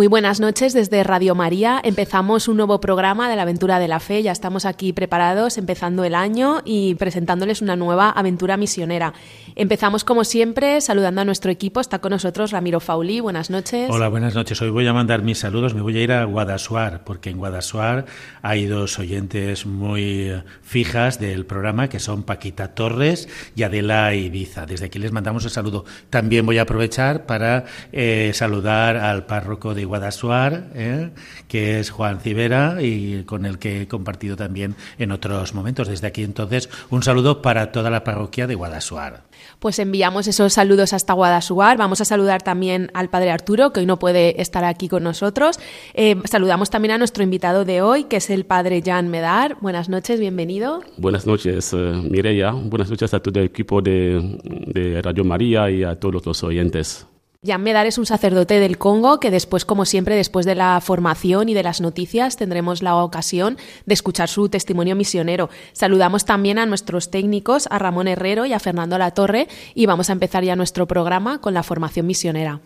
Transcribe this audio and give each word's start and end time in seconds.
Muy 0.00 0.06
buenas 0.06 0.40
noches 0.40 0.72
desde 0.72 1.04
Radio 1.04 1.34
María. 1.34 1.78
Empezamos 1.84 2.48
un 2.48 2.56
nuevo 2.56 2.80
programa 2.80 3.28
de 3.28 3.36
la 3.36 3.42
aventura 3.42 3.78
de 3.78 3.86
la 3.86 4.00
fe. 4.00 4.22
Ya 4.22 4.32
estamos 4.32 4.64
aquí 4.64 4.94
preparados, 4.94 5.58
empezando 5.58 6.04
el 6.04 6.14
año 6.14 6.62
y 6.64 6.94
presentándoles 6.94 7.60
una 7.60 7.76
nueva 7.76 8.08
aventura 8.08 8.56
misionera. 8.56 9.12
Empezamos 9.56 10.04
como 10.04 10.24
siempre 10.24 10.80
saludando 10.80 11.20
a 11.20 11.26
nuestro 11.26 11.50
equipo. 11.50 11.80
Está 11.80 11.98
con 11.98 12.12
nosotros 12.12 12.50
Ramiro 12.50 12.80
Fauli. 12.80 13.20
Buenas 13.20 13.50
noches. 13.50 13.90
Hola, 13.90 14.08
buenas 14.08 14.34
noches. 14.34 14.62
Hoy 14.62 14.70
voy 14.70 14.86
a 14.86 14.94
mandar 14.94 15.20
mis 15.20 15.36
saludos. 15.36 15.74
Me 15.74 15.82
voy 15.82 15.98
a 15.98 16.02
ir 16.02 16.12
a 16.12 16.24
Guadasuar 16.24 17.04
porque 17.04 17.28
en 17.28 17.36
Guadasuar 17.36 18.06
hay 18.40 18.64
dos 18.64 18.98
oyentes 18.98 19.66
muy 19.66 20.32
fijas 20.62 21.20
del 21.20 21.44
programa 21.44 21.90
que 21.90 22.00
son 22.00 22.22
Paquita 22.22 22.68
Torres 22.68 23.28
y 23.54 23.64
Adela 23.64 24.14
Ibiza. 24.14 24.64
Desde 24.64 24.86
aquí 24.86 24.98
les 24.98 25.12
mandamos 25.12 25.44
el 25.44 25.50
saludo. 25.50 25.84
También 26.08 26.46
voy 26.46 26.56
a 26.56 26.62
aprovechar 26.62 27.26
para 27.26 27.66
eh, 27.92 28.30
saludar 28.32 28.96
al 28.96 29.26
párroco 29.26 29.74
de 29.74 29.89
Guadasuar, 29.90 30.70
¿eh? 30.74 31.10
que 31.48 31.80
es 31.80 31.90
Juan 31.90 32.20
Civera 32.20 32.80
y 32.80 33.24
con 33.24 33.44
el 33.44 33.58
que 33.58 33.82
he 33.82 33.88
compartido 33.88 34.36
también 34.36 34.76
en 34.98 35.12
otros 35.12 35.52
momentos. 35.52 35.88
Desde 35.88 36.06
aquí 36.06 36.22
entonces 36.22 36.70
un 36.88 37.02
saludo 37.02 37.42
para 37.42 37.72
toda 37.72 37.90
la 37.90 38.04
parroquia 38.04 38.46
de 38.46 38.54
Guadasuar. 38.54 39.24
Pues 39.58 39.78
enviamos 39.78 40.26
esos 40.26 40.52
saludos 40.52 40.92
hasta 40.92 41.12
Guadasuar. 41.12 41.76
Vamos 41.76 42.00
a 42.00 42.04
saludar 42.04 42.42
también 42.42 42.90
al 42.94 43.10
Padre 43.10 43.30
Arturo, 43.30 43.72
que 43.72 43.80
hoy 43.80 43.86
no 43.86 43.98
puede 43.98 44.40
estar 44.40 44.64
aquí 44.64 44.88
con 44.88 45.02
nosotros. 45.02 45.58
Eh, 45.94 46.16
saludamos 46.24 46.70
también 46.70 46.92
a 46.92 46.98
nuestro 46.98 47.22
invitado 47.22 47.64
de 47.64 47.82
hoy, 47.82 48.04
que 48.04 48.16
es 48.16 48.30
el 48.30 48.44
Padre 48.44 48.82
Jan 48.84 49.08
Medar. 49.08 49.56
Buenas 49.60 49.88
noches, 49.88 50.20
bienvenido. 50.20 50.82
Buenas 50.96 51.26
noches, 51.26 51.72
eh, 51.72 51.76
Mireya. 51.76 52.52
Buenas 52.52 52.90
noches 52.90 53.12
a 53.12 53.20
todo 53.20 53.40
el 53.40 53.46
equipo 53.46 53.82
de, 53.82 54.38
de 54.66 55.02
Radio 55.02 55.24
María 55.24 55.70
y 55.70 55.82
a 55.82 55.96
todos 55.96 56.24
los 56.24 56.42
oyentes. 56.44 57.06
Jan 57.42 57.62
Medar 57.62 57.86
es 57.86 57.96
un 57.96 58.04
sacerdote 58.04 58.60
del 58.60 58.76
Congo 58.76 59.18
que 59.18 59.30
después, 59.30 59.64
como 59.64 59.86
siempre, 59.86 60.14
después 60.14 60.44
de 60.44 60.54
la 60.54 60.78
formación 60.82 61.48
y 61.48 61.54
de 61.54 61.62
las 61.62 61.80
noticias, 61.80 62.36
tendremos 62.36 62.82
la 62.82 62.96
ocasión 62.96 63.56
de 63.86 63.94
escuchar 63.94 64.28
su 64.28 64.50
testimonio 64.50 64.94
misionero. 64.94 65.48
Saludamos 65.72 66.26
también 66.26 66.58
a 66.58 66.66
nuestros 66.66 67.10
técnicos, 67.10 67.66
a 67.70 67.78
Ramón 67.78 68.08
Herrero 68.08 68.44
y 68.44 68.52
a 68.52 68.60
Fernando 68.60 68.98
Latorre, 68.98 69.48
y 69.74 69.86
vamos 69.86 70.10
a 70.10 70.12
empezar 70.12 70.44
ya 70.44 70.54
nuestro 70.54 70.86
programa 70.86 71.40
con 71.40 71.54
la 71.54 71.62
formación 71.62 72.06
misionera. 72.06 72.60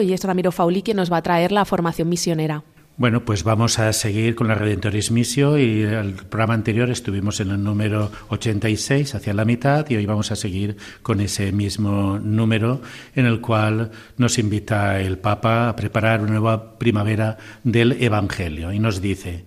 Y 0.00 0.12
es 0.12 0.24
Ramiro 0.24 0.52
Fauli 0.52 0.82
quien 0.82 0.96
nos 0.96 1.12
va 1.12 1.18
a 1.18 1.22
traer 1.22 1.52
la 1.52 1.64
formación 1.64 2.08
misionera. 2.08 2.62
Bueno, 2.98 3.24
pues 3.24 3.44
vamos 3.44 3.78
a 3.78 3.92
seguir 3.92 4.34
con 4.34 4.48
la 4.48 4.56
Redentoris 4.56 5.12
Missio 5.12 5.56
y 5.56 5.82
el 5.82 6.14
programa 6.14 6.54
anterior 6.54 6.90
estuvimos 6.90 7.38
en 7.38 7.52
el 7.52 7.62
número 7.62 8.10
86, 8.30 9.14
hacia 9.14 9.34
la 9.34 9.44
mitad, 9.44 9.88
y 9.88 9.94
hoy 9.94 10.04
vamos 10.04 10.32
a 10.32 10.36
seguir 10.36 10.76
con 11.00 11.20
ese 11.20 11.52
mismo 11.52 12.18
número 12.18 12.82
en 13.14 13.26
el 13.26 13.40
cual 13.40 13.92
nos 14.16 14.40
invita 14.40 15.00
el 15.00 15.18
Papa 15.18 15.68
a 15.68 15.76
preparar 15.76 16.22
una 16.22 16.32
nueva 16.32 16.76
primavera 16.76 17.38
del 17.62 18.02
Evangelio 18.02 18.72
y 18.72 18.80
nos 18.80 19.00
dice, 19.00 19.44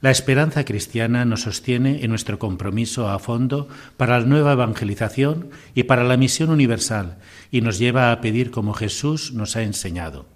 la 0.00 0.10
esperanza 0.10 0.64
cristiana 0.64 1.24
nos 1.24 1.42
sostiene 1.42 2.04
en 2.04 2.10
nuestro 2.10 2.40
compromiso 2.40 3.08
a 3.08 3.20
fondo 3.20 3.68
para 3.96 4.18
la 4.18 4.26
nueva 4.26 4.52
evangelización 4.52 5.50
y 5.74 5.84
para 5.84 6.02
la 6.02 6.16
misión 6.16 6.50
universal 6.50 7.18
y 7.50 7.60
nos 7.60 7.78
lleva 7.78 8.12
a 8.12 8.20
pedir 8.20 8.50
como 8.50 8.74
Jesús 8.74 9.32
nos 9.32 9.56
ha 9.56 9.62
enseñado. 9.62 10.26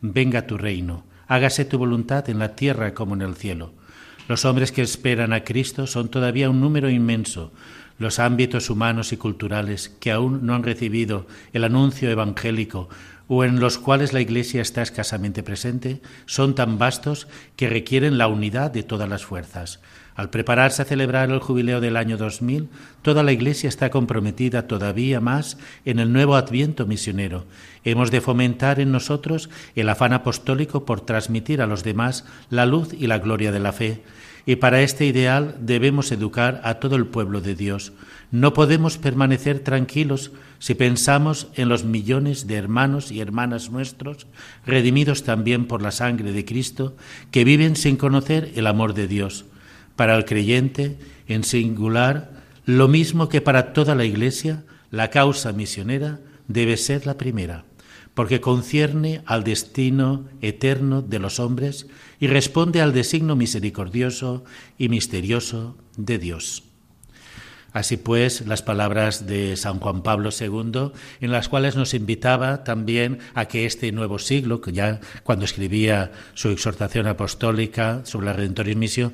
Venga 0.00 0.46
tu 0.46 0.58
reino, 0.58 1.04
hágase 1.26 1.64
tu 1.64 1.78
voluntad 1.78 2.28
en 2.28 2.38
la 2.38 2.54
tierra 2.56 2.94
como 2.94 3.14
en 3.14 3.22
el 3.22 3.34
cielo. 3.34 3.72
Los 4.28 4.44
hombres 4.44 4.72
que 4.72 4.82
esperan 4.82 5.32
a 5.32 5.44
Cristo 5.44 5.86
son 5.86 6.08
todavía 6.08 6.50
un 6.50 6.60
número 6.60 6.88
inmenso. 6.88 7.52
Los 7.98 8.18
ámbitos 8.18 8.70
humanos 8.70 9.12
y 9.12 9.16
culturales 9.16 9.88
que 10.00 10.10
aún 10.10 10.46
no 10.46 10.54
han 10.54 10.62
recibido 10.62 11.26
el 11.52 11.64
anuncio 11.64 12.10
evangélico 12.10 12.88
o 13.32 13.44
en 13.44 13.60
los 13.60 13.78
cuales 13.78 14.12
la 14.12 14.20
Iglesia 14.20 14.60
está 14.60 14.82
escasamente 14.82 15.44
presente, 15.44 16.02
son 16.26 16.56
tan 16.56 16.78
vastos 16.78 17.28
que 17.54 17.68
requieren 17.68 18.18
la 18.18 18.26
unidad 18.26 18.72
de 18.72 18.82
todas 18.82 19.08
las 19.08 19.24
fuerzas. 19.24 19.78
Al 20.20 20.28
prepararse 20.28 20.82
a 20.82 20.84
celebrar 20.84 21.30
el 21.30 21.38
jubileo 21.38 21.80
del 21.80 21.96
año 21.96 22.18
2000, 22.18 22.68
toda 23.00 23.22
la 23.22 23.32
Iglesia 23.32 23.70
está 23.70 23.88
comprometida 23.88 24.66
todavía 24.66 25.18
más 25.18 25.56
en 25.86 25.98
el 25.98 26.12
nuevo 26.12 26.36
adviento 26.36 26.84
misionero. 26.84 27.46
Hemos 27.84 28.10
de 28.10 28.20
fomentar 28.20 28.80
en 28.80 28.92
nosotros 28.92 29.48
el 29.74 29.88
afán 29.88 30.12
apostólico 30.12 30.84
por 30.84 31.00
transmitir 31.00 31.62
a 31.62 31.66
los 31.66 31.84
demás 31.84 32.26
la 32.50 32.66
luz 32.66 32.92
y 32.92 33.06
la 33.06 33.18
gloria 33.18 33.50
de 33.50 33.60
la 33.60 33.72
fe. 33.72 34.02
Y 34.44 34.56
para 34.56 34.82
este 34.82 35.06
ideal 35.06 35.56
debemos 35.58 36.12
educar 36.12 36.60
a 36.64 36.74
todo 36.74 36.96
el 36.96 37.06
pueblo 37.06 37.40
de 37.40 37.54
Dios. 37.54 37.94
No 38.30 38.52
podemos 38.52 38.98
permanecer 38.98 39.60
tranquilos 39.60 40.32
si 40.58 40.74
pensamos 40.74 41.48
en 41.54 41.70
los 41.70 41.84
millones 41.84 42.46
de 42.46 42.56
hermanos 42.56 43.10
y 43.10 43.22
hermanas 43.22 43.70
nuestros, 43.70 44.26
redimidos 44.66 45.24
también 45.24 45.64
por 45.64 45.80
la 45.80 45.92
sangre 45.92 46.32
de 46.32 46.44
Cristo, 46.44 46.94
que 47.30 47.44
viven 47.44 47.74
sin 47.74 47.96
conocer 47.96 48.52
el 48.54 48.66
amor 48.66 48.92
de 48.92 49.08
Dios. 49.08 49.46
Para 50.00 50.16
el 50.16 50.24
creyente, 50.24 50.96
en 51.28 51.44
singular, 51.44 52.30
lo 52.64 52.88
mismo 52.88 53.28
que 53.28 53.42
para 53.42 53.74
toda 53.74 53.94
la 53.94 54.06
Iglesia, 54.06 54.64
la 54.90 55.10
causa 55.10 55.52
misionera 55.52 56.20
debe 56.48 56.78
ser 56.78 57.04
la 57.04 57.18
primera, 57.18 57.66
porque 58.14 58.40
concierne 58.40 59.20
al 59.26 59.44
destino 59.44 60.24
eterno 60.40 61.02
de 61.02 61.18
los 61.18 61.38
hombres 61.38 61.86
y 62.18 62.28
responde 62.28 62.80
al 62.80 62.94
designio 62.94 63.36
misericordioso 63.36 64.42
y 64.78 64.88
misterioso 64.88 65.76
de 65.98 66.16
Dios. 66.16 66.69
Así 67.72 67.96
pues, 67.96 68.46
las 68.46 68.62
palabras 68.62 69.26
de 69.26 69.56
San 69.56 69.78
Juan 69.78 70.02
Pablo 70.02 70.30
II, 70.38 70.92
en 71.20 71.32
las 71.32 71.48
cuales 71.48 71.76
nos 71.76 71.94
invitaba 71.94 72.64
también 72.64 73.18
a 73.34 73.46
que 73.46 73.66
este 73.66 73.92
nuevo 73.92 74.18
siglo, 74.18 74.60
que 74.60 74.72
ya 74.72 75.00
cuando 75.22 75.44
escribía 75.44 76.12
su 76.34 76.48
exhortación 76.48 77.06
apostólica 77.06 78.00
sobre 78.04 78.26
la 78.26 78.32
Redentoris 78.32 78.76
Misión, 78.76 79.12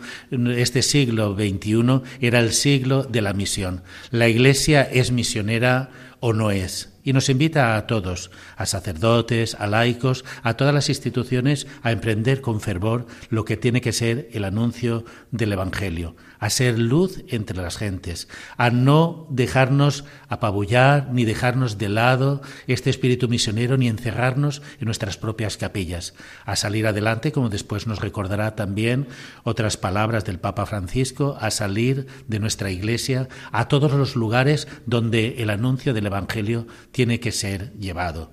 este 0.56 0.82
siglo 0.82 1.34
XXI 1.34 2.02
era 2.20 2.40
el 2.40 2.52
siglo 2.52 3.02
de 3.04 3.22
la 3.22 3.32
misión. 3.32 3.82
La 4.10 4.28
Iglesia 4.28 4.82
es 4.82 5.12
misionera 5.12 5.90
o 6.20 6.32
no 6.32 6.50
es. 6.50 6.92
Y 7.04 7.12
nos 7.12 7.28
invita 7.28 7.76
a 7.76 7.86
todos, 7.86 8.32
a 8.56 8.66
sacerdotes, 8.66 9.54
a 9.60 9.68
laicos, 9.68 10.24
a 10.42 10.54
todas 10.54 10.74
las 10.74 10.88
instituciones, 10.88 11.68
a 11.82 11.92
emprender 11.92 12.40
con 12.40 12.60
fervor 12.60 13.06
lo 13.30 13.44
que 13.44 13.56
tiene 13.56 13.80
que 13.80 13.92
ser 13.92 14.28
el 14.32 14.44
anuncio 14.44 15.04
del 15.30 15.52
Evangelio, 15.52 16.16
a 16.46 16.50
ser 16.50 16.78
luz 16.78 17.24
entre 17.26 17.56
las 17.56 17.76
gentes, 17.76 18.28
a 18.56 18.70
no 18.70 19.26
dejarnos 19.30 20.04
apabullar 20.28 21.08
ni 21.12 21.24
dejarnos 21.24 21.76
de 21.76 21.88
lado 21.88 22.40
este 22.68 22.88
espíritu 22.88 23.28
misionero 23.28 23.76
ni 23.76 23.88
encerrarnos 23.88 24.62
en 24.78 24.86
nuestras 24.86 25.16
propias 25.16 25.56
capillas, 25.56 26.14
a 26.44 26.54
salir 26.54 26.86
adelante, 26.86 27.32
como 27.32 27.48
después 27.48 27.88
nos 27.88 28.00
recordará 28.00 28.54
también 28.54 29.08
otras 29.42 29.76
palabras 29.76 30.24
del 30.24 30.38
Papa 30.38 30.66
Francisco, 30.66 31.36
a 31.40 31.50
salir 31.50 32.06
de 32.28 32.38
nuestra 32.38 32.70
iglesia 32.70 33.28
a 33.50 33.66
todos 33.66 33.92
los 33.92 34.14
lugares 34.14 34.68
donde 34.86 35.42
el 35.42 35.50
anuncio 35.50 35.94
del 35.94 36.06
Evangelio 36.06 36.68
tiene 36.92 37.18
que 37.18 37.32
ser 37.32 37.72
llevado. 37.72 38.30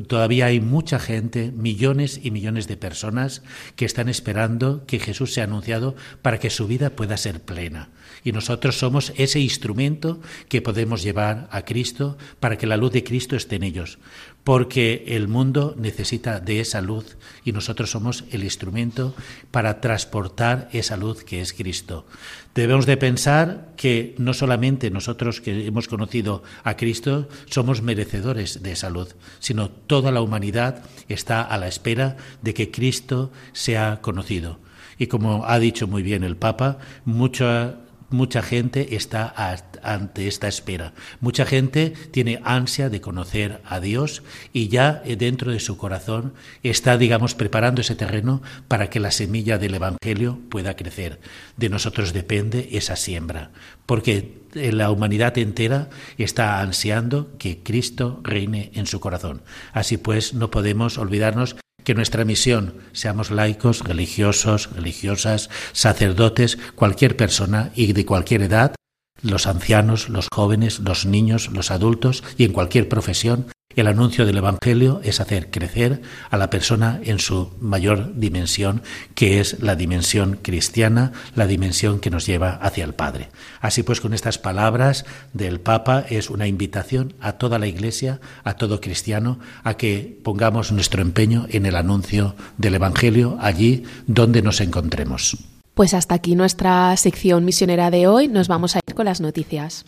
Todavía 0.00 0.46
hay 0.46 0.60
mucha 0.60 0.98
gente, 0.98 1.52
millones 1.52 2.20
y 2.22 2.30
millones 2.30 2.66
de 2.68 2.76
personas 2.76 3.42
que 3.76 3.84
están 3.84 4.08
esperando 4.08 4.84
que 4.86 4.98
Jesús 4.98 5.32
sea 5.32 5.44
anunciado 5.44 5.94
para 6.22 6.38
que 6.38 6.50
su 6.50 6.66
vida 6.66 6.90
pueda 6.90 7.16
ser 7.16 7.40
plena. 7.40 7.90
Y 8.24 8.32
nosotros 8.32 8.78
somos 8.78 9.12
ese 9.16 9.38
instrumento 9.38 10.18
que 10.48 10.62
podemos 10.62 11.02
llevar 11.02 11.46
a 11.52 11.66
Cristo 11.66 12.16
para 12.40 12.56
que 12.56 12.66
la 12.66 12.78
luz 12.78 12.92
de 12.92 13.04
Cristo 13.04 13.36
esté 13.36 13.56
en 13.56 13.64
ellos. 13.64 13.98
Porque 14.44 15.04
el 15.08 15.28
mundo 15.28 15.74
necesita 15.78 16.40
de 16.40 16.60
esa 16.60 16.80
luz 16.80 17.16
y 17.44 17.52
nosotros 17.52 17.90
somos 17.90 18.24
el 18.30 18.42
instrumento 18.42 19.14
para 19.50 19.80
transportar 19.80 20.68
esa 20.72 20.96
luz 20.96 21.22
que 21.22 21.42
es 21.42 21.52
Cristo. 21.52 22.06
Debemos 22.54 22.86
de 22.86 22.96
pensar 22.96 23.72
que 23.76 24.14
no 24.18 24.32
solamente 24.32 24.90
nosotros 24.90 25.40
que 25.40 25.66
hemos 25.66 25.88
conocido 25.88 26.42
a 26.62 26.76
Cristo 26.76 27.28
somos 27.50 27.82
merecedores 27.82 28.62
de 28.62 28.72
esa 28.72 28.88
luz, 28.88 29.16
sino 29.38 29.68
toda 29.70 30.12
la 30.12 30.22
humanidad 30.22 30.82
está 31.08 31.42
a 31.42 31.58
la 31.58 31.68
espera 31.68 32.16
de 32.40 32.54
que 32.54 32.70
Cristo 32.70 33.32
sea 33.52 34.00
conocido. 34.00 34.60
Y 34.98 35.08
como 35.08 35.44
ha 35.46 35.58
dicho 35.58 35.86
muy 35.86 36.02
bien 36.02 36.22
el 36.22 36.36
Papa, 36.36 36.78
mucha 37.04 37.83
mucha 38.14 38.42
gente 38.42 38.94
está 38.96 39.34
ante 39.82 40.28
esta 40.28 40.48
espera. 40.48 40.94
Mucha 41.20 41.44
gente 41.44 41.92
tiene 42.10 42.40
ansia 42.44 42.88
de 42.88 43.00
conocer 43.00 43.60
a 43.66 43.80
Dios 43.80 44.22
y 44.52 44.68
ya 44.68 45.02
eh, 45.04 45.16
dentro 45.16 45.52
de 45.52 45.60
su 45.60 45.76
corazón 45.76 46.32
está, 46.62 46.96
digamos, 46.96 47.34
preparando 47.34 47.80
ese 47.80 47.96
terreno 47.96 48.40
para 48.68 48.88
que 48.88 49.00
la 49.00 49.10
semilla 49.10 49.58
del 49.58 49.74
Evangelio 49.74 50.38
pueda 50.48 50.76
crecer. 50.76 51.20
De 51.56 51.68
nosotros 51.68 52.12
depende 52.12 52.70
esa 52.72 52.96
siembra, 52.96 53.50
porque 53.84 54.44
la 54.54 54.90
humanidad 54.90 55.36
entera 55.36 55.90
está 56.16 56.60
ansiando 56.60 57.36
que 57.38 57.62
Cristo 57.62 58.20
reine 58.22 58.70
en 58.74 58.86
su 58.86 59.00
corazón. 59.00 59.42
Así 59.72 59.96
pues, 59.96 60.34
no 60.34 60.50
podemos 60.50 60.98
olvidarnos 60.98 61.56
que 61.84 61.94
nuestra 61.94 62.24
misión, 62.24 62.74
seamos 62.92 63.30
laicos, 63.30 63.80
religiosos, 63.80 64.70
religiosas, 64.74 65.50
sacerdotes, 65.72 66.58
cualquier 66.74 67.16
persona 67.16 67.70
y 67.74 67.92
de 67.92 68.06
cualquier 68.06 68.42
edad, 68.42 68.74
los 69.24 69.46
ancianos, 69.46 70.08
los 70.08 70.28
jóvenes, 70.32 70.78
los 70.80 71.06
niños, 71.06 71.50
los 71.52 71.70
adultos 71.70 72.22
y 72.38 72.44
en 72.44 72.52
cualquier 72.52 72.88
profesión, 72.88 73.46
el 73.76 73.88
anuncio 73.88 74.24
del 74.24 74.36
Evangelio 74.36 75.00
es 75.02 75.18
hacer 75.18 75.50
crecer 75.50 76.00
a 76.30 76.36
la 76.36 76.48
persona 76.48 77.00
en 77.02 77.18
su 77.18 77.50
mayor 77.60 78.14
dimensión, 78.14 78.82
que 79.16 79.40
es 79.40 79.60
la 79.60 79.74
dimensión 79.74 80.38
cristiana, 80.40 81.12
la 81.34 81.48
dimensión 81.48 81.98
que 81.98 82.10
nos 82.10 82.24
lleva 82.24 82.50
hacia 82.50 82.84
el 82.84 82.94
Padre. 82.94 83.30
Así 83.60 83.82
pues, 83.82 84.00
con 84.00 84.14
estas 84.14 84.38
palabras 84.38 85.04
del 85.32 85.58
Papa 85.58 86.04
es 86.08 86.30
una 86.30 86.46
invitación 86.46 87.14
a 87.20 87.32
toda 87.32 87.58
la 87.58 87.66
Iglesia, 87.66 88.20
a 88.44 88.54
todo 88.54 88.80
cristiano, 88.80 89.40
a 89.64 89.74
que 89.74 90.20
pongamos 90.22 90.70
nuestro 90.70 91.02
empeño 91.02 91.46
en 91.50 91.66
el 91.66 91.74
anuncio 91.74 92.36
del 92.58 92.76
Evangelio 92.76 93.38
allí 93.40 93.82
donde 94.06 94.40
nos 94.42 94.60
encontremos. 94.60 95.36
Pues 95.74 95.92
hasta 95.92 96.14
aquí 96.14 96.36
nuestra 96.36 96.96
sección 96.96 97.44
misionera 97.44 97.90
de 97.90 98.06
hoy. 98.06 98.28
Nos 98.28 98.46
vamos 98.46 98.76
a 98.76 98.80
ir 98.86 98.94
con 98.94 99.06
las 99.06 99.20
noticias. 99.20 99.84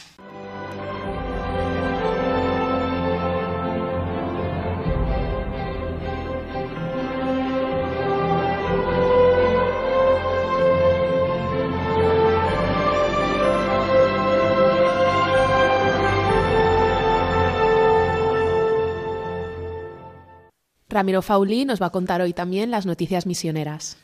Ramiro 20.89 21.21
Fauli 21.23 21.65
nos 21.65 21.81
va 21.81 21.87
a 21.87 21.91
contar 21.91 22.23
hoy 22.23 22.33
también 22.33 22.71
las 22.71 22.87
noticias 22.87 23.27
misioneras. 23.27 23.99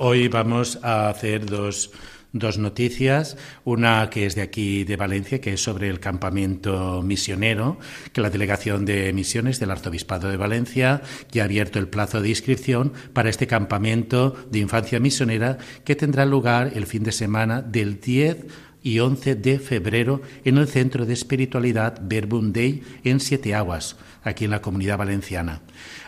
Hoy 0.00 0.26
vamos 0.26 0.80
a 0.82 1.08
hacer 1.08 1.46
dos, 1.46 1.92
dos 2.32 2.58
noticias. 2.58 3.36
Una 3.62 4.10
que 4.10 4.26
es 4.26 4.34
de 4.34 4.42
aquí, 4.42 4.82
de 4.82 4.96
Valencia, 4.96 5.40
que 5.40 5.52
es 5.52 5.62
sobre 5.62 5.88
el 5.88 6.00
campamento 6.00 7.00
misionero, 7.00 7.78
que 8.12 8.20
la 8.20 8.28
Delegación 8.28 8.86
de 8.86 9.12
Misiones 9.12 9.60
del 9.60 9.70
Arzobispado 9.70 10.28
de 10.30 10.36
Valencia 10.36 11.00
ya 11.30 11.42
ha 11.42 11.44
abierto 11.44 11.78
el 11.78 11.86
plazo 11.86 12.20
de 12.20 12.30
inscripción 12.30 12.92
para 13.12 13.30
este 13.30 13.46
campamento 13.46 14.34
de 14.50 14.58
infancia 14.58 14.98
misionera 14.98 15.58
que 15.84 15.94
tendrá 15.94 16.26
lugar 16.26 16.72
el 16.74 16.86
fin 16.86 17.04
de 17.04 17.12
semana 17.12 17.62
del 17.62 18.00
10 18.00 18.46
y 18.84 19.00
11 19.00 19.34
de 19.34 19.58
febrero 19.58 20.22
en 20.44 20.58
el 20.58 20.68
Centro 20.68 21.06
de 21.06 21.14
Espiritualidad 21.14 21.98
Verbum 22.02 22.52
Dei 22.52 22.82
en 23.02 23.18
Siete 23.18 23.54
Aguas, 23.54 23.96
aquí 24.22 24.44
en 24.44 24.52
la 24.52 24.60
Comunidad 24.60 24.98
Valenciana. 24.98 25.62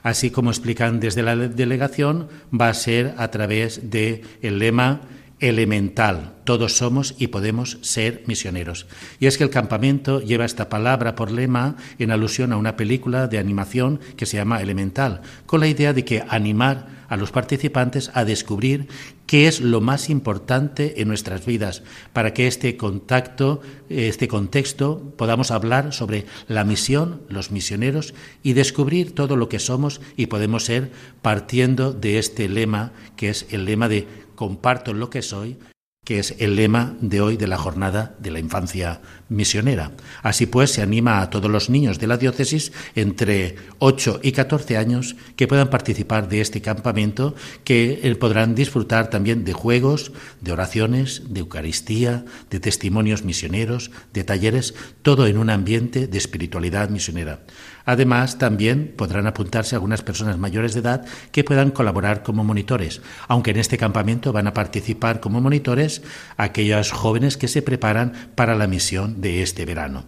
Así 0.04 0.30
como 0.30 0.50
explican 0.50 1.00
desde 1.00 1.22
la 1.22 1.34
delegación, 1.34 2.28
va 2.52 2.68
a 2.68 2.74
ser 2.74 3.14
a 3.16 3.30
través 3.32 3.90
de 3.90 4.22
lema 4.42 5.00
elemental. 5.40 6.34
Todos 6.44 6.76
somos 6.76 7.14
y 7.18 7.28
podemos 7.28 7.78
ser 7.80 8.22
misioneros. 8.26 8.86
Y 9.20 9.26
es 9.26 9.38
que 9.38 9.44
el 9.44 9.50
campamento 9.50 10.20
lleva 10.20 10.44
esta 10.44 10.68
palabra 10.68 11.14
por 11.14 11.30
lema 11.30 11.76
en 11.98 12.10
alusión 12.10 12.52
a 12.52 12.56
una 12.56 12.76
película 12.76 13.26
de 13.26 13.38
animación 13.38 14.00
que 14.16 14.26
se 14.26 14.36
llama 14.36 14.62
Elemental, 14.62 15.22
con 15.46 15.60
la 15.60 15.68
idea 15.68 15.92
de 15.92 16.04
que 16.04 16.22
animar 16.28 16.95
a 17.08 17.16
los 17.16 17.30
participantes 17.30 18.10
a 18.14 18.24
descubrir 18.24 18.88
qué 19.26 19.48
es 19.48 19.60
lo 19.60 19.80
más 19.80 20.10
importante 20.10 21.00
en 21.00 21.08
nuestras 21.08 21.44
vidas, 21.44 21.82
para 22.12 22.32
que 22.32 22.46
este 22.46 22.76
contacto, 22.76 23.60
este 23.88 24.28
contexto, 24.28 25.14
podamos 25.16 25.50
hablar 25.50 25.92
sobre 25.92 26.26
la 26.48 26.64
misión, 26.64 27.22
los 27.28 27.50
misioneros 27.50 28.14
y 28.42 28.52
descubrir 28.52 29.14
todo 29.14 29.36
lo 29.36 29.48
que 29.48 29.58
somos 29.58 30.00
y 30.16 30.26
podemos 30.26 30.64
ser 30.64 30.90
partiendo 31.22 31.92
de 31.92 32.18
este 32.18 32.48
lema, 32.48 32.92
que 33.16 33.30
es 33.30 33.46
el 33.50 33.64
lema 33.64 33.88
de 33.88 34.06
comparto 34.34 34.92
lo 34.92 35.10
que 35.10 35.22
soy, 35.22 35.56
que 36.06 36.20
es 36.20 36.36
el 36.38 36.54
lema 36.54 36.94
de 37.00 37.20
hoy 37.20 37.36
de 37.36 37.48
la 37.48 37.58
jornada 37.58 38.14
de 38.20 38.30
la 38.30 38.38
infancia 38.38 39.00
misionera. 39.28 39.90
Así 40.22 40.46
pues, 40.46 40.70
se 40.70 40.80
anima 40.80 41.20
a 41.20 41.30
todos 41.30 41.50
los 41.50 41.68
niños 41.68 41.98
de 41.98 42.06
la 42.06 42.16
diócesis 42.16 42.70
entre 42.94 43.56
8 43.80 44.20
y 44.22 44.30
14 44.30 44.76
años 44.76 45.16
que 45.34 45.48
puedan 45.48 45.68
participar 45.68 46.28
de 46.28 46.40
este 46.40 46.62
campamento, 46.62 47.34
que 47.64 47.98
eh, 48.04 48.14
podrán 48.14 48.54
disfrutar 48.54 49.10
también 49.10 49.44
de 49.44 49.52
juegos, 49.52 50.12
de 50.40 50.52
oraciones, 50.52 51.22
de 51.28 51.40
Eucaristía, 51.40 52.24
de 52.50 52.60
testimonios 52.60 53.24
misioneros, 53.24 53.90
de 54.12 54.22
talleres, 54.22 54.74
todo 55.02 55.26
en 55.26 55.38
un 55.38 55.50
ambiente 55.50 56.06
de 56.06 56.18
espiritualidad 56.18 56.88
misionera. 56.88 57.40
Además, 57.86 58.36
también 58.36 58.92
podrán 58.96 59.28
apuntarse 59.28 59.76
algunas 59.76 60.02
personas 60.02 60.38
mayores 60.38 60.74
de 60.74 60.80
edad 60.80 61.06
que 61.30 61.44
puedan 61.44 61.70
colaborar 61.70 62.24
como 62.24 62.44
monitores, 62.44 63.00
aunque 63.28 63.52
en 63.52 63.58
este 63.58 63.78
campamento 63.78 64.32
van 64.32 64.48
a 64.48 64.52
participar 64.52 65.20
como 65.20 65.40
monitores 65.40 66.02
aquellos 66.36 66.90
jóvenes 66.90 67.36
que 67.36 67.48
se 67.48 67.62
preparan 67.62 68.12
para 68.34 68.56
la 68.56 68.66
misión 68.66 69.20
de 69.20 69.42
este 69.42 69.64
verano. 69.64 70.04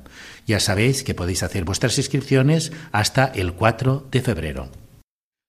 Ya 0.47 0.59
sabéis 0.59 1.05
que 1.05 1.15
podéis 1.15 1.45
hacer 1.45 1.65
vuestras 1.65 1.97
inscripciones 1.99 2.73
hasta 2.91 3.27
el 3.27 3.53
4 3.53 4.09
de 4.11 4.21
febrero. 4.23 4.69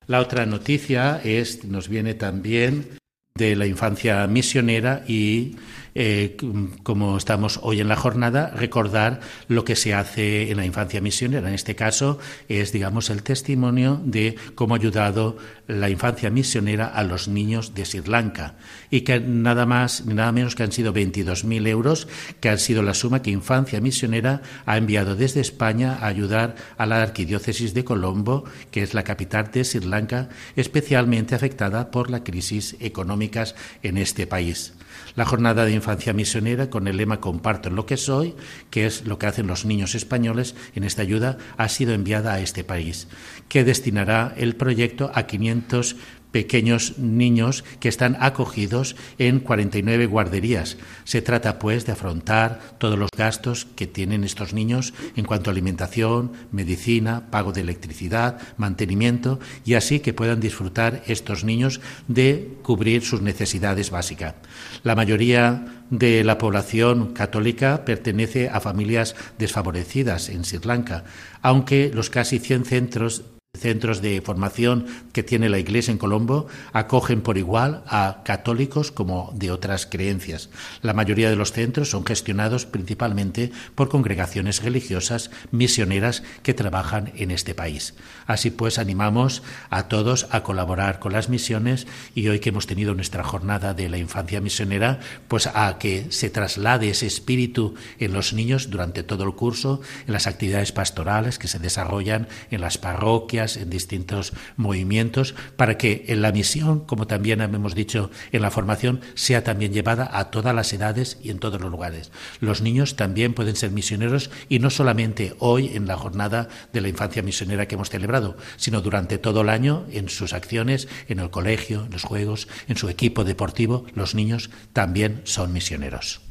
La 0.05 0.19
otra 0.19 0.45
noticia 0.45 1.19
es, 1.24 1.65
nos 1.65 1.89
viene 1.89 2.13
también 2.13 3.00
de 3.36 3.55
la 3.55 3.65
infancia 3.65 4.27
misionera 4.27 5.03
y 5.07 5.55
eh, 5.96 6.38
como 6.84 7.17
estamos 7.17 7.60
hoy 7.63 7.81
en 7.81 7.88
la 7.88 7.96
jornada, 7.96 8.51
recordar 8.55 9.19
lo 9.48 9.63
que 9.65 9.75
se 9.75 9.93
hace 9.93 10.51
en 10.51 10.58
la 10.58 10.65
infancia 10.65 11.01
misionera. 11.01 11.48
En 11.48 11.55
este 11.55 11.75
caso 11.75 12.19
es, 12.48 12.72
digamos, 12.72 13.10
el 13.10 13.24
testimonio 13.24 14.01
de 14.03 14.36
cómo 14.55 14.75
ha 14.75 14.77
ayudado 14.77 15.38
la 15.67 15.89
infancia 15.89 16.29
misionera 16.29 16.88
a 16.88 17.03
los 17.03 17.27
niños 17.27 17.74
de 17.75 17.86
Sri 17.86 18.01
Lanka 18.05 18.55
y 18.89 19.01
que 19.01 19.19
nada 19.19 19.65
más 19.65 20.05
nada 20.05 20.31
menos 20.31 20.55
que 20.55 20.63
han 20.63 20.72
sido 20.72 20.93
22.000 20.93 21.67
euros, 21.67 22.08
que 22.39 22.50
han 22.50 22.60
sido 22.60 22.81
la 22.81 22.93
suma 22.93 23.22
que 23.22 23.31
Infancia 23.31 23.81
Misionera 23.81 24.41
ha 24.65 24.77
enviado 24.77 25.15
desde 25.15 25.41
España 25.41 25.98
a 26.01 26.08
ayudar 26.08 26.55
a 26.77 26.86
la 26.86 27.01
arquidiócesis 27.01 27.74
de 27.74 27.84
Colombo, 27.84 28.46
que 28.72 28.84
es 28.84 28.93
la 28.93 29.03
capital 29.03 29.51
de 29.51 29.63
Sri 29.63 29.86
Lanka, 29.86 30.29
especialmente 30.55 31.36
afectada 31.36 31.91
por 31.91 32.10
la 32.10 32.24
crisis 32.24 32.75
económicas 32.79 33.55
en 33.84 33.98
este 33.98 34.27
país 34.27 34.74
la 35.16 35.25
jornada 35.25 35.66
de 35.66 35.74
infancia 35.74 36.13
misionera 36.13 36.70
con 36.70 36.88
el 36.88 36.98
lema 36.98 37.20
Comparto 37.20 37.70
lo 37.70 37.86
que 37.86 37.98
soy, 37.98 38.36
que 38.70 38.86
es 38.86 39.06
lo 39.06 39.20
que 39.20 39.28
hacen 39.28 39.48
los 39.48 39.66
niños 39.66 39.96
españoles 39.96 40.56
en 40.75 40.84
esta 40.84 41.01
ayuda, 41.01 41.38
ha 41.58 41.70
sido 41.70 41.94
enviada 41.94 42.34
a 42.34 42.39
este 42.39 42.63
país, 42.63 43.08
que 43.48 43.63
destinará 43.63 44.34
el 44.38 44.56
proyecto 44.56 45.12
a 45.13 45.24
500 45.24 45.96
pequeños 46.31 46.98
niños 46.98 47.63
que 47.79 47.89
están 47.89 48.17
acogidos 48.19 48.95
en 49.17 49.39
49 49.39 50.05
guarderías. 50.05 50.77
Se 51.03 51.21
trata, 51.21 51.59
pues, 51.59 51.86
de 51.86 51.93
afrontar 51.93 52.59
todos 52.77 52.98
los 52.98 53.09
gastos 53.15 53.65
que 53.75 53.88
tienen 53.88 54.24
estos 54.24 54.53
niños 54.53 54.93
en 55.15 55.25
cuanto 55.25 55.50
a 55.50 55.53
alimentación, 55.53 56.31
medicina, 56.51 57.29
pago 57.31 57.51
de 57.51 57.62
electricidad, 57.62 58.39
mantenimiento, 58.57 59.39
y 59.65 59.74
así 59.74 60.00
que 60.00 60.13
puedan 60.13 60.39
disfrutar 60.39 61.03
estos 61.07 61.43
niños 61.43 61.81
de 62.07 62.57
cubrir 62.62 63.03
sus 63.03 63.21
necesidades 63.21 63.89
básicas. 63.89 64.36
La 64.83 64.95
mayoría 64.95 65.65
de 65.89 66.24
la 66.24 66.38
población 66.38 67.13
católica 67.13 67.83
pertenece 67.86 68.50
a 68.50 68.59
familias 68.59 69.15
desfavorecidas 69.38 70.29
en 70.29 70.45
Sri 70.45 70.59
Lanka, 70.63 71.03
aunque 71.41 71.91
los 71.93 72.09
casi 72.09 72.39
100 72.39 72.65
centros 72.65 73.24
centros 73.60 74.01
de 74.01 74.22
formación 74.22 74.86
que 75.12 75.24
tiene 75.24 75.50
la 75.50 75.58
Iglesia 75.58 75.91
en 75.91 75.98
Colombo 75.98 76.48
acogen 76.72 77.22
por 77.22 77.38
igual 77.39 77.84
a 77.88 78.22
católicos 78.24 78.91
como 78.91 79.32
de 79.36 79.50
otras 79.51 79.88
creencias. 79.88 80.50
La 80.84 80.94
mayoría 80.94 81.32
de 81.32 81.36
los 81.36 81.51
centros 81.51 81.89
son 81.89 82.06
gestionados 82.06 82.68
principalmente 82.68 83.51
por 83.74 83.89
congregaciones 83.89 84.63
religiosas 84.63 85.32
misioneras 85.50 86.22
que 86.44 86.53
trabajan 86.53 87.12
en 87.15 87.32
este 87.32 87.56
país. 87.56 87.96
Así 88.27 88.51
pues, 88.51 88.77
animamos 88.77 89.41
a 89.72 89.88
todos 89.88 90.27
a 90.29 90.44
colaborar 90.44 91.00
con 91.00 91.13
las 91.13 91.29
misiones 91.29 91.88
y 92.13 92.27
hoy 92.27 92.39
que 92.39 92.50
hemos 92.50 92.68
tenido 92.68 92.94
nuestra 92.94 93.24
jornada 93.24 93.74
de 93.74 93.89
la 93.89 93.98
infancia 93.98 94.41
misionera, 94.41 95.00
pues 95.27 95.48
a 95.48 95.77
que 95.79 96.12
se 96.12 96.29
traslade 96.29 96.89
ese 96.89 97.08
espíritu 97.08 97.74
en 97.98 98.13
los 98.13 98.32
niños 98.32 98.70
durante 98.70 99.01
todo 99.01 99.24
el 99.24 99.34
curso, 99.34 99.82
en 100.06 100.13
las 100.13 100.27
actividades 100.27 100.72
pastorales 100.72 101.39
que 101.39 101.48
se 101.48 101.58
desarrollan 101.58 102.27
en 102.51 102.62
las 102.62 102.77
parroquias, 102.77 103.38
en 103.39 103.69
distintos 103.69 104.34
movimientos, 104.58 105.36
para 105.55 105.77
que 105.77 106.05
en 106.08 106.22
la 106.22 106.31
misión, 106.31 106.81
como 106.81 107.08
también 107.08 107.41
hemos 107.41 107.75
dicho 107.75 108.12
en 108.31 108.41
la 108.41 108.51
formación, 108.51 109.01
sea 109.15 109.43
también 109.43 109.74
llevada 109.74 110.10
a 110.12 110.31
todas 110.31 110.53
las 110.53 110.72
edades 110.74 111.17
y 111.24 111.29
en 111.29 111.39
todos 111.39 111.62
los 111.62 111.72
lugares. 111.72 112.12
Los 112.39 112.62
niños 112.62 112.96
también 112.96 113.34
pueden 113.34 113.55
ser 113.55 113.72
misioneros 113.72 114.29
y 114.50 114.60
no 114.60 114.69
solamente 114.69 115.36
hoy 115.39 115.72
en 115.75 115.88
la 115.88 115.98
jornada 115.98 116.50
de 116.74 116.81
la 116.81 116.89
infancia 116.89 117.24
misionera 117.24 117.67
que 117.67 117.75
hemos 117.75 117.89
celebrado, 117.89 118.38
sino 118.58 118.81
durante 118.81 119.17
todo 119.17 119.41
el 119.41 119.50
año 119.50 119.86
en 119.91 120.10
sus 120.10 120.34
acciones, 120.34 120.88
en 121.08 121.19
el 121.19 121.29
colegio, 121.29 121.86
en 121.86 121.91
los 121.91 122.03
juegos, 122.03 122.48
en 122.67 122.77
su 122.77 122.89
equipo 122.89 123.24
deportivo, 123.24 123.86
los 123.93 124.15
niños 124.15 124.50
también 124.74 125.22
son 125.24 125.53
misioneros. 125.53 126.22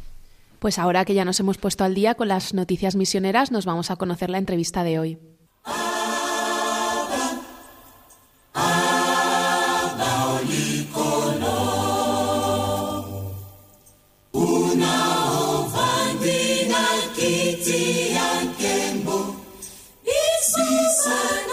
Pues 0.59 0.79
ahora 0.79 1.05
que 1.05 1.15
ya 1.15 1.25
nos 1.25 1.39
hemos 1.39 1.59
puesto 1.59 1.85
al 1.85 1.95
día 1.95 2.15
con 2.15 2.29
las 2.29 2.53
noticias 2.53 2.97
misioneras, 2.97 3.53
nos 3.53 3.65
vamos 3.65 3.91
a 3.91 3.97
conocer 3.97 4.29
la 4.29 4.39
entrevista 4.39 4.83
de 4.83 4.99
hoy. 4.99 5.19
Kiti 17.19 18.13
ya 18.15 18.31
kembo, 18.59 19.35
Isu 20.05 20.67
sana. 21.03 21.48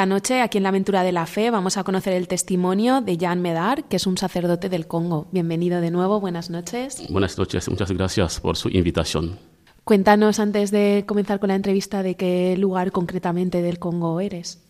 Esta 0.00 0.06
noche, 0.06 0.40
aquí 0.40 0.56
en 0.56 0.62
la 0.62 0.70
Aventura 0.70 1.02
de 1.02 1.12
la 1.12 1.26
Fe, 1.26 1.50
vamos 1.50 1.76
a 1.76 1.84
conocer 1.84 2.14
el 2.14 2.26
testimonio 2.26 3.02
de 3.02 3.18
Jan 3.20 3.42
Medar, 3.42 3.84
que 3.84 3.96
es 3.96 4.06
un 4.06 4.16
sacerdote 4.16 4.70
del 4.70 4.86
Congo. 4.86 5.26
Bienvenido 5.30 5.82
de 5.82 5.90
nuevo, 5.90 6.20
buenas 6.20 6.48
noches. 6.48 7.02
Buenas 7.10 7.36
noches, 7.36 7.68
muchas 7.68 7.92
gracias 7.92 8.40
por 8.40 8.56
su 8.56 8.70
invitación. 8.70 9.38
Cuéntanos 9.84 10.40
antes 10.40 10.70
de 10.70 11.04
comenzar 11.06 11.38
con 11.38 11.48
la 11.48 11.54
entrevista 11.54 12.02
de 12.02 12.14
qué 12.14 12.56
lugar 12.56 12.92
concretamente 12.92 13.60
del 13.60 13.78
Congo 13.78 14.18
eres. 14.20 14.62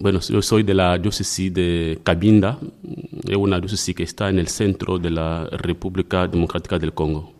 Bueno, 0.00 0.18
yo 0.18 0.42
soy 0.42 0.64
de 0.64 0.74
la 0.74 0.98
diócesis 0.98 1.54
de 1.54 2.00
Cabinda, 2.02 2.58
es 3.28 3.36
una 3.36 3.60
diócesis 3.60 3.94
que 3.94 4.02
está 4.02 4.30
en 4.30 4.40
el 4.40 4.48
centro 4.48 4.98
de 4.98 5.10
la 5.10 5.46
República 5.52 6.26
Democrática 6.26 6.80
del 6.80 6.92
Congo. 6.92 7.32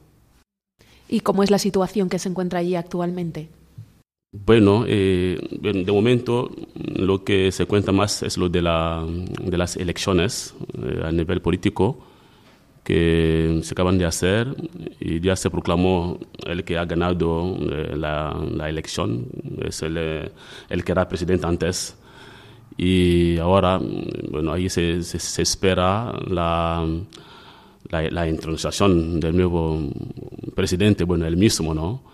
¿Y 1.08 1.18
cómo 1.22 1.42
es 1.42 1.50
la 1.50 1.58
situación 1.58 2.08
que 2.08 2.20
se 2.20 2.28
encuentra 2.28 2.60
allí 2.60 2.76
actualmente? 2.76 3.48
Bueno, 4.34 4.84
eh, 4.88 5.38
de 5.60 5.92
momento 5.92 6.50
lo 6.74 7.22
que 7.22 7.52
se 7.52 7.66
cuenta 7.66 7.92
más 7.92 8.22
es 8.22 8.38
lo 8.38 8.48
de, 8.48 8.62
la, 8.62 9.06
de 9.06 9.58
las 9.58 9.76
elecciones 9.76 10.54
eh, 10.82 11.02
a 11.04 11.12
nivel 11.12 11.42
político 11.42 11.98
que 12.82 13.60
se 13.62 13.74
acaban 13.74 13.98
de 13.98 14.06
hacer 14.06 14.56
y 15.00 15.20
ya 15.20 15.36
se 15.36 15.50
proclamó 15.50 16.18
el 16.46 16.64
que 16.64 16.78
ha 16.78 16.86
ganado 16.86 17.58
eh, 17.60 17.94
la, 17.94 18.34
la, 18.54 18.70
elección, 18.70 19.26
es 19.66 19.82
el, 19.82 19.98
el, 19.98 20.84
que 20.84 20.92
era 20.92 21.06
presidente 21.08 21.46
antes. 21.46 21.98
Y 22.78 23.36
ahora, 23.36 23.78
bueno, 24.30 24.50
ahí 24.54 24.70
se, 24.70 25.02
se, 25.02 25.42
espera 25.42 26.10
la, 26.26 26.88
la, 27.90 28.02
la 28.10 28.28
introducción 28.28 29.20
del 29.20 29.36
nuevo 29.36 29.90
presidente, 30.54 31.04
bueno, 31.04 31.26
el 31.26 31.36
mismo, 31.36 31.74
¿no? 31.74 32.12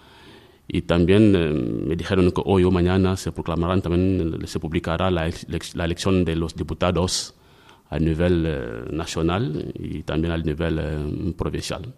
Y 0.70 0.82
también 0.82 1.34
eh, 1.34 1.50
me 1.50 1.96
dijeron 1.96 2.30
que 2.30 2.42
hoy 2.44 2.62
o 2.64 2.70
mañana 2.70 3.16
se 3.16 3.32
proclamarán, 3.32 3.80
también 3.80 4.46
se 4.46 4.60
publicará 4.60 5.10
la, 5.10 5.26
elección 5.26 6.26
de 6.26 6.36
los 6.36 6.54
diputados 6.54 7.34
a 7.88 7.98
nivel 7.98 8.44
eh, 8.46 8.84
nacional 8.92 9.72
y 9.74 10.02
también 10.02 10.32
a 10.32 10.36
nivel 10.36 10.78
eh, 10.78 11.34
provincial. 11.38 11.94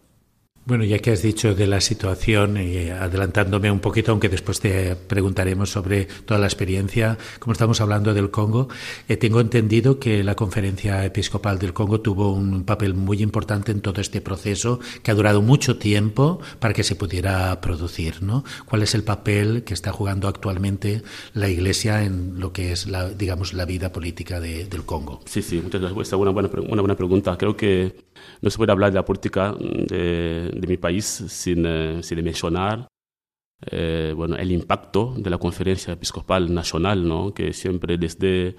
Bueno, 0.70 0.84
ya 0.84 1.00
que 1.00 1.10
has 1.10 1.20
dicho 1.20 1.56
de 1.56 1.66
la 1.66 1.80
situación, 1.80 2.56
adelantándome 2.56 3.72
un 3.72 3.80
poquito, 3.80 4.12
aunque 4.12 4.28
después 4.28 4.60
te 4.60 4.94
preguntaremos 4.94 5.68
sobre 5.68 6.04
toda 6.04 6.38
la 6.38 6.46
experiencia, 6.46 7.18
como 7.40 7.54
estamos 7.54 7.80
hablando 7.80 8.14
del 8.14 8.30
Congo, 8.30 8.68
eh, 9.08 9.16
tengo 9.16 9.40
entendido 9.40 9.98
que 9.98 10.22
la 10.22 10.36
Conferencia 10.36 11.04
Episcopal 11.04 11.58
del 11.58 11.72
Congo 11.72 12.00
tuvo 12.00 12.32
un 12.32 12.62
papel 12.62 12.94
muy 12.94 13.20
importante 13.20 13.72
en 13.72 13.80
todo 13.80 14.00
este 14.00 14.20
proceso, 14.20 14.78
que 15.02 15.10
ha 15.10 15.14
durado 15.14 15.42
mucho 15.42 15.76
tiempo 15.76 16.38
para 16.60 16.72
que 16.72 16.84
se 16.84 16.94
pudiera 16.94 17.60
producir, 17.60 18.22
¿no? 18.22 18.44
¿Cuál 18.64 18.84
es 18.84 18.94
el 18.94 19.02
papel 19.02 19.64
que 19.64 19.74
está 19.74 19.90
jugando 19.90 20.28
actualmente 20.28 21.02
la 21.34 21.48
Iglesia 21.48 22.04
en 22.04 22.38
lo 22.38 22.52
que 22.52 22.70
es, 22.70 22.86
la, 22.86 23.08
digamos, 23.08 23.54
la 23.54 23.64
vida 23.64 23.90
política 23.90 24.38
de, 24.38 24.66
del 24.66 24.84
Congo? 24.84 25.20
Sí, 25.24 25.42
sí, 25.42 25.60
muchas 25.60 25.80
gracias. 25.80 26.06
Es 26.06 26.12
una 26.12 26.30
buena, 26.30 26.48
una 26.68 26.80
buena 26.80 26.96
pregunta. 26.96 27.36
Creo 27.36 27.56
que 27.56 28.08
no 28.40 28.50
se 28.50 28.56
puede 28.56 28.72
hablar 28.72 28.90
de 28.90 28.96
la 28.96 29.04
política 29.04 29.54
de, 29.58 30.50
de 30.60 30.66
mi 30.66 30.76
país 30.76 31.04
sin, 31.04 31.64
eh, 31.66 32.02
sin 32.02 32.22
mencionar 32.22 32.88
eh, 33.66 34.14
bueno, 34.16 34.36
el 34.36 34.52
impacto 34.52 35.14
de 35.16 35.28
la 35.28 35.38
Conferencia 35.38 35.92
Episcopal 35.92 36.52
Nacional, 36.52 37.06
¿no? 37.06 37.34
que 37.34 37.52
siempre 37.52 37.98
desde 37.98 38.56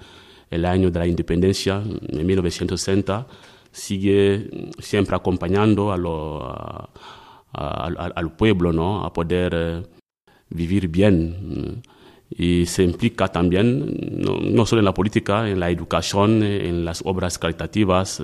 el 0.50 0.64
año 0.64 0.90
de 0.90 0.98
la 0.98 1.06
independencia, 1.06 1.82
en 2.08 2.26
1960, 2.26 3.26
sigue 3.72 4.48
siempre 4.78 5.16
acompañando 5.16 5.92
a 5.92 5.96
lo, 5.96 6.40
a, 6.44 6.88
al 7.52 8.36
pueblo 8.36 8.72
¿no? 8.72 9.04
a 9.04 9.12
poder 9.12 9.52
eh, 9.54 9.82
vivir 10.50 10.88
bien. 10.88 11.82
Y 12.30 12.64
se 12.66 12.82
implica 12.82 13.28
también, 13.28 14.22
no, 14.54 14.64
solo 14.64 14.80
en 14.80 14.86
la 14.86 14.94
política, 14.94 15.50
en 15.50 15.60
la 15.60 15.68
educación, 15.68 16.42
en 16.42 16.84
las 16.84 17.02
obras 17.04 17.38
caritativas. 17.38 18.22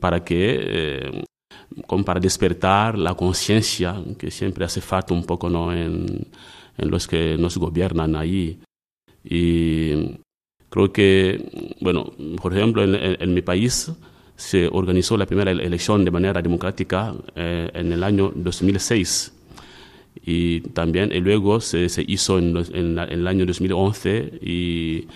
Para 0.00 0.24
que, 0.24 1.24
como 1.86 2.04
para 2.04 2.20
despertar 2.20 2.98
la 2.98 3.14
conciencia 3.14 3.96
que 4.18 4.30
siempre 4.30 4.64
hace 4.64 4.80
falta 4.80 5.14
un 5.14 5.24
poco 5.24 5.48
¿no? 5.50 5.72
en, 5.72 6.26
en 6.76 6.90
los 6.90 7.06
que 7.06 7.36
nos 7.38 7.56
gobiernan 7.56 8.16
ahí. 8.16 8.58
Y 9.24 10.16
creo 10.70 10.92
que, 10.92 11.76
bueno, 11.80 12.12
por 12.40 12.56
ejemplo, 12.56 12.82
en, 12.82 12.94
en, 13.20 13.34
mi 13.34 13.42
país 13.42 13.90
se 14.36 14.68
organizó 14.70 15.16
la 15.16 15.26
primera 15.26 15.50
elección 15.50 16.04
de 16.04 16.10
manera 16.10 16.40
democrática 16.40 17.14
eh, 17.34 17.70
en 17.74 17.92
el 17.92 18.02
año 18.04 18.32
2006 18.34 19.34
y 20.24 20.60
también 20.60 21.12
y 21.12 21.20
luego 21.20 21.60
se, 21.60 21.88
se 21.88 22.04
hizo 22.06 22.38
en, 22.38 22.56
en, 22.56 22.98
en, 22.98 23.10
el 23.10 23.26
año 23.26 23.46
2011 23.46 24.38
y 24.42 25.06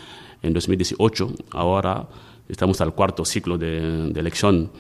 en 0.43 0.53
2018. 0.53 1.33
Ahora 1.53 2.09
estamos 2.49 2.81
al 2.81 2.95
cuarto 2.95 3.25
ciclo 3.25 3.59
de, 3.59 4.11
de 4.11 4.21
elección. 4.21 4.71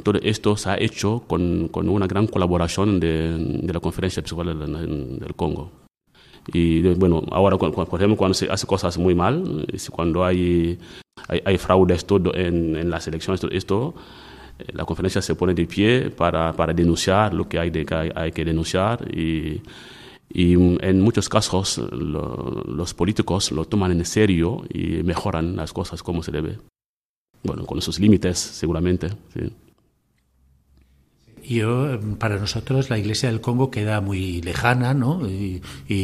Todo 0.00 0.18
esto 0.22 0.56
se 0.56 0.70
ha 0.70 0.76
hecho 0.78 1.22
con, 1.26 1.68
con 1.68 1.88
una 1.88 2.06
gran 2.06 2.26
colaboración 2.26 2.98
de, 2.98 3.60
la 3.72 3.80
Conferencia 3.80 4.20
Episcopal 4.20 4.58
del, 4.58 5.34
Congo. 5.36 5.70
Y 6.52 6.82
bueno, 6.94 7.22
ahora, 7.30 7.58
por 7.58 7.70
ejemplo, 7.70 8.16
cuando 8.16 8.34
se 8.34 8.50
hace 8.50 8.66
cosas 8.66 8.96
muy 8.96 9.14
mal, 9.14 9.66
cuando 9.90 10.24
hay, 10.24 10.78
hay, 11.28 11.42
hay 11.44 11.58
fraudes 11.58 12.06
en, 12.34 12.76
en, 12.76 12.90
las 12.90 13.06
elecciones, 13.06 13.40
todo 13.40 13.50
esto, 13.50 13.94
eh, 14.58 14.64
la 14.72 14.84
conferencia 14.84 15.20
se 15.20 15.34
pone 15.34 15.54
de 15.54 15.66
pie 15.66 16.10
para, 16.10 16.52
para 16.54 16.72
denunciar 16.72 17.34
lo 17.34 17.48
que 17.48 17.58
hay, 17.58 17.70
de, 17.70 17.86
hay, 17.90 18.10
hay 18.14 18.32
que 18.32 18.44
denunciar 18.44 19.06
y, 19.14 19.60
y 20.32 20.54
en 20.54 21.00
muchos 21.00 21.28
casos 21.28 21.78
lo, 21.78 22.64
los 22.66 22.94
políticos 22.94 23.52
lo 23.52 23.66
toman 23.66 23.92
en 23.92 24.04
serio 24.06 24.64
y 24.72 25.02
mejoran 25.02 25.54
las 25.54 25.72
cosas 25.72 26.02
como 26.02 26.22
se 26.22 26.32
debe 26.32 26.58
bueno, 27.42 27.66
con 27.66 27.80
sus 27.82 27.98
límites 27.98 28.38
seguramente. 28.38 29.08
Sí. 29.34 29.52
Yo, 31.42 31.98
para 32.18 32.36
nosotros 32.36 32.90
la 32.90 32.98
Iglesia 32.98 33.28
del 33.28 33.40
Congo 33.40 33.70
queda 33.70 34.00
muy 34.00 34.40
lejana, 34.42 34.94
¿no? 34.94 35.28
Y, 35.28 35.62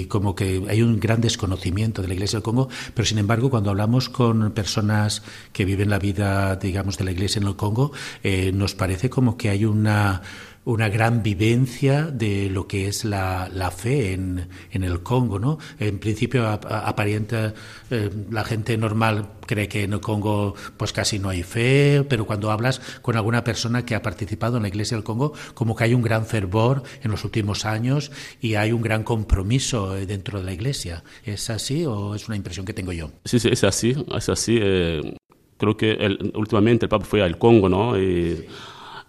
como 0.09 0.35
que 0.35 0.63
hay 0.69 0.83
un 0.83 1.01
gran 1.01 1.21
desconocimiento 1.21 2.03
de 2.03 2.09
la 2.09 2.15
Iglesia 2.15 2.39
del 2.39 2.45
Congo, 2.45 2.69
pero 2.95 3.07
sin 3.07 3.19
embargo, 3.19 3.51
cuando 3.51 3.71
hablamos 3.71 4.09
con 4.09 4.53
personas 4.53 5.23
que 5.53 5.65
viven 5.65 5.91
la 5.91 5.99
vida, 5.99 6.57
digamos, 6.57 6.99
de 6.99 7.05
la 7.05 7.13
Iglesia 7.13 7.41
en 7.41 7.49
el 7.49 7.57
Congo, 7.57 7.93
eh, 8.23 8.53
nos 8.53 8.75
parece 8.75 9.11
como 9.11 9.37
que 9.37 9.51
hay 9.51 9.65
una 9.65 10.23
una 10.69 10.91
gran 10.91 11.23
vivencia 11.23 12.05
de 12.05 12.51
lo 12.51 12.67
que 12.67 12.89
es 12.89 13.07
la, 13.07 13.49
la 13.51 13.71
fe 13.71 14.13
en, 14.13 14.49
en, 14.71 14.85
el 14.85 15.03
Congo, 15.03 15.39
¿no? 15.39 15.59
En 15.79 15.99
principio 15.99 16.47
aparenta 16.47 17.55
eh, 17.91 18.11
la 18.31 18.45
gente 18.45 18.77
normal 18.77 19.31
cree 19.47 19.67
que 19.67 19.85
en 19.85 19.95
el 19.95 20.01
Congo 20.01 20.55
pues 20.77 20.93
casi 20.93 21.19
no 21.19 21.31
hay 21.31 21.43
fe, 21.43 22.05
pero 22.07 22.27
cuando 22.27 22.51
hablas 22.51 22.83
con 23.01 23.17
alguna 23.17 23.45
persona 23.45 23.87
que 23.87 23.95
ha 23.95 24.03
participado 24.03 24.59
en 24.59 24.63
la 24.65 24.69
Iglesia 24.69 24.99
del 24.99 25.05
Congo, 25.05 25.33
como 25.55 25.75
que 25.75 25.85
hay 25.85 25.95
un 25.95 26.03
gran 26.03 26.27
fervor 26.27 26.83
en 27.03 27.11
los 27.13 27.25
últimos 27.25 27.65
años 27.65 28.13
y 28.43 28.57
hay 28.57 28.73
un 28.73 28.83
gran 28.83 29.05
compromiso 29.05 29.97
eh, 29.97 30.05
dentro 30.05 30.39
de 30.39 30.45
la 30.45 30.53
Iglesia. 30.53 31.03
¿Es 31.25 31.49
así 31.49 31.87
o 31.87 32.15
es 32.15 32.29
una 32.29 32.37
impresión 32.37 32.67
que 32.67 32.75
tengo 32.75 32.93
yo? 32.93 33.11
Sí, 33.25 33.39
sí, 33.39 33.49
es 33.51 33.65
así, 33.65 33.97
es 34.15 34.29
así. 34.29 34.59
Eh, 34.61 35.17
creo 35.57 35.79
que 35.79 35.93
el, 35.93 36.31
últimamente 36.35 36.85
el 36.85 36.91
Papa 36.91 37.07
fue 37.07 37.23
al 37.23 37.39
Congo, 37.39 37.71
¿no? 37.71 37.99
Y 37.99 38.47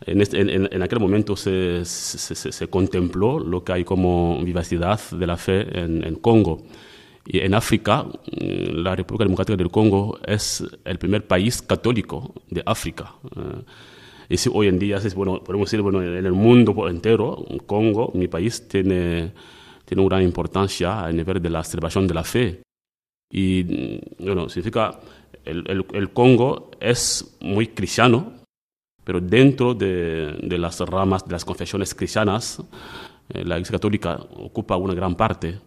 en, 0.05 0.21
este, 0.21 0.39
en, 0.39 0.81
aquel 0.81 0.99
momento 0.99 1.35
se, 1.35 1.83
se, 1.83 2.67
contempló 2.67 3.39
lo 3.39 3.63
que 3.63 3.73
hay 3.73 3.83
como 3.83 4.41
vivacidad 4.43 4.99
de 5.11 5.27
la 5.27 5.35
fe 5.35 5.67
en, 5.77 6.15
Congo. 6.15 6.63
Y 7.25 7.39
en 7.39 7.53
África, 7.53 8.03
mm, 8.03 8.77
la 8.77 8.95
República 8.95 9.25
Democrática 9.25 9.57
del 9.57 9.69
Congo 9.69 10.17
es 10.25 10.63
el 10.85 10.97
primer 10.97 11.27
país 11.27 11.61
católico 11.61 12.33
de 12.49 12.63
África. 12.65 13.13
Eh, 13.35 13.63
y 14.29 14.37
si 14.37 14.49
hoy 14.53 14.67
en 14.67 14.79
día, 14.79 14.99
bueno, 15.15 15.43
podemos 15.43 15.69
decir, 15.69 15.81
bueno, 15.81 16.01
en 16.01 16.25
el 16.25 16.33
mundo 16.33 16.87
entero, 16.87 17.43
Congo, 17.65 18.11
mi 18.13 18.27
país, 18.27 18.67
tiene, 18.67 19.33
tiene 19.85 20.01
una 20.01 20.15
gran 20.15 20.23
importancia 20.23 21.05
a 21.05 21.11
nivel 21.11 21.41
de 21.41 21.49
la 21.49 21.63
celebración 21.63 22.07
de 22.07 22.13
la 22.13 22.23
fe. 22.23 22.61
Y, 23.29 23.99
mm, 24.19 24.25
bueno, 24.25 24.47
significa, 24.47 24.99
el, 25.43 25.65
el, 25.67 25.85
el 25.93 26.09
Congo 26.11 26.71
es 26.79 27.37
muy 27.41 27.67
cristiano, 27.67 28.38
pero 29.09 29.21
dentro 29.21 29.73
de, 29.73 30.37
de 30.43 30.57
las 30.59 30.79
ramas 30.81 31.25
de 31.25 31.31
las 31.31 31.43
confesiones 31.43 31.95
cristianas, 31.95 32.61
eh, 33.29 33.43
la 33.43 33.55
Iglesia 33.55 33.71
Católica 33.71 34.19
ocupa 34.35 34.77
una 34.77 34.93
gran 34.93 35.15
parte 35.15 35.59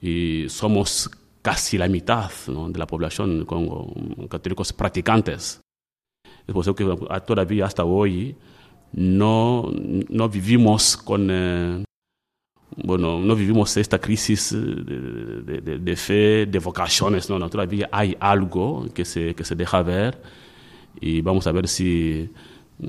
y 0.00 0.46
somos 0.48 1.08
casi 1.42 1.78
la 1.78 1.86
mitad 1.86 2.28
de 2.48 2.76
la 2.76 2.86
población 2.88 3.44
con 3.44 4.26
católicos 4.28 4.72
practicantes. 4.72 5.60
Es 6.44 6.52
por 6.52 6.62
eso 6.62 6.74
que 6.74 6.84
todavía 7.24 7.66
hasta 7.66 7.84
hoy 7.84 8.34
no, 8.92 9.70
no 10.08 10.28
vivimos 10.28 10.96
con... 10.96 11.28
Eh, 11.30 11.84
bueno, 12.82 13.20
no 13.20 13.36
vivimos 13.36 13.76
esta 13.76 14.00
crisis 14.00 14.50
de, 14.50 15.60
de, 15.60 15.78
de, 15.78 15.96
fe, 15.96 16.46
de 16.46 16.58
vocaciones, 16.58 17.30
no, 17.30 17.38
no, 17.38 17.48
todavía 17.48 17.88
hay 17.92 18.16
algo 18.18 18.88
que 18.92 19.04
se, 19.04 19.36
que 19.36 19.44
se 19.44 19.54
deja 19.54 19.82
ver 19.82 20.20
y 21.00 21.20
vamos 21.20 21.46
a 21.46 21.52
ver 21.52 21.68
si 21.68 22.28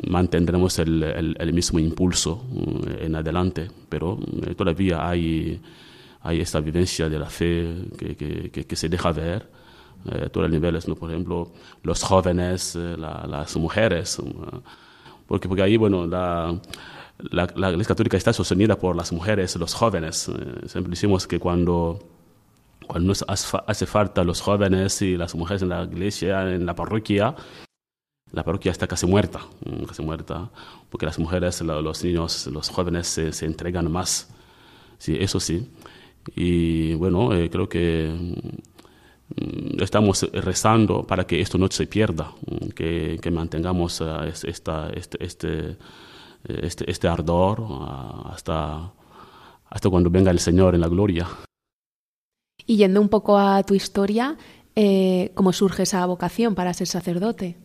mantendremos 0.07 0.79
el, 0.79 1.35
el, 1.37 1.53
mismo 1.53 1.79
impulso 1.79 2.43
mm, 2.49 3.03
en 3.05 3.15
adelante, 3.15 3.69
pero 3.89 4.17
eh, 4.45 4.55
todavía 4.55 5.07
hay, 5.07 5.61
hay 6.21 6.41
esta 6.41 6.59
vivencia 6.59 7.09
de 7.09 7.19
la 7.19 7.29
fe 7.29 7.75
que, 7.97 8.15
que, 8.15 8.65
que 8.65 8.75
se 8.75 8.89
deja 8.89 9.11
ver 9.11 9.47
eh, 10.11 10.29
todos 10.31 10.45
los 10.47 10.51
niveles, 10.51 10.87
¿no? 10.87 10.95
por 10.95 11.11
ejemplo, 11.11 11.51
los 11.83 12.03
jóvenes, 12.03 12.75
eh, 12.75 12.95
las 12.97 13.55
mujeres, 13.55 14.21
porque, 15.27 15.47
porque 15.47 15.61
ahí, 15.61 15.77
bueno, 15.77 16.07
la, 16.07 16.59
la, 17.19 17.47
la, 17.55 17.69
Iglesia 17.69 17.89
Católica 17.89 18.17
está 18.17 18.33
sostenida 18.33 18.77
por 18.77 18.95
las 18.95 19.11
mujeres, 19.11 19.55
los 19.55 19.73
jóvenes. 19.75 20.29
siempre 20.65 20.89
decimos 20.89 21.27
que 21.27 21.39
cuando, 21.39 21.99
cuando 22.87 23.09
nos 23.09 23.23
hace 23.27 23.85
falta 23.85 24.23
los 24.23 24.41
jóvenes 24.41 25.01
y 25.03 25.15
las 25.17 25.35
mujeres 25.35 25.61
en 25.61 25.69
la 25.69 25.83
iglesia, 25.83 26.51
en 26.51 26.65
la 26.65 26.75
parroquia, 26.75 27.35
la 28.33 28.43
parroquia 28.43 28.71
está 28.71 28.87
casi 28.87 29.05
muerta, 29.05 29.39
mm, 29.63 29.83
casi 29.83 30.01
muerta, 30.01 30.49
porque 30.89 31.05
las 31.05 31.19
mujeres, 31.19 31.61
los 31.61 32.03
niños, 32.03 32.47
los 32.47 32.69
jóvenes 32.69 33.07
se, 33.07 33.31
se 33.31 33.45
entregan 33.45 33.89
más. 33.91 34.29
Sí, 34.97 35.15
eso 35.19 35.39
sí. 35.39 35.69
Y 36.35 36.95
bueno, 36.95 37.33
eh, 37.33 37.49
creo 37.49 37.69
que 37.69 38.11
mm, 39.35 39.81
estamos 39.81 40.23
rezando 40.33 41.03
para 41.03 41.25
que 41.27 41.41
esto 41.41 41.59
no 41.59 41.67
se 41.69 41.85
pierda, 41.85 42.31
mm, 42.47 42.69
que, 42.69 43.19
que 43.21 43.31
mantengamos 43.31 44.01
uh, 44.01 44.23
esta, 44.43 44.89
este, 44.89 45.23
este, 45.23 45.77
este, 46.43 46.89
este 46.91 47.07
ardor 47.07 47.61
uh, 47.61 48.27
hasta, 48.33 48.93
hasta 49.69 49.89
cuando 49.89 50.09
venga 50.09 50.31
el 50.31 50.39
Señor 50.39 50.73
en 50.73 50.81
la 50.81 50.87
gloria. 50.87 51.27
Y 52.65 52.77
yendo 52.77 52.99
un 52.99 53.09
poco 53.09 53.37
a 53.37 53.61
tu 53.63 53.75
historia, 53.75 54.37
eh, 54.75 55.31
¿cómo 55.35 55.53
surge 55.53 55.83
esa 55.83 56.03
vocación 56.07 56.55
para 56.55 56.73
ser 56.73 56.87
sacerdote? 56.87 57.62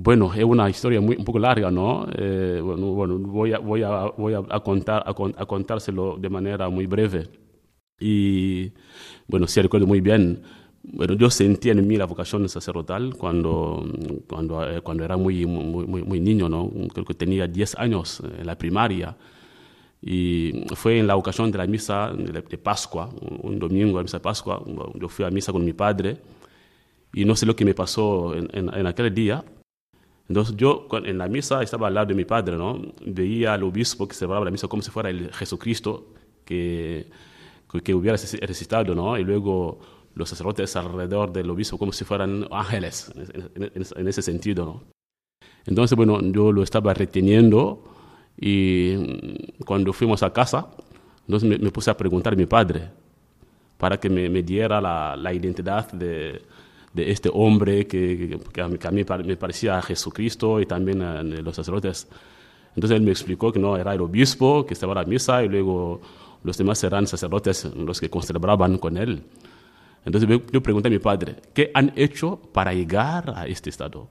Bueno, 0.00 0.32
es 0.32 0.44
una 0.44 0.70
historia 0.70 1.00
muy, 1.00 1.16
un 1.16 1.24
poco 1.24 1.40
larga, 1.40 1.72
¿no? 1.72 2.06
Eh, 2.16 2.60
bueno, 2.62 2.86
bueno, 2.92 3.18
voy, 3.18 3.52
a, 3.52 3.58
voy, 3.58 3.82
a, 3.82 4.04
voy 4.16 4.32
a, 4.32 4.60
contar, 4.60 5.02
a, 5.04 5.12
contárselo 5.44 6.16
de 6.16 6.30
manera 6.30 6.68
muy 6.68 6.86
breve. 6.86 7.28
Y 7.98 8.70
bueno, 9.26 9.48
si 9.48 9.60
recuerdo 9.60 9.88
muy 9.88 10.00
bien, 10.00 10.40
bueno, 10.84 11.14
yo 11.14 11.28
sentí 11.30 11.70
en 11.70 11.84
mí 11.84 11.96
la 11.96 12.04
vocación 12.06 12.48
sacerdotal 12.48 13.16
cuando, 13.16 13.84
cuando, 14.28 14.70
eh, 14.70 14.82
cuando 14.82 15.04
era 15.04 15.16
muy, 15.16 15.44
muy, 15.46 16.04
muy, 16.04 16.20
niño, 16.20 16.48
¿no? 16.48 16.70
Creo 16.94 17.04
que 17.04 17.14
tenía 17.14 17.48
10 17.48 17.74
años 17.78 18.22
en 18.38 18.46
la 18.46 18.56
primaria. 18.56 19.16
Y 20.00 20.64
fue 20.76 21.00
en 21.00 21.08
la 21.08 21.16
ocasión 21.16 21.50
de 21.50 21.58
la 21.58 21.66
misa 21.66 22.12
de, 22.12 22.42
Pascua, 22.58 23.10
un 23.42 23.58
domingo, 23.58 23.96
la 23.96 24.04
misa 24.04 24.18
de 24.18 24.22
Pascua, 24.22 24.62
yo 24.94 25.08
fui 25.08 25.24
a 25.24 25.30
misa 25.30 25.50
con 25.50 25.64
mi 25.64 25.72
padre 25.72 26.18
y 27.12 27.24
no 27.24 27.34
sé 27.34 27.46
lo 27.46 27.56
que 27.56 27.64
me 27.64 27.74
pasó 27.74 28.32
en, 28.36 28.48
en, 28.52 28.72
en 28.72 28.86
aquel 28.86 29.12
día, 29.12 29.44
entonces 30.28 30.56
yo 30.56 30.86
en 31.04 31.16
la 31.16 31.26
misa 31.26 31.62
estaba 31.62 31.88
al 31.88 31.94
lado 31.94 32.08
de 32.08 32.14
mi 32.14 32.26
padre, 32.26 32.56
¿no? 32.56 32.80
Veía 33.04 33.54
al 33.54 33.62
obispo 33.62 34.06
que 34.06 34.14
celebraba 34.14 34.44
la 34.44 34.50
misa 34.50 34.68
como 34.68 34.82
si 34.82 34.90
fuera 34.90 35.08
el 35.08 35.32
Jesucristo 35.32 36.08
que, 36.44 37.08
que 37.82 37.94
hubiera 37.94 38.16
resucitado, 38.16 38.94
¿no? 38.94 39.16
Y 39.16 39.24
luego 39.24 39.78
los 40.14 40.28
sacerdotes 40.28 40.76
alrededor 40.76 41.32
del 41.32 41.48
obispo 41.48 41.78
como 41.78 41.92
si 41.92 42.04
fueran 42.04 42.46
ángeles, 42.50 43.10
en, 43.54 44.08
ese 44.08 44.20
sentido, 44.20 44.66
¿no? 44.66 44.82
Entonces, 45.64 45.96
bueno, 45.96 46.20
yo 46.20 46.52
lo 46.52 46.62
estaba 46.62 46.92
reteniendo 46.92 47.84
y 48.38 49.54
cuando 49.64 49.92
fuimos 49.94 50.22
a 50.22 50.32
casa, 50.32 50.68
entonces 51.26 51.60
me, 51.60 51.70
puse 51.70 51.90
a 51.90 51.96
preguntar 51.96 52.34
a 52.34 52.36
mi 52.36 52.46
padre 52.46 52.90
para 53.78 53.98
que 53.98 54.10
me, 54.10 54.28
me 54.28 54.42
diera 54.42 54.80
la, 54.80 55.16
la 55.16 55.32
identidad 55.32 55.90
de, 55.92 56.42
de 56.92 57.10
este 57.10 57.30
hombre 57.32 57.86
que, 57.86 58.38
que, 58.52 58.60
a 58.60 58.68
mí 58.68 59.04
me 59.24 59.36
parecía 59.36 59.78
a 59.78 59.82
Jesucristo 59.82 60.60
y 60.60 60.66
también 60.66 61.02
a 61.02 61.22
los 61.22 61.56
sacerdotes. 61.56 62.08
Entonces 62.74 62.96
él 62.96 63.02
me 63.02 63.10
explicó 63.10 63.52
que 63.52 63.58
no, 63.58 63.76
era 63.76 63.94
el 63.94 64.00
obispo 64.00 64.64
que 64.64 64.74
estaba 64.74 64.92
en 64.92 64.98
la 64.98 65.04
misa 65.04 65.42
y 65.42 65.48
luego 65.48 66.00
los 66.44 66.56
demás 66.56 66.82
eran 66.84 67.06
sacerdotes 67.06 67.64
los 67.74 68.00
que 68.00 68.10
celebraban 68.22 68.78
con 68.78 68.96
él. 68.96 69.22
Entonces 70.04 70.28
yo 70.52 70.62
pregunté 70.62 70.88
a 70.88 70.90
mi 70.90 70.98
padre, 70.98 71.36
¿qué 71.52 71.70
han 71.74 71.92
hecho 71.96 72.40
para 72.52 72.72
llegar 72.72 73.32
a 73.36 73.46
este 73.46 73.70
estado? 73.70 74.08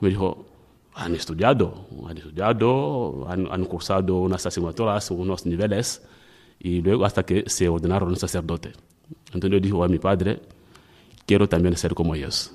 Me 0.00 0.10
dijo, 0.10 0.46
han 0.94 1.14
estudiado, 1.14 1.86
han 2.08 2.18
estudiado, 2.18 3.26
han, 3.28 3.50
han 3.50 3.64
cursado 3.64 4.16
unas 4.16 4.44
asignaturas, 4.46 5.10
unos 5.10 5.46
niveles, 5.46 6.06
y 6.58 6.80
luego 6.80 7.04
hasta 7.04 7.24
que 7.24 7.44
se 7.48 7.68
ordenaron 7.68 8.14
sacerdote. 8.16 8.72
Entonces 9.26 9.50
yo 9.50 9.60
dije 9.60 9.84
a 9.84 9.88
mi 9.88 9.98
padre, 9.98 10.40
quiero 11.26 11.48
también 11.48 11.76
ser 11.76 11.94
como 11.94 12.14
ellos. 12.14 12.52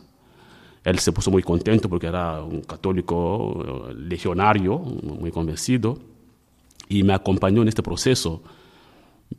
Él 0.84 0.98
se 0.98 1.12
puso 1.12 1.30
muy 1.30 1.44
contento 1.44 1.88
porque 1.90 2.08
era 2.08 2.42
un 2.42 2.62
católico 2.62 3.90
eh, 3.90 3.94
legionario, 3.94 4.80
muy 4.80 5.32
convencido, 5.32 6.00
y 6.90 7.04
me 7.04 7.14
acompañó 7.14 7.62
en 7.62 7.68
este 7.68 7.84
proceso. 7.84 8.42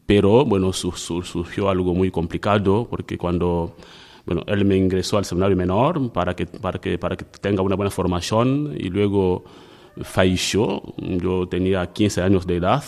Pero, 0.07 0.45
bueno, 0.45 0.73
surgió 0.73 1.69
algo 1.69 1.95
muy 1.95 2.11
complicado 2.11 2.87
porque 2.89 3.19
cuando, 3.19 3.77
bueno, 4.25 4.43
él 4.47 4.65
me 4.65 4.77
ingresó 4.77 5.19
al 5.19 5.25
seminario 5.25 5.57
menor 5.57 6.13
para 6.13 6.35
que, 6.35 6.47
para 6.47 6.81
que, 6.81 6.97
para 6.97 7.17
que 7.17 7.25
tenga 7.25 7.63
una 7.63 7.77
buena 7.77 7.91
formación 7.91 8.75
y 8.79 8.89
luego 8.89 9.45
falleció. 10.03 10.83
Yo 10.97 11.47
tenía 11.49 11.93
15 11.93 12.23
años 12.23 12.47
de 12.47 12.57
edad 12.57 12.85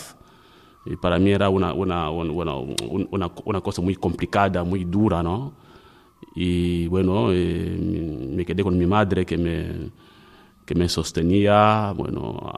y 0.85 0.95
para 0.95 1.19
mí 1.19 1.31
era 1.31 1.49
una, 1.49 1.73
una, 1.73 2.09
una, 2.09 3.31
una 3.43 3.61
cosa 3.61 3.81
muy 3.81 3.95
complicada, 3.95 4.63
muy 4.63 4.85
dura, 4.85 5.21
¿no? 5.21 5.64
Y 6.33 6.87
bueno, 6.87 7.31
eh, 7.31 7.77
me 8.31 8.45
quedé 8.45 8.63
con 8.63 8.77
mi 8.77 8.85
madre 8.85 9.25
que 9.25 9.37
me, 9.37 9.91
que 10.65 10.75
me 10.75 10.89
sostenía, 10.89 11.93
bueno, 11.95 12.51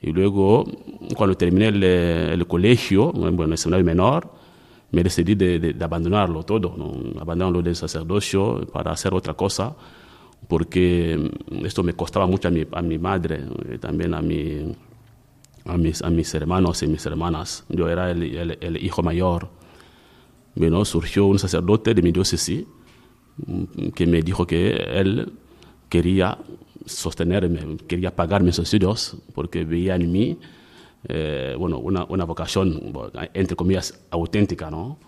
y 0.00 0.12
luego 0.12 0.64
cuando 1.16 1.36
terminé 1.36 1.68
el, 1.68 1.82
el 1.82 2.46
colegio, 2.46 3.12
bueno, 3.12 3.44
el 3.44 3.58
seminario 3.58 3.84
menor, 3.84 4.30
me 4.92 5.02
decidí 5.02 5.34
de, 5.34 5.58
de, 5.58 5.84
abandonarlo 5.84 6.44
todo, 6.44 6.74
¿no? 6.76 7.20
abandonarlo 7.20 7.62
del 7.62 7.74
sacerdocio 7.74 8.66
para 8.72 8.92
hacer 8.92 9.12
otra 9.14 9.34
cosa, 9.34 9.74
porque 10.46 11.30
esto 11.64 11.82
me 11.82 11.94
costaba 11.94 12.26
mucho 12.26 12.48
a 12.48 12.50
mi, 12.50 12.64
a 12.70 12.82
mi 12.82 12.98
madre, 12.98 13.44
y 13.74 13.78
también 13.78 14.14
a 14.14 14.22
mi, 14.22 14.74
a 15.64 15.76
mis, 15.76 16.02
a 16.02 16.10
mis 16.10 16.34
hermanos 16.34 16.82
y 16.82 16.86
mis 16.86 17.04
hermanas. 17.06 17.64
Yo 17.68 17.88
era 17.88 18.10
el, 18.10 18.56
el, 18.60 18.84
hijo 18.84 19.02
mayor. 19.02 19.48
Bueno, 20.54 20.84
surgió 20.84 21.26
un 21.26 21.38
sacerdote 21.38 21.94
de 21.94 22.02
mi 22.02 22.12
diócesis 22.12 22.64
que 23.94 24.06
me 24.06 24.22
dijo 24.22 24.46
que 24.46 24.70
él 24.70 25.32
quería 25.88 26.38
sostenerme, 26.84 27.76
quería 27.86 28.14
pagar 28.14 28.42
mis 28.42 28.58
estudios 28.58 29.16
porque 29.34 29.64
veía 29.64 29.96
en 29.96 30.10
mí 30.10 30.38
eh, 31.08 31.54
bueno, 31.58 31.78
una, 31.78 32.04
una, 32.04 32.24
vocación, 32.24 32.92
entre 33.32 33.54
comillas, 33.54 34.00
auténtica, 34.10 34.70
¿no? 34.70 34.98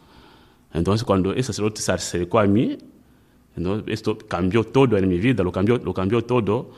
Entonces, 0.73 1.05
cuando 1.05 1.33
ese 1.33 1.45
sacerdote 1.45 1.81
se 1.81 1.91
acercó 1.91 2.38
a 2.38 2.47
mí, 2.47 2.79
entonces, 3.57 3.93
esto 3.93 4.17
cambió 4.17 4.62
todo 4.62 4.97
en 4.97 5.09
mi 5.09 5.19
vida, 5.19 5.43
lo 5.43 5.51
cambió, 5.51 5.79
lo 5.79 5.93
cambió 5.93 6.23
todo 6.23 6.71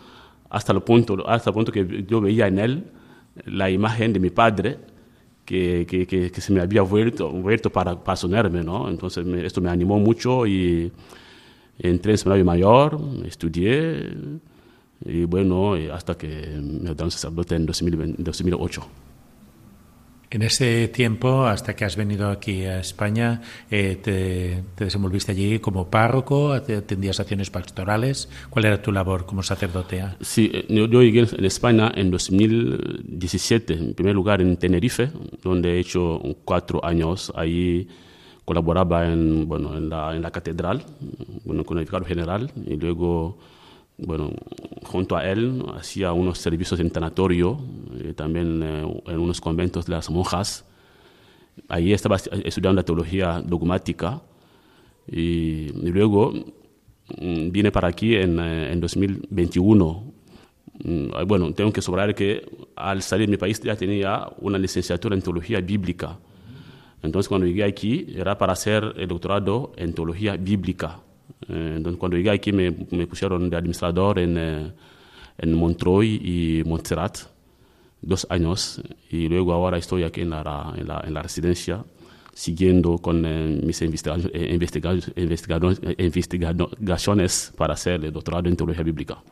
hasta 0.48 0.72
el, 0.72 0.80
punto, 0.82 1.28
hasta 1.28 1.50
el 1.50 1.54
punto 1.54 1.70
que 1.70 2.04
yo 2.08 2.20
veía 2.20 2.46
en 2.46 2.58
él 2.58 2.84
la 3.44 3.70
imagen 3.70 4.12
de 4.12 4.20
mi 4.20 4.30
padre 4.30 4.78
que, 5.44 5.86
que, 5.86 6.06
que, 6.06 6.40
se 6.40 6.52
me 6.52 6.60
había 6.60 6.82
vuelto, 6.82 7.30
vuelto 7.30 7.70
para, 7.70 8.02
para 8.02 8.48
¿no? 8.48 8.88
Entonces 8.88 9.26
esto 9.44 9.60
me 9.60 9.68
animó 9.68 9.98
mucho 9.98 10.46
y 10.46 10.90
entré 11.82 12.12
en 12.12 12.18
seminario 12.18 12.44
mayor, 12.44 13.00
estudié 13.24 14.10
y 15.04 15.24
bueno, 15.24 15.74
hasta 15.92 16.16
que 16.16 16.28
me 16.60 16.90
un 16.90 17.10
sacerdote 17.10 17.54
en 17.56 17.66
2008. 17.66 18.86
En 20.32 20.42
ese 20.42 20.86
tiempo, 20.86 21.44
hasta 21.46 21.74
que 21.74 21.84
has 21.84 21.96
venido 21.96 22.28
aquí 22.28 22.64
a 22.64 22.78
España, 22.78 23.40
eh, 23.68 23.98
te, 24.00 24.62
desenvolviste 24.84 25.32
allí 25.32 25.58
como 25.58 25.90
párroco, 25.90 26.52
atendías 26.52 27.18
acciones 27.18 27.50
pastorales. 27.50 28.28
¿Cuál 28.48 28.66
era 28.66 28.80
tu 28.80 28.92
labor 28.92 29.26
como 29.26 29.42
sacerdote? 29.42 30.04
Sí, 30.20 30.48
eh, 30.54 30.66
yo, 30.68 31.02
llegué 31.02 31.26
en 31.36 31.44
España 31.44 31.90
en 31.96 32.12
2017, 32.12 33.74
en 33.74 33.94
primer 33.94 34.14
lugar 34.14 34.40
en 34.40 34.56
Tenerife, 34.56 35.10
donde 35.42 35.72
he 35.72 35.80
hecho 35.80 36.22
cuatro 36.44 36.84
años. 36.84 37.32
Ahí 37.34 37.88
colaboraba 38.50 39.06
en, 39.06 39.46
bueno, 39.46 39.76
en, 39.76 39.88
la, 39.88 40.12
en 40.16 40.22
la 40.22 40.32
catedral, 40.32 40.82
bueno, 41.44 41.62
con 41.64 41.78
el 41.78 41.84
vicario 41.84 42.04
general, 42.04 42.50
y 42.66 42.74
luego 42.74 43.38
bueno, 43.96 44.32
junto 44.82 45.16
a 45.16 45.24
él 45.24 45.64
hacía 45.76 46.12
unos 46.12 46.38
servicios 46.38 46.80
en 46.80 46.90
tanatorio, 46.90 47.60
eh, 48.02 48.12
también 48.12 48.60
eh, 48.60 49.02
en 49.06 49.18
unos 49.20 49.40
conventos 49.40 49.86
de 49.86 49.92
las 49.92 50.10
monjas. 50.10 50.64
Ahí 51.68 51.92
estaba 51.92 52.16
estudiando 52.16 52.80
la 52.80 52.82
teología 52.82 53.40
dogmática 53.40 54.20
y, 55.06 55.68
luego 55.88 56.32
mm, 56.32 57.52
vine 57.52 57.70
para 57.70 57.86
aquí 57.86 58.16
en, 58.16 58.40
eh, 58.40 58.72
en 58.72 58.80
2021. 58.80 60.12
Mm, 60.82 61.06
bueno, 61.28 61.52
tengo 61.54 61.72
que 61.72 61.82
sobrar 61.82 62.16
que 62.16 62.44
al 62.74 63.00
salir 63.02 63.28
de 63.28 63.30
mi 63.30 63.36
país 63.36 63.60
ya 63.60 63.76
tenía 63.76 64.28
una 64.40 64.58
licenciatura 64.58 65.14
en 65.14 65.22
teología 65.22 65.60
bíblica. 65.60 66.18
Entonces 67.02 67.28
cuando 67.28 67.46
llegué 67.46 67.64
aquí 67.64 68.06
era 68.14 68.36
para 68.36 68.52
hacer 68.52 68.94
el 68.96 69.08
doctorado 69.08 69.72
en 69.76 69.92
teología 69.92 70.36
bíblica. 70.36 71.00
Eh, 71.48 71.74
entonces, 71.76 71.98
cuando 71.98 72.16
llegué 72.16 72.30
aquí 72.30 72.52
me, 72.52 72.70
me 72.90 73.06
pusieron 73.06 73.48
de 73.48 73.56
administrador 73.56 74.18
en, 74.18 74.36
eh, 74.36 74.72
en 75.38 75.54
Montreuil 75.54 76.20
y 76.22 76.62
Montserrat, 76.64 77.18
dos 78.02 78.26
años, 78.30 78.82
y 79.10 79.28
luego 79.28 79.52
ahora 79.52 79.78
estoy 79.78 80.04
aquí 80.04 80.22
en 80.22 80.30
la, 80.30 80.74
en 80.76 80.88
la, 80.88 81.02
en 81.06 81.14
la 81.14 81.22
residencia 81.22 81.84
siguiendo 82.32 82.98
con 82.98 83.24
eh, 83.26 83.60
mis 83.62 83.82
investigaciones, 83.82 84.32
investigaciones 85.98 87.52
para 87.56 87.74
hacer 87.74 88.04
el 88.04 88.12
doctorado 88.12 88.48
en 88.48 88.56
teología 88.56 88.82
bíblica. 88.82 89.22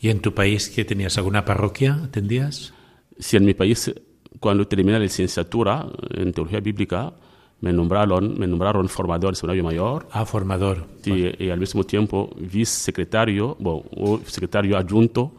¿Y 0.00 0.08
en 0.10 0.20
tu 0.20 0.32
país 0.32 0.68
que 0.68 0.84
tenías 0.84 1.16
alguna 1.18 1.44
parroquia, 1.44 1.94
atendías? 2.04 2.72
Sí, 3.18 3.36
en 3.36 3.44
mi 3.44 3.54
país, 3.54 3.92
cuando 4.40 4.66
terminé 4.66 4.92
la 4.92 4.98
licenciatura 4.98 5.86
en 6.10 6.32
teología 6.32 6.60
bíblica, 6.60 7.12
me 7.60 7.72
nombraron, 7.72 8.38
me 8.38 8.46
nombraron 8.46 8.88
formador 8.88 9.30
del 9.30 9.36
seminario 9.36 9.64
mayor. 9.64 10.08
Ah, 10.12 10.26
formador. 10.26 10.86
Sí, 11.02 11.32
y 11.38 11.50
al 11.50 11.58
mismo 11.58 11.84
tiempo 11.84 12.30
vicesecretario, 12.36 13.56
bueno, 13.58 13.84
o 13.96 14.20
secretario 14.26 14.76
adjunto 14.76 15.32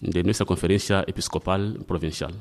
de 0.00 0.22
nuestra 0.22 0.46
conferencia 0.46 1.04
episcopal 1.06 1.80
provincial. 1.86 2.34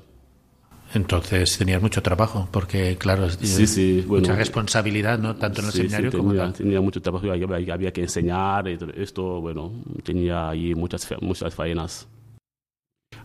Entonces 0.93 1.57
tenías 1.57 1.81
mucho 1.81 2.01
trabajo, 2.01 2.47
porque 2.49 2.95
claro, 2.97 3.29
sí, 3.29 3.67
sí, 3.67 4.05
mucha 4.07 4.35
responsabilidad, 4.35 5.19
¿no? 5.19 5.35
Tanto 5.35 5.59
en 5.59 5.67
el 5.67 5.73
seminario 5.73 6.11
sí, 6.11 6.17
como 6.17 6.29
tenía, 6.29 6.53
tenía 6.53 6.81
mucho 6.81 7.01
trabajo, 7.01 7.29
había, 7.29 7.73
había, 7.73 7.91
que 7.91 8.01
enseñar, 8.01 8.69
y 8.69 8.77
esto, 8.95 9.41
bueno, 9.41 9.73
tenía 10.03 10.49
ahí 10.49 10.73
muchas, 10.75 11.05
muchas 11.21 11.53
faenas. 11.53 12.07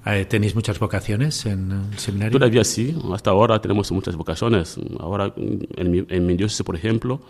Eh, 0.05 0.25
¿Tenéis 0.25 0.55
muchas 0.55 0.79
vocaciones 0.81 1.47
en 1.47 1.71
el 1.71 1.99
seminario? 1.99 2.39
Todavía 2.39 2.65
sí, 2.65 2.97
hasta 3.13 3.31
ahora 3.31 3.61
tenemos 3.61 3.93
muchas 3.93 4.17
vocaciones. 4.17 4.77
Ahora 4.99 5.33
en 5.37 5.91
mi, 5.91 6.05
en 6.09 6.27
mi 6.27 6.35
diócesis, 6.37 6.65
por 6.65 6.75
ejemplo, 6.75 7.21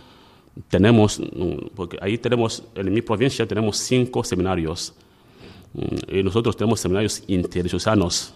tenemos, 0.68 1.20
porque 1.74 1.98
ahí 2.00 2.16
tenemos, 2.16 2.64
en 2.74 2.92
mi 2.92 3.02
provincia 3.02 3.46
tenemos 3.46 3.76
cinco 3.76 4.24
seminarios. 4.24 4.94
Y 6.08 6.22
nosotros 6.22 6.56
tenemos 6.56 6.80
seminarios 6.80 7.22
interdiocesanos. 7.26 8.34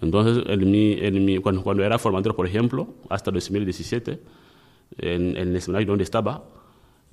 Entonces, 0.00 0.44
en 0.46 0.70
mi, 0.70 0.92
en 0.94 1.24
mi, 1.24 1.38
cuando, 1.38 1.62
cuando, 1.62 1.84
era 1.84 1.98
formador, 1.98 2.34
por 2.34 2.46
ejemplo, 2.46 2.88
hasta 3.08 3.30
2017, 3.30 4.20
en, 4.98 5.36
en 5.36 5.54
el 5.54 5.62
seminario 5.62 5.88
donde 5.88 6.04
estaba, 6.04 6.42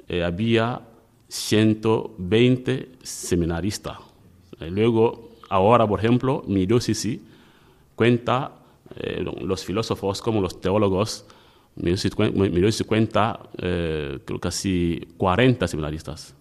eh, 0.07 0.23
había 0.23 0.81
120 1.27 2.89
seminaristas. 3.03 3.97
luego, 4.59 5.28
Ahora, 5.49 5.87
por 5.87 5.99
ejemplo, 5.99 6.43
mi 6.47 6.65
diócesis 6.65 7.19
cuenta, 7.95 8.53
eh, 8.95 9.23
los 9.41 9.65
filósofos 9.65 10.21
como 10.21 10.41
los 10.41 10.61
teólogos, 10.61 11.25
mi 11.75 11.91
diócesis, 11.91 12.85
cuenta 12.85 13.39
eh, 13.57 14.19
creo 14.25 14.39
casi 14.39 15.07
40 15.17 15.67
seminaristas. 15.67 16.35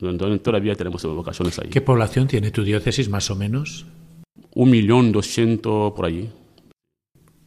Entonces 0.00 0.42
todavía 0.42 0.74
tenemos 0.74 1.04
vocaciones 1.04 1.58
ahí. 1.58 1.68
¿Qué 1.68 1.80
población 1.80 2.26
tiene 2.26 2.50
tu 2.50 2.62
diócesis 2.62 3.08
más 3.08 3.30
o 3.30 3.36
menos? 3.36 3.86
Un 4.54 4.70
millón 4.70 5.12
doscientos 5.12 5.92
por 5.94 6.06
allí. 6.06 6.30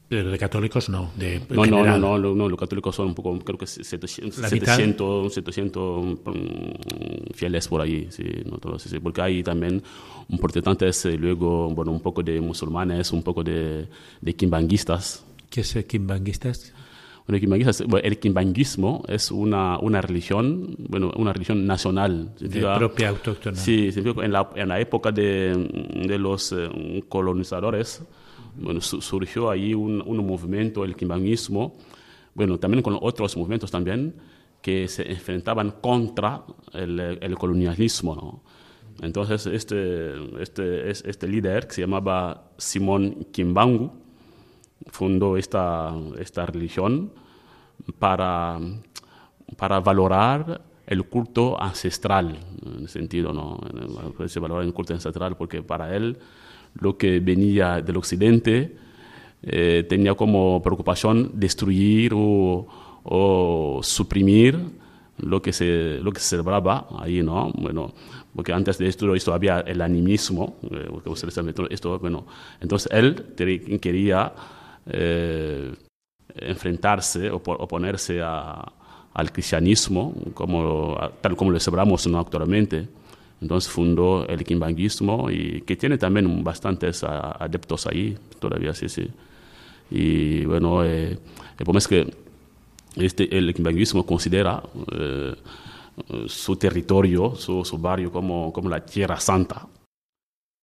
De, 0.09 0.37
católicos 0.39 0.89
no, 0.89 1.11
de 1.15 1.39
no, 1.49 1.65
no, 1.67 1.97
no, 1.99 2.17
no, 2.17 2.33
no, 2.33 2.49
los 2.49 2.59
católicos 2.59 2.95
son 2.95 3.07
un 3.07 3.13
poco, 3.13 3.37
creo 3.39 3.59
que 3.59 3.67
700, 3.67 4.49
700, 4.49 5.31
700 5.31 6.03
mm, 6.03 7.33
fieles 7.35 7.67
por 7.67 7.81
ahí, 7.81 8.07
sí, 8.09 8.23
no 8.49 8.57
todos, 8.57 8.81
sí, 8.81 8.99
porque 8.99 9.21
hay 9.21 9.43
también 9.43 9.83
un 10.27 10.39
protestantes, 10.39 11.05
y 11.05 11.15
luego, 11.15 11.69
bueno, 11.69 11.91
un 11.91 11.99
poco 11.99 12.23
de 12.23 12.41
musulmanes, 12.41 13.11
un 13.11 13.21
poco 13.21 13.43
de, 13.43 13.87
de 14.19 14.35
kimbanguistas. 14.35 15.23
¿Qué 15.47 15.61
es 15.61 15.77
kimbanguistas? 15.85 16.73
Bueno, 17.27 18.03
el 18.03 18.17
kimbanguismo 18.17 19.03
es 19.07 19.29
una, 19.29 19.77
una 19.77 20.01
religión, 20.01 20.75
bueno, 20.79 21.11
una 21.15 21.31
religión 21.31 21.67
nacional. 21.67 22.33
De 22.39 22.61
propia 22.61 23.09
autóctona. 23.09 23.55
Sí, 23.55 23.91
en 23.95 24.31
la, 24.31 24.49
en 24.55 24.69
la 24.69 24.79
época 24.79 25.11
de, 25.11 25.53
de 26.07 26.17
los 26.17 26.51
eh, 26.51 27.03
colonizadores, 27.07 28.01
bueno, 28.59 28.81
surgió 28.81 29.49
ahí 29.49 29.73
un, 29.73 30.01
un, 30.05 30.25
movimiento, 30.25 30.83
el 30.83 30.95
kimbanguismo, 30.95 31.77
bueno, 32.33 32.57
también 32.59 32.83
con 32.83 32.97
otros 33.01 33.35
movimientos 33.37 33.71
también, 33.71 34.15
que 34.61 34.87
se 34.87 35.09
enfrentaban 35.09 35.71
contra 35.81 36.43
el, 36.73 37.35
colonialismo. 37.37 38.43
Entonces, 39.01 39.45
este, 39.47 40.41
este, 40.41 40.89
este 40.91 41.27
líder, 41.27 41.67
que 41.67 41.75
se 41.75 41.81
llamaba 41.81 42.51
Simón 42.57 43.27
Kimbangu, 43.31 43.91
fundó 44.87 45.37
esta, 45.37 45.93
esta 46.17 46.45
religión 46.45 47.11
para, 47.97 48.59
para 49.57 49.79
valorar 49.79 50.61
el 50.85 51.05
culto 51.05 51.61
ancestral, 51.61 52.39
en 52.65 52.81
el 52.81 52.89
sentido, 52.89 53.31
¿no? 53.31 53.59
Se 54.27 54.39
valora 54.39 54.65
el 54.65 54.73
culto 54.73 54.93
ancestral 54.93 55.37
porque 55.37 55.61
para 55.61 55.95
él 55.95 56.17
lo 56.75 56.97
que 56.97 57.19
venía 57.19 57.81
del 57.81 57.97
occidente 57.97 58.75
eh, 59.41 59.85
tenía 59.87 60.15
como 60.15 60.61
preocupación 60.61 61.31
destruir 61.33 62.11
o, 62.13 63.79
suprimir 63.81 64.59
lo 65.17 65.41
que 65.41 65.51
se 65.53 65.99
lo 66.01 66.11
que 66.11 66.19
se 66.19 66.29
celebraba 66.29 66.87
ahí 66.99 67.23
no 67.23 67.51
bueno 67.53 67.93
porque 68.35 68.53
antes 68.53 68.77
de 68.77 68.87
esto, 68.87 69.15
esto 69.15 69.33
había 69.33 69.61
el 69.61 69.81
animismo 69.81 70.57
eh, 70.69 70.89
esto 71.69 71.99
bueno 71.99 72.27
entonces 72.59 72.91
él 72.91 73.33
quería 73.81 74.33
eh, 74.85 75.73
enfrentarse 76.35 77.31
o 77.31 77.37
oponerse 77.37 78.21
a, 78.21 78.71
al 79.13 79.31
cristianismo 79.31 80.13
como 80.33 80.97
tal 81.21 81.35
como 81.35 81.51
lo 81.51 81.59
celebramos 81.59 82.05
¿no? 82.07 82.19
actualmente 82.19 82.87
entonces 83.41 83.71
fundó 83.71 84.27
el 84.27 84.43
kimbanguismo 84.43 85.29
y 85.31 85.61
que 85.61 85.75
tiene 85.75 85.97
también 85.97 86.43
bastantes 86.43 87.03
adeptos 87.03 87.87
ahí, 87.87 88.17
todavía 88.39 88.73
sí, 88.73 88.89
sí. 88.89 89.07
Y 89.91 90.45
bueno, 90.45 90.83
eh, 90.83 91.11
el 91.11 91.55
problema 91.57 91.79
es 91.79 91.87
que 91.87 92.13
este, 92.95 93.37
el 93.37 93.53
kimbanguismo 93.53 94.05
considera 94.05 94.61
eh, 94.91 95.35
su 96.27 96.55
territorio, 96.55 97.35
su, 97.35 97.63
su, 97.65 97.77
barrio 97.77 98.11
como, 98.11 98.51
como 98.53 98.69
la 98.69 98.85
Tierra 98.85 99.19
Santa. 99.19 99.67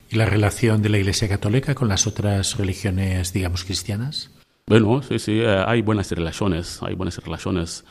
¿Y 0.09 0.17
la 0.17 0.25
relación 0.25 0.81
de 0.81 0.89
la 0.89 0.97
Iglesia 0.97 1.27
Católica 1.27 1.73
con 1.73 1.88
las 1.88 2.05
otras 2.05 2.57
religiones, 2.57 3.33
digamos, 3.33 3.63
cristianas? 3.63 4.31
Bueno, 4.67 5.01
sí, 5.01 5.19
sí, 5.19 5.39
eh, 5.39 5.63
hay 5.65 5.81
buenas 5.81 6.11
relaciones, 6.11 6.81
hay 6.81 6.95
buenas 6.95 7.17
relaciones. 7.17 7.85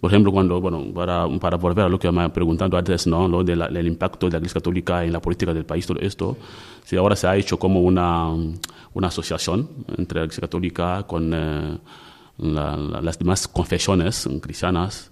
Por 0.00 0.10
ejemplo, 0.10 0.32
cuando, 0.32 0.60
bueno, 0.60 0.84
para, 0.94 1.26
para 1.38 1.56
volver 1.56 1.86
a 1.86 1.88
lo 1.88 1.98
que 1.98 2.10
me 2.12 2.28
preguntando 2.28 2.76
antes, 2.76 3.06
¿no? 3.06 3.26
Lo 3.26 3.42
del 3.42 3.86
impacto 3.86 4.26
de 4.26 4.32
la 4.32 4.38
Iglesia 4.38 4.60
Católica 4.60 5.04
en 5.04 5.12
la 5.12 5.20
política 5.20 5.54
del 5.54 5.64
país, 5.64 5.86
todo 5.86 5.98
esto, 6.00 6.36
sí, 6.84 6.96
ahora 6.96 7.16
se 7.16 7.26
ha 7.26 7.36
hecho 7.36 7.58
como 7.58 7.80
una, 7.80 8.28
una 8.92 9.08
asociación 9.08 9.68
entre 9.96 10.20
la 10.20 10.24
Iglesia 10.26 10.42
Católica 10.42 11.04
con 11.06 11.32
eh, 11.32 11.78
las 12.38 13.18
demás 13.18 13.48
confesiones 13.48 14.28
cristianas 14.42 15.10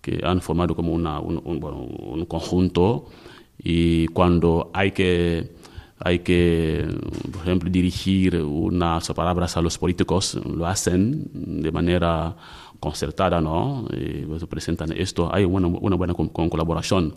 que 0.00 0.20
han 0.22 0.40
formado 0.40 0.74
como 0.74 0.92
una, 0.92 1.20
un, 1.20 1.40
un 1.44 2.26
conjunto 2.26 3.06
y 3.62 4.06
cuando 4.08 4.70
hay 4.72 4.92
que 4.92 5.60
hay 6.02 6.20
que, 6.20 6.86
por 7.30 7.42
ejemplo, 7.42 7.68
dirigir 7.68 8.36
unas 8.36 9.12
palabras 9.12 9.56
a 9.58 9.60
los 9.60 9.76
políticos, 9.76 10.40
lo 10.46 10.66
hacen 10.66 11.28
de 11.34 11.70
manera 11.70 12.34
concertada, 12.80 13.40
¿no? 13.40 13.86
Y 13.92 14.24
pues, 14.24 14.44
presentan 14.46 14.92
esto, 14.92 15.32
hay 15.32 15.44
una, 15.44 15.68
una 15.68 15.96
buena 15.96 16.14
colaboración. 16.14 17.14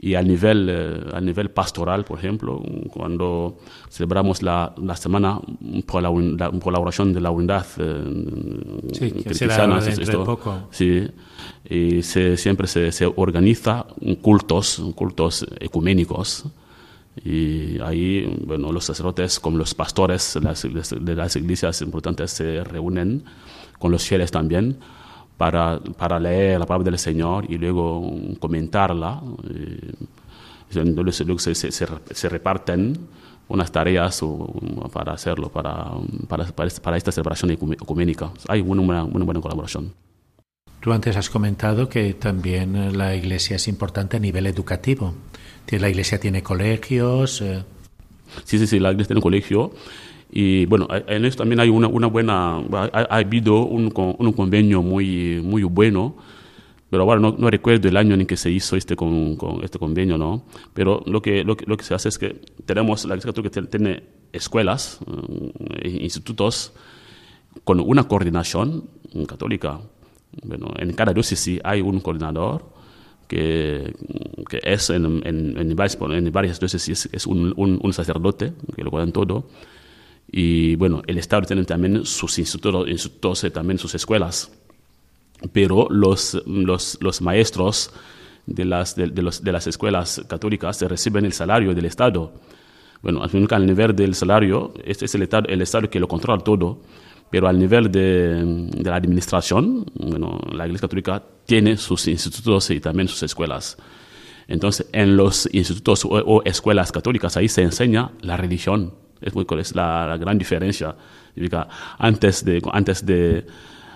Y 0.00 0.14
al 0.14 0.28
nivel, 0.28 0.68
eh, 0.70 1.10
al 1.12 1.24
nivel 1.24 1.50
pastoral, 1.50 2.04
por 2.04 2.20
ejemplo, 2.20 2.62
cuando 2.92 3.58
celebramos 3.90 4.42
la, 4.42 4.72
la 4.76 4.94
semana 4.94 5.40
por 5.86 6.02
la, 6.02 6.50
colaboración 6.62 7.12
de 7.12 7.20
la 7.20 7.32
unidad 7.32 7.66
eh, 7.78 8.84
sí, 8.92 9.10
que 9.10 9.24
cristiana, 9.24 9.78
esto, 9.78 10.24
poco. 10.24 10.68
sí, 10.70 11.04
y 11.68 12.02
se, 12.02 12.36
siempre 12.36 12.68
se, 12.68 12.92
se 12.92 13.06
organiza 13.06 13.86
cultos, 14.22 14.80
cultos 14.94 15.44
ecuménicos, 15.58 16.44
y 17.24 17.80
ahí, 17.80 18.38
bueno, 18.46 18.70
los 18.70 18.84
sacerdotes 18.84 19.40
como 19.40 19.58
los 19.58 19.74
pastores 19.74 20.34
de 20.34 20.40
las, 20.40 20.62
de 20.62 21.14
las 21.16 21.34
iglesias 21.34 21.82
importantes 21.82 22.30
se 22.30 22.62
reúnen 22.62 23.24
con 23.78 23.90
los 23.92 24.06
fieles 24.06 24.30
también 24.30 24.78
para, 25.36 25.78
para 25.96 26.18
leer 26.18 26.58
la 26.58 26.66
palabra 26.66 26.90
del 26.90 26.98
Señor 26.98 27.46
y 27.48 27.56
luego 27.56 28.10
comentarla. 28.40 29.22
Entonces 30.70 31.26
luego 31.26 31.38
se, 31.38 31.54
se, 31.54 31.70
se, 31.70 32.28
reparten 32.28 32.98
unas 33.48 33.72
tareas 33.72 34.20
para 34.92 35.12
hacerlo, 35.12 35.48
para, 35.48 35.86
para, 36.28 36.44
para, 36.46 36.96
esta 36.96 37.12
celebración 37.12 37.52
ecuménica. 37.52 38.30
Hay 38.48 38.60
una, 38.60 38.82
una, 38.82 39.04
una 39.04 39.24
buena 39.24 39.40
colaboración. 39.40 39.94
Tú 40.80 40.92
antes 40.92 41.16
has 41.16 41.30
comentado 41.30 41.88
que 41.88 42.14
también 42.14 42.96
la 42.96 43.14
iglesia 43.14 43.56
es 43.56 43.66
importante 43.68 44.18
a 44.18 44.20
nivel 44.20 44.46
educativo. 44.46 45.14
La 45.70 45.88
iglesia 45.88 46.18
tiene 46.18 46.42
colegios. 46.42 47.40
Eh. 47.40 47.64
Sí, 48.44 48.58
sí, 48.58 48.66
sí, 48.66 48.78
la 48.78 48.90
iglesia 48.90 49.08
tiene 49.08 49.20
colegio. 49.20 49.72
Y 50.30 50.66
bueno, 50.66 50.86
en 50.90 51.24
eso 51.24 51.38
también 51.38 51.60
hay 51.60 51.70
una, 51.70 51.88
una 51.88 52.06
buena, 52.06 52.58
ha, 52.58 53.16
habido 53.16 53.64
un, 53.64 53.92
un, 53.94 54.32
convenio 54.32 54.82
muy, 54.82 55.40
muy 55.42 55.62
bueno, 55.62 56.16
pero 56.90 57.04
ahora 57.04 57.20
no, 57.20 57.34
no, 57.38 57.50
recuerdo 57.50 57.88
el 57.88 57.96
año 57.96 58.14
en 58.14 58.26
que 58.26 58.36
se 58.36 58.50
hizo 58.50 58.76
este, 58.76 58.94
con, 58.94 59.36
con 59.36 59.64
este 59.64 59.78
convenio, 59.78 60.18
¿no? 60.18 60.44
Pero 60.74 61.02
lo 61.06 61.22
que, 61.22 61.44
lo, 61.44 61.56
que, 61.56 61.64
lo 61.66 61.76
que 61.76 61.84
se 61.84 61.94
hace 61.94 62.10
es 62.10 62.18
que 62.18 62.40
tenemos, 62.66 63.04
la 63.04 63.14
Iglesia 63.14 63.32
Católica 63.32 63.62
tiene 63.62 64.02
escuelas, 64.32 65.00
eh, 65.82 65.98
institutos, 66.02 66.72
con 67.64 67.80
una 67.80 68.04
coordinación 68.04 68.84
católica. 69.26 69.80
Bueno, 70.42 70.72
en 70.78 70.92
cada 70.92 71.12
diócesis 71.12 71.60
hay 71.64 71.80
un 71.80 72.00
coordinador 72.00 72.64
que, 73.26 73.94
que 74.48 74.60
es 74.62 74.90
en, 74.90 75.22
en, 75.26 75.58
en, 75.58 75.76
varias, 75.76 75.98
en 76.00 76.32
varias 76.32 76.60
diócesis 76.60 77.08
es 77.12 77.26
un, 77.26 77.52
un, 77.56 77.78
un, 77.82 77.92
sacerdote 77.92 78.52
que 78.74 78.82
lo 78.82 78.90
cuidan 78.90 79.12
todo. 79.12 79.46
Y 80.30 80.76
bueno, 80.76 81.02
el 81.06 81.18
Estado 81.18 81.42
tiene 81.42 81.64
también 81.64 82.04
sus 82.04 82.38
institutos, 82.38 82.88
institutos 82.88 83.46
también 83.52 83.78
sus 83.78 83.94
escuelas. 83.94 84.50
Pero 85.52 85.88
los, 85.90 86.40
los, 86.46 86.98
los 87.00 87.22
maestros 87.22 87.90
de 88.46 88.64
las, 88.64 88.96
de, 88.96 89.06
de, 89.08 89.22
los, 89.22 89.42
de 89.42 89.52
las 89.52 89.66
escuelas 89.66 90.22
católicas 90.28 90.80
reciben 90.82 91.24
el 91.24 91.32
salario 91.32 91.74
del 91.74 91.84
Estado. 91.84 92.32
Bueno, 93.00 93.22
al 93.22 93.66
nivel 93.66 93.94
del 93.94 94.14
salario, 94.14 94.74
este 94.84 95.04
es 95.04 95.14
el 95.14 95.22
Estado, 95.22 95.48
el 95.48 95.62
Estado 95.62 95.88
que 95.88 96.00
lo 96.00 96.08
controla 96.08 96.42
todo 96.42 96.80
pero 97.30 97.48
al 97.48 97.58
nivel 97.58 97.90
de, 97.92 98.42
de, 98.42 98.90
la 98.90 98.96
administración, 98.96 99.84
bueno, 99.94 100.40
la 100.52 100.66
Iglesia 100.66 100.86
Católica 100.86 101.22
tiene 101.44 101.76
sus 101.76 102.08
institutos 102.08 102.70
y 102.70 102.80
también 102.80 103.08
sus 103.08 103.22
escuelas. 103.22 103.76
Entonces, 104.46 104.86
en 104.92 105.16
los 105.16 105.48
institutos 105.52 106.06
o, 106.06 106.42
escuelas 106.44 106.90
católicas, 106.90 107.36
ahí 107.36 107.48
se 107.48 107.62
enseña 107.62 108.12
la 108.22 108.36
religión. 108.38 108.94
Es, 109.20 109.34
muy, 109.34 109.46
es 109.58 109.74
la, 109.74 110.06
la 110.06 110.16
gran 110.16 110.38
diferencia. 110.38 110.94
Antes 111.98 112.44
de, 112.44 112.62
antes, 112.72 113.04
de, 113.04 113.46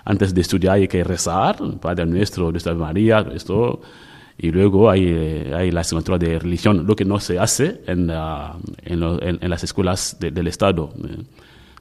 antes 0.05 0.35
de 0.35 0.41
estudiar 0.41 0.75
hay 0.75 0.89
que 0.89 1.03
rezar, 1.05 1.57
Padre 1.81 2.07
Nuestro, 2.07 2.51
Nuestra 2.51 2.75
María, 2.75 3.27
esto, 3.35 3.81
y 4.39 4.51
luego 4.51 4.91
hay, 4.91 5.07
hay 5.55 5.71
la 5.71 5.81
asignatura 5.81 6.19
de 6.19 6.39
religión, 6.39 6.87
lo 6.87 6.97
que 6.97 7.05
no 7.05 7.21
se 7.21 7.39
hace 7.39 7.83
en, 7.87 8.11
en, 8.11 9.03
en, 9.41 9.51
las 9.51 9.65
escuelas 9.65 10.17
del 10.19 10.47
Estado. 10.47 10.93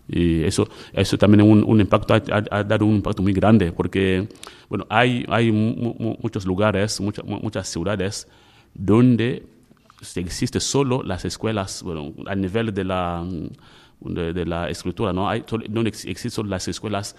Y 0.07 0.43
eso, 0.43 0.67
eso 0.91 1.17
también 1.17 1.41
un, 1.41 1.63
un 1.63 1.79
impacto, 1.79 2.13
ha, 2.13 2.21
ha, 2.51 2.63
dado 2.63 2.85
un 2.85 2.95
impacto 2.95 3.21
muy 3.23 3.33
grande, 3.33 3.71
porque 3.71 4.27
bueno, 4.67 4.85
hay, 4.89 5.25
hay 5.29 5.51
muchos 5.51 6.45
lugares, 6.45 6.99
muchas, 6.99 7.23
muchas 7.25 7.67
ciudades 7.67 8.27
donde 8.73 9.43
existe 10.15 10.59
solo 10.59 11.03
las 11.03 11.25
escuelas, 11.25 11.83
bueno, 11.83 12.13
a 12.27 12.35
nivel 12.35 12.73
de 12.73 12.83
la, 12.83 13.25
de, 13.99 14.33
de 14.33 14.45
la 14.45 14.69
escritura, 14.69 15.13
¿no? 15.13 15.29
Hay, 15.29 15.43
donde 15.69 15.89
existen 15.89 16.49
las 16.49 16.67
escuelas 16.67 17.15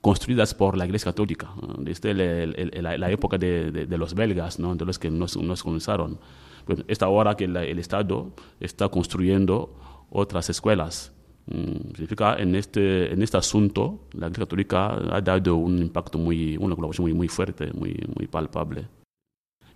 construidas 0.00 0.54
por 0.54 0.76
la 0.76 0.84
Iglesia 0.84 1.12
Católica, 1.12 1.52
desde 1.78 2.10
el, 2.10 2.20
el, 2.20 2.82
la, 2.82 2.98
la, 2.98 3.10
época 3.10 3.38
de, 3.38 3.70
de, 3.70 3.86
de, 3.86 3.98
los 3.98 4.14
belgas, 4.14 4.58
¿no? 4.58 4.74
de 4.74 4.84
los 4.84 4.98
que 4.98 5.10
nos, 5.10 5.36
nos 5.36 5.62
comenzaron. 5.62 6.18
Bueno, 6.66 6.84
esta 6.88 7.08
hora 7.08 7.36
que 7.36 7.44
el 7.44 7.78
Estado 7.78 8.34
está 8.58 8.88
construyendo 8.88 9.76
otras 10.10 10.50
escuelas 10.50 11.12
Mm, 11.46 11.90
significa 11.94 12.36
en 12.36 12.54
este, 12.54 13.12
en 13.12 13.20
este 13.20 13.36
asunto 13.36 14.06
la 14.12 14.26
Iglesia 14.26 14.44
Católica 14.44 14.94
ha 15.12 15.20
dado 15.20 15.56
un 15.56 15.78
impacto 15.78 16.18
muy, 16.18 16.56
una 16.56 16.76
colaboración 16.76 17.06
muy, 17.06 17.14
muy 17.14 17.28
fuerte, 17.28 17.72
muy, 17.72 17.96
muy 18.16 18.28
palpable. 18.28 18.86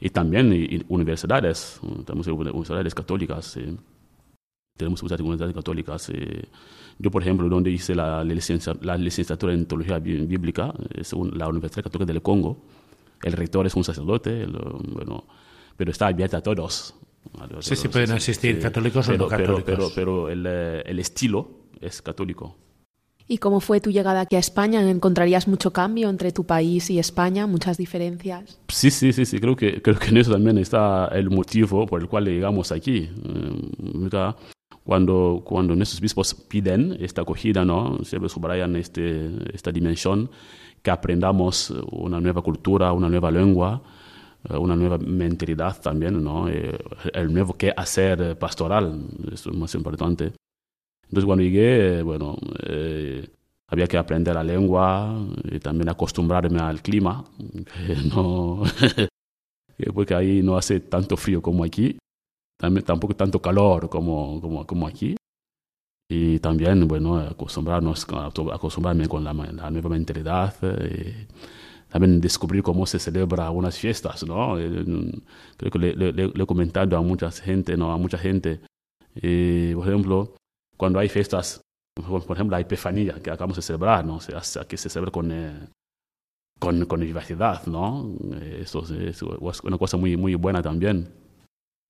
Y 0.00 0.10
también 0.10 0.52
y, 0.52 0.84
universidades, 0.88 1.80
mm, 1.82 2.02
tenemos 2.02 2.26
universidades 2.26 2.94
católicas, 2.94 3.56
eh, 3.56 3.74
tenemos 4.76 5.02
muchas 5.02 5.20
universidades 5.20 5.54
católicas. 5.54 6.10
Eh. 6.10 6.44
Yo, 6.98 7.10
por 7.10 7.22
ejemplo, 7.22 7.48
donde 7.48 7.70
hice 7.70 7.94
la, 7.94 8.24
la 8.24 8.96
licenciatura 8.96 9.52
en 9.52 9.66
teología 9.66 9.98
bíblica, 9.98 10.72
es 10.94 11.12
la 11.12 11.48
Universidad 11.48 11.84
Católica 11.84 12.12
del 12.12 12.22
Congo. 12.22 12.58
El 13.22 13.32
rector 13.32 13.66
es 13.66 13.74
un 13.74 13.84
sacerdote, 13.84 14.46
bueno, 14.46 15.24
pero 15.76 15.90
está 15.90 16.08
abierta 16.08 16.38
a 16.38 16.42
todos. 16.42 16.94
Sí, 17.60 17.76
sí, 17.76 17.88
pueden 17.88 18.12
asistir 18.12 18.60
católicos 18.60 19.08
o 19.08 19.16
no 19.16 19.28
católicos. 19.28 19.62
Pero, 19.64 19.88
pero, 19.94 20.28
el, 20.28 20.44
eh, 20.46 20.82
el, 20.86 20.98
estilo 20.98 21.48
es 21.80 22.00
católico. 22.02 22.56
¿Y 23.28 23.38
cómo 23.38 23.60
fue 23.60 23.80
tu 23.80 23.90
llegada 23.90 24.20
aquí 24.20 24.36
a 24.36 24.38
España? 24.38 24.88
¿Encontrarías 24.88 25.48
mucho 25.48 25.72
cambio 25.72 26.08
entre 26.08 26.30
tu 26.30 26.44
país 26.44 26.90
y 26.90 27.00
España? 27.00 27.48
¿Muchas 27.48 27.76
diferencias? 27.76 28.60
Sí, 28.68 28.90
sí, 28.90 29.12
sí, 29.12 29.26
sí. 29.26 29.40
Creo 29.40 29.56
que, 29.56 29.82
creo 29.82 29.98
que 29.98 30.08
en 30.08 30.18
eso 30.18 30.30
también 30.30 30.58
está 30.58 31.08
el 31.08 31.28
motivo 31.30 31.86
por 31.86 32.00
el 32.00 32.08
cual 32.08 32.26
llegamos 32.26 32.70
aquí. 32.70 33.08
Eh, 33.24 34.32
cuando, 34.84 35.42
cuando 35.44 35.74
nuestros 35.74 36.00
bispos 36.00 36.34
piden 36.34 36.96
esta 37.00 37.22
acogida, 37.22 37.64
¿no? 37.64 37.98
siempre 38.04 38.28
subrayan 38.28 38.76
este, 38.76 39.32
esta 39.52 39.72
dimensión, 39.72 40.30
que 40.80 40.92
aprendamos 40.92 41.74
una 41.90 42.20
nueva 42.20 42.42
cultura, 42.42 42.92
una 42.92 43.08
nueva 43.08 43.32
lengua, 43.32 43.82
eh, 44.48 44.56
una 44.56 44.76
nueva 44.76 44.98
mentalidad 44.98 45.80
también, 45.80 46.22
¿no? 46.22 46.48
Eh, 46.48 46.78
el 47.12 47.34
nuevo 47.34 47.54
qué 47.54 47.72
hacer 47.76 48.38
pastoral, 48.38 49.02
eso 49.32 49.50
es 49.50 49.56
más 49.56 49.74
importante. 49.74 50.32
Entonces 51.08 51.24
cuando 51.24 51.42
llegué, 51.44 52.02
bueno, 52.02 52.36
eh, 52.66 53.26
había 53.68 53.86
que 53.86 53.98
aprender 53.98 54.34
la 54.34 54.44
lengua 54.44 55.16
y 55.44 55.58
también 55.58 55.88
acostumbrarme 55.88 56.58
al 56.60 56.82
clima, 56.82 57.24
no, 58.14 58.62
porque 59.94 60.14
ahí 60.14 60.42
no 60.42 60.56
hace 60.56 60.80
tanto 60.80 61.16
frío 61.16 61.40
como 61.42 61.64
aquí, 61.64 61.98
tampoco 62.58 63.14
tanto 63.14 63.40
calor 63.40 63.88
como, 63.88 64.40
como, 64.40 64.66
como 64.66 64.86
aquí. 64.86 65.16
Y 66.08 66.38
también, 66.38 66.86
bueno, 66.86 67.18
acostumbrarnos, 67.18 68.06
acostumbrarme 68.52 69.08
con 69.08 69.24
la, 69.24 69.32
la 69.32 69.70
nueva 69.70 69.90
mentalidad. 69.90 70.54
Eh, 70.62 71.26
también 71.88 72.20
descubrir 72.20 72.62
cómo 72.62 72.86
se 72.86 72.98
celebra 72.98 73.50
unas 73.50 73.78
fiestas, 73.78 74.24
¿no? 74.24 74.58
Eh, 74.58 74.84
creo 75.56 75.70
que 75.70 75.78
le, 75.78 76.24
he 76.26 76.46
comentado 76.46 76.96
a 76.96 77.02
mucha 77.02 77.30
gente, 77.30 77.76
¿no? 77.76 77.92
A 77.92 77.96
mucha 77.98 78.18
gente. 78.18 78.60
Por 79.14 79.88
ejemplo, 79.88 80.34
cuando 80.76 80.98
hay 80.98 81.08
fiestas, 81.08 81.60
por 81.94 82.36
ejemplo, 82.36 82.56
la 82.56 82.60
Epifanía 82.60 83.14
que 83.22 83.30
acabamos 83.30 83.56
de 83.56 83.62
celebrar, 83.62 84.04
¿no? 84.04 84.20
Se 84.20 84.34
hace, 84.36 84.60
que 84.66 84.76
se 84.76 84.88
celebra 84.88 85.10
con, 85.10 85.32
eh, 85.32 85.68
con, 86.58 86.84
con 86.84 87.00
vivacidad, 87.00 87.66
¿no? 87.66 88.14
Eh, 88.34 88.60
eso, 88.62 88.84
es 88.94 89.22
una 89.62 89.78
cosa 89.78 89.96
muy, 89.96 90.16
muy 90.16 90.34
buena 90.34 90.62
también. 90.62 91.08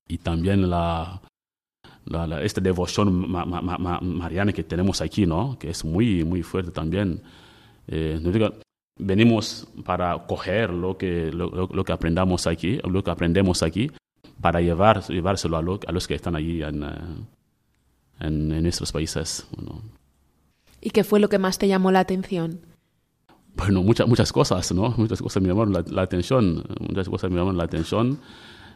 Y 0.08 0.18
también 0.18 0.70
la, 0.70 1.20
esta 2.42 2.60
devoción 2.60 3.28
mariana 3.28 4.52
que 4.52 4.62
tenemos 4.62 5.00
aquí, 5.00 5.26
¿no? 5.26 5.58
que 5.58 5.70
es 5.70 5.84
muy, 5.84 6.24
muy 6.24 6.42
fuerte 6.42 6.70
también. 6.70 7.20
Eh, 7.88 8.20
venimos 8.98 9.68
para 9.84 10.26
coger 10.26 10.70
lo 10.70 10.96
que, 10.96 11.32
lo, 11.32 11.84
que 11.84 11.92
aprendamos 11.92 12.46
aquí, 12.46 12.78
lo 12.88 13.02
que 13.02 13.10
aprendemos 13.10 13.62
aquí, 13.62 13.90
para 14.40 14.60
llevar, 14.60 15.02
llevárselo 15.08 15.56
a, 15.56 15.60
a 15.88 15.92
los 15.92 16.06
que 16.06 16.14
están 16.14 16.36
allí 16.36 16.62
en, 16.62 16.84
eh, 18.20 18.26
en, 18.26 18.62
nuestros 18.62 18.92
países. 18.92 19.46
¿Y 20.80 20.90
qué 20.90 21.04
fue 21.04 21.20
lo 21.20 21.28
que 21.28 21.38
más 21.38 21.58
te 21.58 21.68
llamó 21.68 21.90
la 21.90 22.00
atención? 22.00 22.60
Bueno, 23.54 23.82
muchas, 23.82 24.06
muchas 24.06 24.32
cosas, 24.32 24.72
¿no? 24.72 24.94
Muchas 24.96 25.22
cosas 25.22 25.42
me 25.42 25.48
llamaron 25.48 25.84
la, 25.88 26.02
atención, 26.02 26.64
muchas 26.80 27.08
cosas 27.08 27.30
me 27.30 27.36
llamaron 27.36 27.56
la 27.56 27.64
atención. 27.64 28.20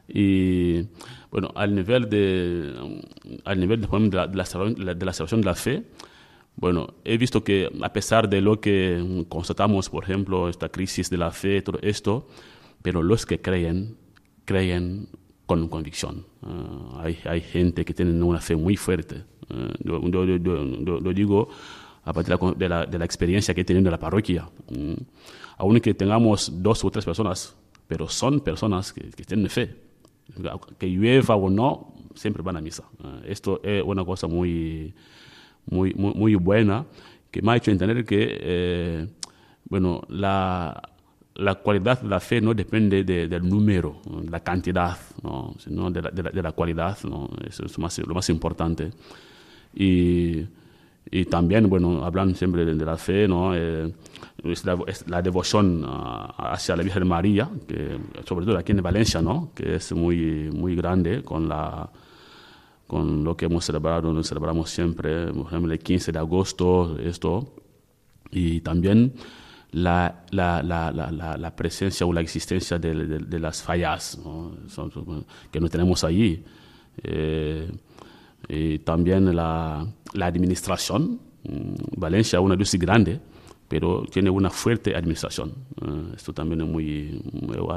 Y 0.08 0.86
bueno, 1.30 1.50
al 1.54 1.74
nivel 1.74 2.08
de, 2.08 3.02
al 3.44 3.60
nivel 3.60 3.80
de, 3.82 3.88
la, 4.10 4.26
de, 4.26 4.36
la, 4.36 4.94
de 4.94 5.06
la 5.06 5.12
salvación 5.12 5.42
de 5.42 5.46
la 5.46 5.54
fe, 5.54 5.84
bueno, 6.56 6.94
he 7.04 7.16
visto 7.16 7.44
que 7.44 7.70
a 7.82 7.92
pesar 7.92 8.28
de 8.28 8.40
lo 8.40 8.60
que 8.60 9.24
constatamos, 9.28 9.88
por 9.88 10.04
ejemplo, 10.04 10.48
esta 10.48 10.68
crisis 10.68 11.08
de 11.10 11.16
la 11.16 11.30
fe, 11.30 11.62
todo 11.62 11.78
esto, 11.82 12.26
pero 12.82 13.02
los 13.02 13.24
que 13.26 13.40
creen, 13.40 13.96
creen 14.44 15.08
con 15.50 15.66
convicción. 15.66 16.24
Ah, 16.44 17.02
hay, 17.02 17.18
hay, 17.24 17.40
gente 17.40 17.84
que 17.84 17.92
tiene 17.92 18.22
una 18.22 18.40
fe 18.40 18.54
muy 18.54 18.76
fuerte. 18.76 19.24
Uh, 19.50 19.74
yo, 19.82 21.00
yo, 21.00 21.12
digo 21.12 21.48
a 22.04 22.12
partir 22.12 22.38
de 22.56 22.68
la, 22.68 22.86
de 22.86 22.96
la, 22.96 23.04
experiencia 23.04 23.52
que 23.52 23.62
he 23.62 23.64
tenido 23.64 23.88
en 23.88 23.90
la 23.90 23.98
parroquia. 23.98 24.48
Mm. 24.70 24.94
Aunque 25.58 25.92
tengamos 25.94 26.52
dos 26.62 26.84
o 26.84 26.90
tres 26.92 27.04
personas, 27.04 27.56
pero 27.88 28.08
son 28.08 28.38
personas 28.38 28.92
que, 28.92 29.10
que 29.10 29.24
tienen 29.24 29.50
fe. 29.50 29.74
Que 30.78 30.86
llueva 30.86 31.34
o 31.34 31.50
no, 31.50 31.94
siempre 32.14 32.44
van 32.44 32.56
a 32.56 32.60
misa. 32.60 32.84
Uh, 33.02 33.26
esto 33.26 33.60
es 33.64 33.82
una 33.82 34.04
cosa 34.04 34.28
muy 34.28 34.94
muy, 35.66 35.92
muy, 35.94 36.14
muy 36.14 36.34
buena 36.36 36.86
que 37.32 37.42
me 37.42 37.50
ha 37.50 37.56
hecho 37.56 37.72
entender 37.72 38.04
que 38.04 38.38
eh, 38.40 39.08
bueno, 39.68 40.02
la, 40.08 40.80
la 41.34 41.54
cualidad 41.56 42.00
de 42.00 42.08
la 42.08 42.20
fe 42.20 42.40
no 42.40 42.54
depende 42.54 43.04
de, 43.04 43.28
del 43.28 43.48
número, 43.48 44.00
de 44.04 44.30
la 44.30 44.40
cantidad, 44.40 44.98
¿no? 45.22 45.54
sino 45.58 45.90
de 45.90 46.02
la, 46.02 46.10
de 46.10 46.42
la, 46.42 46.52
cualidad. 46.52 46.98
¿no? 47.04 47.30
Eso 47.46 47.64
es 47.66 47.78
más, 47.78 47.98
lo 47.98 48.14
más 48.14 48.28
importante. 48.28 48.90
Y, 49.74 50.44
y, 51.10 51.24
también, 51.26 51.68
bueno, 51.68 52.04
hablan 52.04 52.34
siempre 52.34 52.64
de, 52.64 52.74
la 52.84 52.96
fe, 52.96 53.26
¿no? 53.28 53.54
Eh, 53.54 53.92
es, 54.44 54.64
la, 54.64 54.78
es, 54.86 55.08
la, 55.08 55.22
devoción 55.22 55.84
hacia 55.86 56.76
la 56.76 56.82
Virgen 56.82 57.06
María, 57.06 57.48
que, 57.66 57.98
sobre 58.26 58.46
todo 58.46 58.58
aquí 58.58 58.72
en 58.72 58.82
Valencia, 58.82 59.22
¿no? 59.22 59.52
que 59.54 59.76
es 59.76 59.92
muy, 59.92 60.50
muy 60.52 60.74
grande 60.74 61.22
con 61.22 61.48
la 61.48 61.90
con 62.90 63.22
lo 63.22 63.36
que 63.36 63.44
hemos 63.44 63.64
celebrado, 63.64 64.12
lo 64.12 64.24
celebramos 64.24 64.68
siempre, 64.68 65.32
por 65.32 65.46
ejemplo, 65.46 65.72
el 65.72 65.78
15 65.78 66.10
de 66.10 66.18
agosto, 66.18 66.98
esto, 66.98 67.54
y 68.32 68.62
también 68.62 69.12
la, 69.72 70.24
la, 70.30 70.62
la, 70.62 71.36
la 71.36 71.56
presencia 71.56 72.06
o 72.06 72.12
la 72.12 72.20
existencia 72.20 72.78
de, 72.78 73.18
de, 73.18 73.38
las 73.38 73.62
fallas 73.62 74.18
que 75.50 75.60
no 75.60 75.68
tenemos 75.68 76.04
allí. 76.04 76.44
Eh, 77.02 77.70
y 78.48 78.78
también 78.80 79.34
la, 79.34 79.86
administración. 80.20 81.20
Mm, 81.44 81.74
Valencia 81.96 82.38
es 82.38 82.44
una 82.44 82.56
ciudad 82.64 82.84
grande, 82.84 83.20
pero 83.68 84.04
tiene 84.10 84.30
una 84.30 84.50
fuerte 84.50 84.96
administración. 84.96 85.52
Eh, 85.82 86.12
esto 86.16 86.32
también 86.32 86.62
es 86.62 86.66
muy, 86.66 87.22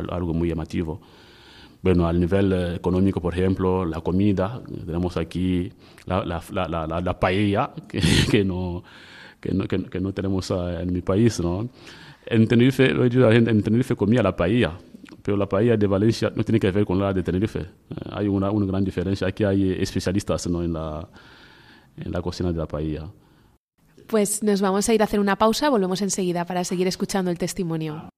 algo 0.10 0.34
muy 0.34 0.49
llamativo. 0.49 0.99
Bueno, 1.82 2.08
al 2.08 2.19
nivel 2.19 2.53
eh, 2.53 2.75
económico, 2.75 3.21
por 3.21 3.34
ejemplo, 3.34 3.86
la 3.86 4.01
comida, 4.01 4.62
tenemos 4.86 5.17
aquí 5.17 5.71
la 6.06 7.17
paella, 7.19 7.71
que, 7.88 8.01
que, 8.32 8.43
no, 8.43 8.84
que, 9.43 9.53
no, 9.53 9.67
que, 9.67 9.99
no 9.99 10.13
tenemos 10.13 10.49
eh, 10.51 10.79
en 10.82 10.93
mi 10.93 11.01
país, 11.01 11.39
¿no? 11.41 11.67
En 12.25 12.47
Tenerife, 12.47 12.89
en 12.89 13.63
Tenerife 13.63 13.95
comía 13.95 14.23
la 14.23 14.34
paella, 14.34 14.77
pero 15.21 15.36
la 15.36 15.49
paella 15.49 15.75
de 15.75 15.86
Valencia 15.86 16.32
no 16.34 16.43
tiene 16.45 16.60
que 16.60 16.71
ver 16.71 16.86
con 16.86 16.97
la 16.97 17.12
de 17.12 17.21
Tenerife. 17.21 17.60
Eh, 17.60 17.65
hay 18.12 18.27
una, 18.29 18.49
una 18.51 18.65
gran 18.65 18.86
diferencia. 18.86 19.27
Aquí 19.27 19.43
hay 19.43 19.73
especialistas 19.73 20.47
¿no? 20.47 20.63
en, 20.63 20.71
la, 20.71 21.06
en 21.97 22.12
la 22.12 22.21
cocina 22.21 22.53
de 22.53 22.58
la 22.58 22.67
paella. 22.67 23.10
Pues 24.08 24.41
nos 24.43 24.62
vamos 24.62 24.88
a 24.88 24.93
ir 24.93 25.01
a 25.01 25.06
hacer 25.06 25.19
una 25.19 25.38
pausa, 25.38 25.69
volvemos 25.69 26.01
enseguida 26.01 26.45
para 26.45 26.63
seguir 26.63 26.88
escuchando 26.88 27.29
el 27.29 27.38
testimonio. 27.38 28.10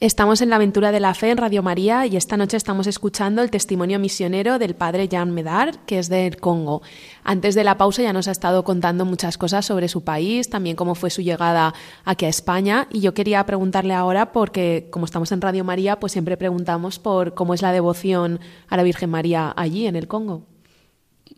Estamos 0.00 0.40
en 0.40 0.48
la 0.48 0.56
aventura 0.56 0.92
de 0.92 1.00
la 1.00 1.12
fe 1.12 1.28
en 1.28 1.36
Radio 1.36 1.62
María 1.62 2.06
y 2.06 2.16
esta 2.16 2.38
noche 2.38 2.56
estamos 2.56 2.86
escuchando 2.86 3.42
el 3.42 3.50
testimonio 3.50 3.98
misionero 3.98 4.58
del 4.58 4.74
padre 4.74 5.08
Jean 5.08 5.30
Medar, 5.30 5.84
que 5.84 5.98
es 5.98 6.08
del 6.08 6.38
Congo. 6.38 6.80
Antes 7.22 7.54
de 7.54 7.64
la 7.64 7.76
pausa 7.76 8.00
ya 8.00 8.14
nos 8.14 8.26
ha 8.26 8.30
estado 8.30 8.64
contando 8.64 9.04
muchas 9.04 9.36
cosas 9.36 9.66
sobre 9.66 9.88
su 9.88 10.02
país, 10.02 10.48
también 10.48 10.74
cómo 10.74 10.94
fue 10.94 11.10
su 11.10 11.20
llegada 11.20 11.74
aquí 12.06 12.24
a 12.24 12.30
España 12.30 12.88
y 12.90 13.00
yo 13.00 13.12
quería 13.12 13.44
preguntarle 13.44 13.92
ahora 13.92 14.32
porque 14.32 14.88
como 14.90 15.04
estamos 15.04 15.32
en 15.32 15.42
Radio 15.42 15.64
María, 15.64 16.00
pues 16.00 16.12
siempre 16.12 16.38
preguntamos 16.38 16.98
por 16.98 17.34
cómo 17.34 17.52
es 17.52 17.60
la 17.60 17.70
devoción 17.70 18.40
a 18.68 18.78
la 18.78 18.82
Virgen 18.84 19.10
María 19.10 19.52
allí 19.54 19.86
en 19.86 19.96
el 19.96 20.08
Congo. 20.08 20.46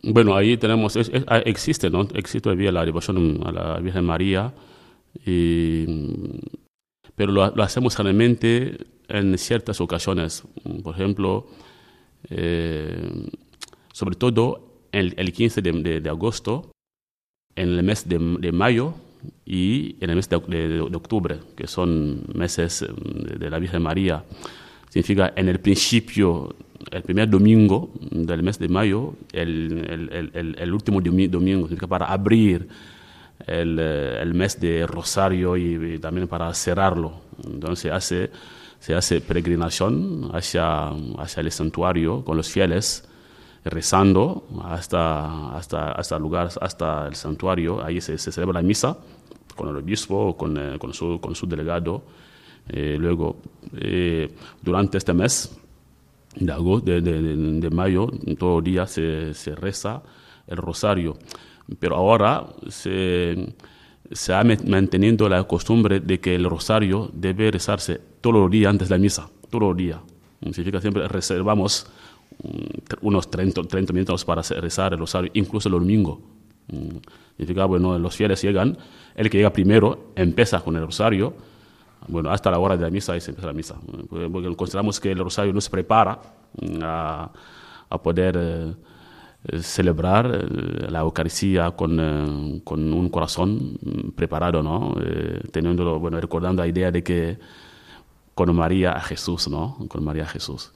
Bueno, 0.03 0.37
ahí 0.37 0.55
tenemos, 0.55 0.97
existe, 1.43 1.89
¿no? 1.89 2.07
Existe 2.13 2.39
todavía 2.39 2.71
la 2.71 2.85
devoción 2.85 3.41
a 3.45 3.51
la 3.51 3.79
Virgen 3.81 4.05
María 4.05 4.53
y 5.25 5.85
pero 7.15 7.31
lo, 7.31 7.43
hacemos 7.63 7.95
generalmente 7.95 8.77
en 9.07 9.37
ciertas 9.37 9.79
ocasiones. 9.81 10.43
Por 10.83 10.95
ejemplo, 10.95 11.47
eh, 12.29 13.27
sobre 13.91 14.15
todo 14.15 14.87
el, 14.91 15.13
el 15.17 15.33
15 15.33 15.61
de, 15.61 16.09
agosto, 16.09 16.71
en 17.55 17.69
el 17.69 17.83
mes 17.83 18.07
de, 18.07 18.19
mayo 18.51 18.95
y 19.45 19.95
en 20.01 20.09
el 20.09 20.15
mes 20.15 20.29
de, 20.29 20.81
octubre, 20.93 21.39
que 21.55 21.67
son 21.67 22.23
meses 22.33 22.85
de, 23.39 23.49
la 23.49 23.59
Virgen 23.59 23.83
María. 23.83 24.23
Significa 24.89 25.33
en 25.35 25.49
el 25.49 25.59
principio, 25.59 26.55
el 26.91 27.01
primer 27.03 27.29
domingo 27.29 27.91
del 28.11 28.43
mes 28.43 28.59
de 28.59 28.67
mayo, 28.67 29.15
el, 29.31 30.31
el, 30.33 30.55
el 30.57 30.73
último 30.73 31.01
domingo, 31.01 31.67
significa 31.67 31.87
para 31.87 32.05
abrir 32.07 32.67
el, 33.47 33.77
eh, 33.79 34.21
el 34.21 34.33
mes 34.33 34.59
de 34.59 34.85
Rosario 34.87 35.57
y, 35.57 35.99
también 35.99 36.27
para 36.27 36.53
cerrarlo. 36.53 37.21
Entonces 37.45 37.91
hace, 37.91 38.31
se 38.79 38.95
hace 38.95 39.21
peregrinación 39.21 40.29
hacia, 40.33 40.89
hacia 41.17 41.41
el 41.41 41.51
santuario 41.51 42.23
con 42.23 42.37
los 42.37 42.49
fieles, 42.49 43.07
rezando 43.65 44.45
hasta, 44.63 45.55
hasta, 45.55 45.91
hasta 45.91 46.15
el 46.15 46.21
lugar, 46.21 46.49
hasta 46.61 47.07
el 47.07 47.15
santuario. 47.15 47.83
Ahí 47.83 48.01
se, 48.01 48.17
se 48.17 48.31
celebra 48.31 48.61
la 48.61 48.67
misa 48.67 48.97
con 49.55 49.69
el 49.69 49.77
obispo, 49.77 50.35
con, 50.35 50.57
eh, 50.57 50.77
con, 50.79 50.93
su, 50.93 51.19
con 51.19 51.35
su 51.35 51.47
delegado. 51.47 52.03
Eh, 52.69 52.95
luego, 52.97 53.37
durante 54.61 54.97
este 54.97 55.13
mes 55.13 55.53
de, 56.35 56.51
agosto, 56.51 56.91
de, 56.91 57.01
de, 57.01 57.35
de, 57.35 57.69
mayo, 57.69 58.07
todo 58.39 58.61
día 58.61 58.87
se, 58.87 59.33
se 59.33 59.53
reza 59.53 60.01
el 60.47 60.57
rosario. 60.57 61.17
Pero 61.79 61.95
ahora 61.95 62.45
se, 62.69 63.53
se 64.11 64.33
ha 64.33 64.43
manteniendo 64.43 65.29
la 65.29 65.43
costumbre 65.45 65.99
de 65.99 66.19
que 66.19 66.35
el 66.35 66.49
rosario 66.49 67.09
debe 67.13 67.51
rezarse 67.51 67.99
todos 68.21 68.35
los 68.35 68.51
días 68.51 68.69
antes 68.69 68.89
de 68.89 68.95
la 68.95 68.99
misa, 68.99 69.29
todos 69.49 69.69
los 69.69 69.77
días. 69.77 69.99
Significa 70.41 70.81
siempre 70.81 71.07
reservamos 71.07 71.87
mm, 72.43 73.05
unos 73.05 73.29
30, 73.29 73.63
30 73.63 73.93
minutos 73.93 74.25
para 74.25 74.41
rezar 74.41 74.93
el 74.93 74.99
rosario, 74.99 75.31
incluso 75.33 75.69
el 75.69 75.73
domingo. 75.73 76.21
Mm, 76.67 76.97
significa, 77.37 77.65
bueno, 77.65 77.97
los 77.97 78.15
fieles 78.15 78.41
llegan, 78.41 78.77
el 79.15 79.29
que 79.29 79.37
llega 79.37 79.51
primero 79.53 80.11
empieza 80.15 80.59
con 80.61 80.75
el 80.75 80.85
rosario, 80.85 81.33
bueno, 82.07 82.29
hasta 82.29 82.51
la 82.51 82.59
hora 82.59 82.75
de 82.75 82.83
la 82.83 82.89
misa 82.89 83.15
y 83.15 83.21
se 83.21 83.31
empieza 83.31 83.47
la 83.47 83.53
misa. 83.53 83.75
Porque 84.09 84.55
consideramos 84.55 84.99
que 84.99 85.11
el 85.11 85.19
rosario 85.19 85.53
no 85.53 85.61
se 85.61 85.69
prepara 85.69 86.19
mm, 86.61 86.79
a, 86.83 87.31
a 87.89 87.97
poder 88.01 88.35
eh, 88.37 88.73
celebrar 89.61 90.25
eh, 90.33 90.87
la 90.89 90.99
Eucaristía 90.99 91.71
con, 91.71 91.99
eh, 91.99 92.61
con, 92.63 92.93
un 92.93 93.09
corazón 93.09 93.77
preparado, 94.15 94.63
¿no? 94.63 94.95
teniendo, 95.51 95.99
bueno, 95.99 96.19
recordando 96.19 96.61
la 96.63 96.67
idea 96.67 96.91
de 96.91 97.03
que 97.03 97.37
con 98.35 98.55
María 98.55 98.93
a 98.93 99.01
Jesús, 99.01 99.47
¿no? 99.47 99.77
Con 99.87 100.03
María 100.03 100.23
a 100.23 100.27
Jesús. 100.27 100.71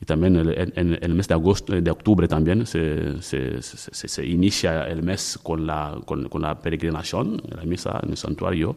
Y 0.00 0.04
también 0.04 0.36
en, 0.36 0.98
el 1.00 1.14
mes 1.14 1.26
de 1.26 1.34
agosto, 1.34 1.80
de 1.80 1.90
octubre 1.90 2.28
también 2.28 2.66
se, 2.66 3.20
se, 3.20 3.60
se, 3.60 4.26
inicia 4.26 4.86
el 4.86 5.02
mes 5.02 5.38
con 5.42 5.66
la, 5.66 5.98
con, 6.04 6.28
con, 6.28 6.42
la 6.42 6.60
peregrinación, 6.60 7.42
la 7.48 7.64
misa 7.64 7.98
en 8.02 8.10
el 8.10 8.16
santuario, 8.16 8.76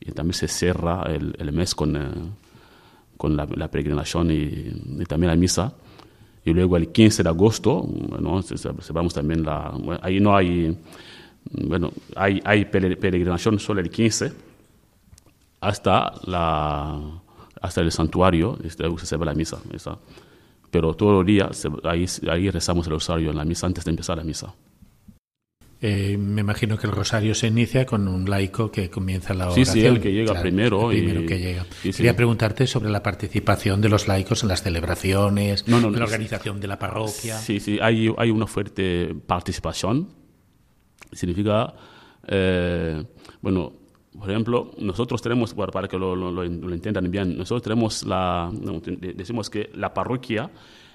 y 0.00 0.12
también 0.12 0.34
se 0.34 0.48
cierra 0.48 1.02
el, 1.04 1.34
el 1.38 1.52
mes 1.52 1.74
con, 1.74 1.96
eh, 1.96 2.00
con 3.16 3.36
la, 3.36 3.46
peregrinación 3.68 4.30
y, 4.30 5.04
también 5.04 5.30
la 5.30 5.36
misa. 5.36 5.74
Y 6.44 6.52
luego 6.52 6.76
el 6.76 6.88
15 6.88 7.22
de 7.22 7.28
agosto, 7.28 7.86
¿no? 8.18 8.42
celebramos 8.42 9.14
también 9.14 9.42
la... 9.44 9.72
ahí 10.02 10.20
no 10.20 10.36
hay... 10.36 10.76
Bueno, 11.52 11.90
hay, 12.16 12.40
hay 12.44 12.66
peregrinación 12.66 13.58
solo 13.58 13.80
el 13.80 13.90
15 13.90 14.32
hasta 15.60 16.12
la 16.26 17.20
hasta 17.60 17.82
el 17.82 17.92
santuario, 17.92 18.58
este, 18.64 18.84
se 18.98 19.06
celebra 19.06 19.32
la 19.32 19.34
misa. 19.34 19.58
misa. 19.70 19.98
Pero 20.70 20.94
todos 20.94 21.12
los 21.12 21.26
días 21.26 21.66
ahí, 21.84 22.06
ahí 22.30 22.50
rezamos 22.50 22.86
el 22.86 22.92
rosario 22.92 23.30
en 23.30 23.36
la 23.36 23.44
misa 23.44 23.66
antes 23.66 23.84
de 23.84 23.90
empezar 23.90 24.16
la 24.16 24.24
misa. 24.24 24.54
Eh, 25.82 26.18
me 26.18 26.42
imagino 26.42 26.76
que 26.76 26.86
el 26.86 26.92
rosario 26.92 27.34
se 27.34 27.46
inicia 27.46 27.86
con 27.86 28.06
un 28.06 28.28
laico 28.28 28.70
que 28.70 28.90
comienza 28.90 29.32
la 29.32 29.46
oración. 29.46 29.64
Sí, 29.64 29.80
sí, 29.80 29.86
el 29.86 29.98
que 29.98 30.12
llega 30.12 30.32
claro, 30.32 30.42
primero. 30.42 30.90
El 30.90 30.98
primero 30.98 31.22
y... 31.22 31.26
que 31.26 31.38
llega. 31.38 31.66
Quería 31.82 32.10
sí. 32.12 32.16
preguntarte 32.16 32.66
sobre 32.66 32.90
la 32.90 33.02
participación 33.02 33.80
de 33.80 33.88
los 33.88 34.06
laicos 34.06 34.42
en 34.42 34.50
las 34.50 34.62
celebraciones, 34.62 35.66
no, 35.68 35.80
no, 35.80 35.88
en 35.88 35.98
la 35.98 36.04
organización 36.04 36.60
de 36.60 36.68
la 36.68 36.78
parroquia. 36.78 37.38
Sí, 37.38 37.60
sí, 37.60 37.78
hay, 37.80 38.12
hay 38.18 38.30
una 38.30 38.46
fuerte 38.46 39.14
participación. 39.26 40.08
Significa, 41.12 41.74
eh, 42.28 43.02
bueno, 43.40 43.72
por 44.18 44.30
ejemplo, 44.30 44.72
nosotros 44.78 45.22
tenemos, 45.22 45.54
bueno, 45.54 45.72
para 45.72 45.88
que 45.88 45.98
lo, 45.98 46.14
lo, 46.14 46.30
lo, 46.30 46.74
entiendan 46.74 47.10
bien, 47.10 47.38
nosotros 47.38 47.62
tenemos 47.62 48.04
la, 48.04 48.50
decimos 49.14 49.48
que 49.48 49.70
la 49.74 49.94
parroquia 49.94 50.50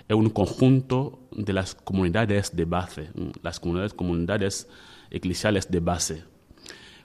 es 0.07 0.15
un 0.15 0.29
conjunto 0.29 1.27
de 1.31 1.53
las 1.53 1.73
comunidades 1.75 2.55
de 2.55 2.65
base, 2.65 3.09
las 3.41 3.59
comunidades, 3.59 3.93
comunidades 3.93 4.69
eclesiales 5.09 5.69
de 5.69 5.79
base. 5.79 6.23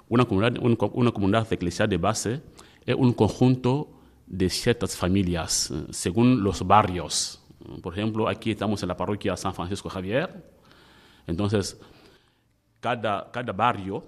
Una 0.09 0.25
comunidad, 0.25 0.59
una 0.93 1.13
comunidad 1.13 1.51
eclesial 1.53 1.89
de 1.89 1.97
base 1.97 2.43
es 2.85 2.95
un 2.95 3.13
conjunto 3.13 3.91
de 4.27 4.51
ciertas 4.51 4.97
familias, 4.97 5.73
según 5.91 6.43
los 6.43 6.67
barrios. 6.67 7.43
Por 7.83 7.93
ejemplo, 7.93 8.29
aquí 8.29 8.51
estamos 8.51 8.83
en 8.83 8.89
la 8.89 8.97
parroquia 8.97 9.37
San 9.37 9.55
Francisco 9.55 9.89
Javier, 9.89 10.45
entonces 11.27 11.81
cada, 12.81 13.31
cada 13.31 13.53
barrio 13.53 14.05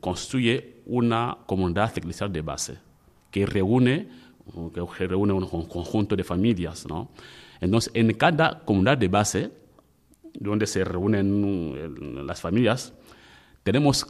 construye 0.00 0.82
una 0.86 1.38
comunidad 1.46 1.96
eclesial 1.96 2.32
de 2.32 2.40
base 2.40 2.78
que 3.30 3.46
reúne, 3.46 4.08
que 4.74 5.06
reúne 5.06 5.32
un 5.32 5.46
conjunto 5.46 6.14
de 6.14 6.24
familias. 6.24 6.86
¿no? 6.86 7.10
Entonces, 7.62 7.92
en 7.94 8.12
cada 8.14 8.58
comunidad 8.64 8.98
de 8.98 9.06
base, 9.06 9.50
donde 10.34 10.66
se 10.66 10.82
reúnen 10.82 12.26
las 12.26 12.40
familias, 12.40 12.92
tenemos 13.62 14.04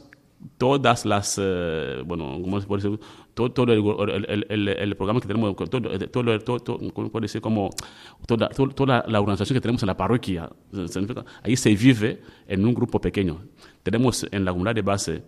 todas 0.57 1.05
las, 1.05 1.39
eh, 1.39 2.01
bueno, 2.03 2.39
¿cómo 2.41 2.59
se 2.59 2.65
puede 2.65 2.81
decir? 2.81 2.99
Todo, 3.35 3.51
todo 3.51 3.71
el, 3.71 4.25
el, 4.27 4.45
el, 4.49 4.67
el, 4.69 4.95
programa 4.95 5.21
que 5.21 5.27
tenemos, 5.27 5.55
todo, 5.55 5.69
todo, 5.69 6.39
todo, 6.39 6.59
todo 6.59 6.93
¿cómo 6.93 7.11
puede 7.11 7.25
decir? 7.25 7.41
Como 7.41 7.69
toda, 8.25 8.49
toda, 8.49 9.05
la 9.07 9.19
organización 9.19 9.55
que 9.55 9.61
tenemos 9.61 9.83
en 9.83 9.87
la 9.87 9.97
parroquia, 9.97 10.49
ahí 11.43 11.55
se 11.55 11.75
vive 11.75 12.21
en 12.47 12.65
un 12.65 12.73
grupo 12.73 12.99
pequeño. 12.99 13.39
Tenemos 13.83 14.25
en 14.31 14.45
la 14.45 14.51
comunidad 14.51 14.73
de 14.73 14.81
base 14.81 15.23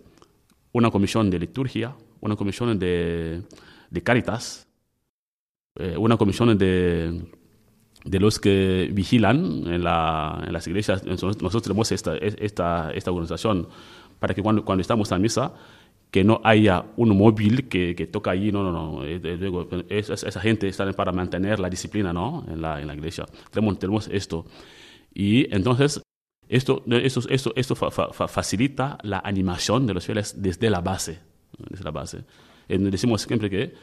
una 0.72 0.90
comisión 0.90 1.30
de 1.30 1.38
liturgia, 1.38 1.94
una 2.20 2.34
comisión 2.34 2.76
de, 2.76 3.42
de 3.88 4.02
caritas, 4.02 4.66
eh, 5.76 5.96
una 5.96 6.16
comisión 6.16 6.58
de, 6.58 7.24
de, 8.06 8.20
los 8.20 8.38
que 8.38 8.90
vigilan 8.92 9.66
en, 9.66 9.84
la, 9.84 10.42
en, 10.46 10.52
las 10.52 10.66
iglesias. 10.66 11.04
Nosotros 11.04 11.62
tenemos 11.62 11.92
esta, 11.92 12.16
esta, 12.16 12.92
esta 12.92 13.10
organización 13.10 13.68
para 14.18 14.34
que 14.34 14.42
cuando, 14.42 14.64
cuando 14.64 14.82
estamos 14.82 15.10
en 15.12 15.22
misa, 15.22 15.52
que 16.10 16.24
no 16.24 16.40
haya 16.44 16.84
un 16.96 17.16
móvil 17.16 17.68
que, 17.68 17.94
que 17.94 18.06
toca 18.06 18.30
allí, 18.30 18.52
no, 18.52 18.62
no, 18.62 18.72
no. 18.72 19.04
Luego, 19.04 19.68
esa, 19.88 20.40
gente 20.40 20.68
está 20.68 20.90
para 20.92 21.12
mantener 21.12 21.60
la 21.60 21.68
disciplina 21.68 22.12
¿no? 22.12 22.44
en, 22.48 22.62
la, 22.62 22.80
en 22.80 22.86
la 22.86 22.94
iglesia. 22.94 23.26
Tenemos, 23.50 23.78
tenemos 23.78 24.08
esto. 24.08 24.46
Y 25.12 25.52
entonces 25.54 26.00
esto, 26.48 26.84
esto, 26.86 27.20
esto, 27.28 27.52
esto 27.56 27.74
fa, 27.74 27.90
fa, 27.90 28.28
facilita 28.28 28.98
la 29.02 29.18
animación 29.18 29.86
de 29.86 29.94
los 29.94 30.06
fieles 30.06 30.40
desde 30.40 30.70
la 30.70 30.80
base. 30.80 31.20
Desde 31.58 31.84
la 31.84 31.90
base. 31.90 32.24
Decimos 32.68 33.22
siempre 33.22 33.50
que 33.50 33.74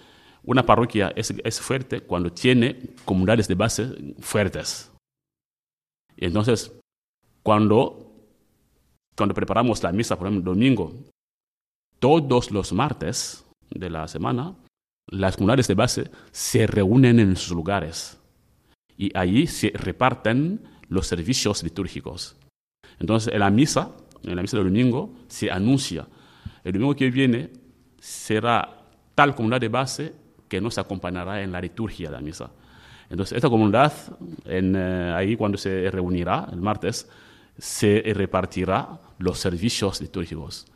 una 0.45 0.65
parroquia 0.65 1.13
es, 1.15 1.33
es, 1.43 1.61
fuerte 1.61 2.01
cuando 2.01 2.31
tiene 2.31 2.79
comunidades 3.05 3.47
de 3.47 3.55
base 3.55 4.13
fuertes. 4.19 4.91
Entonces, 6.17 6.71
cuando, 7.41 8.11
cuando 9.15 9.33
preparamos 9.33 9.81
la 9.83 9.91
misa, 9.91 10.17
por 10.17 10.27
ejemplo, 10.27 10.51
domingo, 10.51 10.93
todos 11.99 12.51
los 12.51 12.73
martes 12.73 13.45
de 13.69 13.89
la 13.89 14.07
semana, 14.07 14.55
las 15.07 15.35
comunidades 15.35 15.67
de 15.67 15.75
base 15.75 16.11
se 16.31 16.67
reúnen 16.67 17.19
en 17.19 17.35
sus 17.35 17.51
lugares 17.51 18.19
y 18.97 19.15
allí 19.17 19.47
se 19.47 19.71
reparten 19.73 20.61
los 20.87 21.07
servicios 21.07 21.63
litúrgicos. 21.63 22.35
Entonces, 22.99 23.33
en 23.33 23.39
la 23.39 23.49
misa, 23.49 23.91
en 24.23 24.35
la 24.35 24.41
misa 24.41 24.57
del 24.57 24.67
domingo, 24.67 25.13
se 25.27 25.49
anuncia, 25.49 26.07
el 26.63 26.73
domingo 26.73 26.95
que 26.95 27.09
viene 27.09 27.49
será 27.99 28.87
tal 29.15 29.35
comunidad 29.35 29.61
de 29.61 29.69
base 29.69 30.22
que 30.53 30.61
nos 30.61 30.77
acompañará 30.77 31.41
en 31.41 31.51
la 31.51 31.59
liturgia 31.59 32.09
de 32.09 32.15
la 32.15 32.21
misa. 32.21 32.51
Entonces, 33.09 33.35
esta 33.35 33.49
comunidad, 33.49 33.91
en, 34.45 34.75
eh, 34.75 35.11
ahí 35.15 35.35
cuando 35.35 35.57
se 35.57 35.89
reunirá 35.89 36.47
el 36.51 36.61
martes, 36.61 37.09
se 37.57 38.03
repartirá 38.13 38.99
los 39.17 39.39
servicios 39.39 39.99
litúrgicos. 39.99 40.67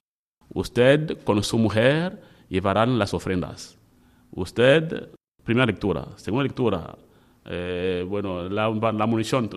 Usted 0.52 1.24
con 1.24 1.44
su 1.44 1.60
mujer 1.60 2.20
llevarán 2.50 2.98
las 2.98 3.14
ofrendas. 3.14 3.78
Usted, 4.32 5.12
primera 5.44 5.68
lectura. 5.68 6.08
Segunda 6.16 6.46
lectura, 6.46 6.98
eh, 7.46 8.04
bueno, 8.10 8.50
la, 8.50 8.72
la 8.72 9.06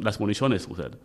las 0.02 0.20
municiones, 0.20 0.68
usted. 0.68 0.98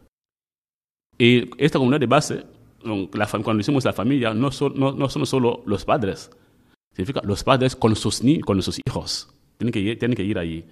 Y 1.18 1.50
esta 1.64 1.80
comunidad 1.80 2.02
de 2.02 2.08
base, 2.08 2.44
cuando 2.82 3.54
decimos 3.56 3.86
la 3.86 3.94
familia, 3.94 4.34
no 4.34 4.52
son 4.52 5.26
solo 5.26 5.64
los 5.66 5.86
padres, 5.86 6.30
significa 6.96 7.22
los 7.24 7.44
padres 7.44 7.76
con 7.76 7.96
sus, 7.96 8.22
con 8.46 8.62
sus 8.62 8.80
hijos, 8.88 9.28
tienen 9.58 9.74
que, 9.74 9.96
tienen 9.98 10.16
que 10.16 10.24
ir 10.24 10.40
allí. 10.40 10.64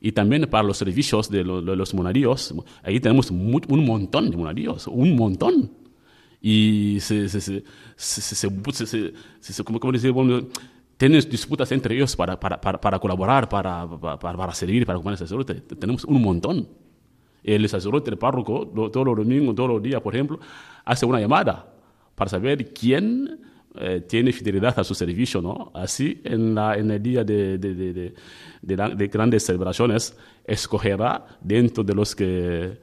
Y 0.00 0.12
también 0.12 0.46
para 0.48 0.62
los 0.62 0.78
servicios 0.78 1.28
de, 1.28 1.44
lo, 1.44 1.60
de 1.60 1.76
los 1.76 1.92
monarios, 1.92 2.54
ahí 2.82 3.00
tenemos 3.00 3.30
un 3.30 3.84
montón 3.84 4.30
de 4.30 4.36
monarios, 4.36 4.86
un 4.86 5.16
montón. 5.16 5.70
Y 6.40 6.98
se, 7.00 7.28
se, 7.28 7.64
como, 9.64 9.80
como 9.80 9.92
decir, 9.92 10.12
bueno, 10.12 10.46
tienen 10.96 11.20
disputas 11.28 11.70
entre 11.72 11.96
ellos 11.96 12.14
para, 12.14 12.38
colaborar, 13.00 13.48
para, 13.48 13.88
servir, 14.54 14.86
para 14.86 14.98
comer 14.98 15.12
el 15.14 15.18
sacerdote. 15.18 15.54
Tenemos 15.54 16.04
un 16.04 16.22
montón 16.22 16.68
el 17.42 17.68
sacerdote, 17.68 18.10
el 18.10 18.18
párroco, 18.18 18.66
todos 18.66 19.06
los 19.06 19.16
domingos, 19.16 19.54
todos 19.54 19.70
los 19.70 19.82
días, 19.82 20.00
por 20.00 20.14
ejemplo, 20.14 20.38
hace 20.84 21.06
una 21.06 21.20
llamada 21.20 21.72
para 22.14 22.28
saber 22.28 22.72
quién 22.72 23.40
eh, 23.80 24.00
tiene 24.00 24.32
fidelidad 24.32 24.78
a 24.78 24.84
su 24.84 24.94
servicio, 24.94 25.40
¿no? 25.40 25.70
Así, 25.74 26.20
en, 26.24 26.54
la, 26.54 26.76
en 26.76 26.90
el 26.90 27.02
día 27.02 27.24
de, 27.24 27.58
de, 27.58 27.74
de, 27.74 28.14
de, 28.62 29.06
grandes 29.08 29.44
celebraciones, 29.44 30.16
escogerá 30.44 31.24
dentro 31.40 31.84
de 31.84 31.94
los 31.94 32.14
que, 32.14 32.78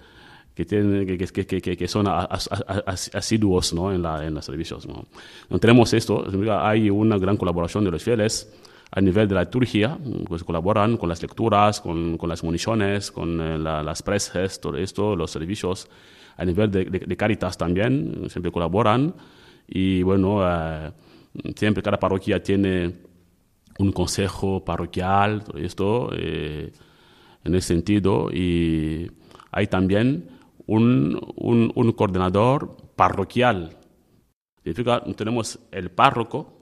que, 0.53 0.65
tienen, 0.65 1.05
que, 1.05 1.45
que, 1.45 1.77
que, 1.77 1.87
son 1.87 2.07
as, 2.07 2.49
as, 2.85 3.13
asiduos 3.13 3.73
¿no? 3.73 3.91
en, 3.91 4.01
la, 4.01 4.25
en 4.25 4.33
los 4.33 4.45
servicios. 4.45 4.87
¿no? 4.87 5.05
no 5.49 5.59
tenemos 5.59 5.93
esto, 5.93 6.25
hay 6.61 6.89
una 6.89 7.17
gran 7.17 7.37
colaboración 7.37 7.83
de 7.83 7.91
los 7.91 8.03
fieles 8.03 8.49
a 8.91 9.01
nivel 9.01 9.27
de 9.27 9.35
la 9.35 9.41
liturgia, 9.41 9.97
pues 10.27 10.43
colaboran 10.43 10.95
con 10.95 11.09
las 11.09 11.21
lecturas, 11.21 11.81
con, 11.81 12.17
con 12.17 12.29
las 12.29 12.43
municiones, 12.43 13.11
con 13.11 13.41
eh, 13.41 13.57
la, 13.57 13.83
las 13.83 14.01
preces, 14.01 14.59
todo 14.61 14.77
esto, 14.77 15.15
los 15.15 15.31
servicios. 15.31 15.89
A 16.37 16.45
nivel 16.45 16.71
de, 16.71 16.85
de, 16.85 16.99
de, 16.99 17.17
Caritas 17.17 17.57
también, 17.57 18.29
siempre 18.29 18.51
colaboran. 18.51 19.13
Y 19.67 20.03
bueno, 20.03 20.39
eh, 20.43 20.91
Siempre 21.55 21.83
cada 21.83 21.99
parroquia 21.99 22.41
tiene 22.41 22.95
un 23.79 23.91
consejo 23.91 24.63
parroquial, 24.63 25.43
todo 25.43 25.57
esto, 25.57 26.09
eh, 26.13 26.71
en 27.43 27.55
ese 27.55 27.67
sentido. 27.67 28.29
Y 28.31 29.11
hay 29.51 29.67
también 29.67 30.29
un, 30.65 31.19
un, 31.35 31.71
un 31.75 31.91
coordinador 31.91 32.77
parroquial. 32.95 33.77
Significa, 34.63 35.03
tenemos 35.15 35.59
el 35.71 35.91
párroco, 35.91 36.53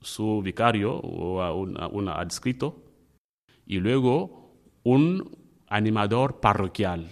su 0.00 0.42
vicario 0.42 0.94
o 0.96 1.54
un, 1.54 1.78
un 1.92 2.08
adscrito, 2.08 2.82
y 3.66 3.78
luego 3.78 4.56
un 4.82 5.36
animador 5.68 6.40
parroquial. 6.40 7.08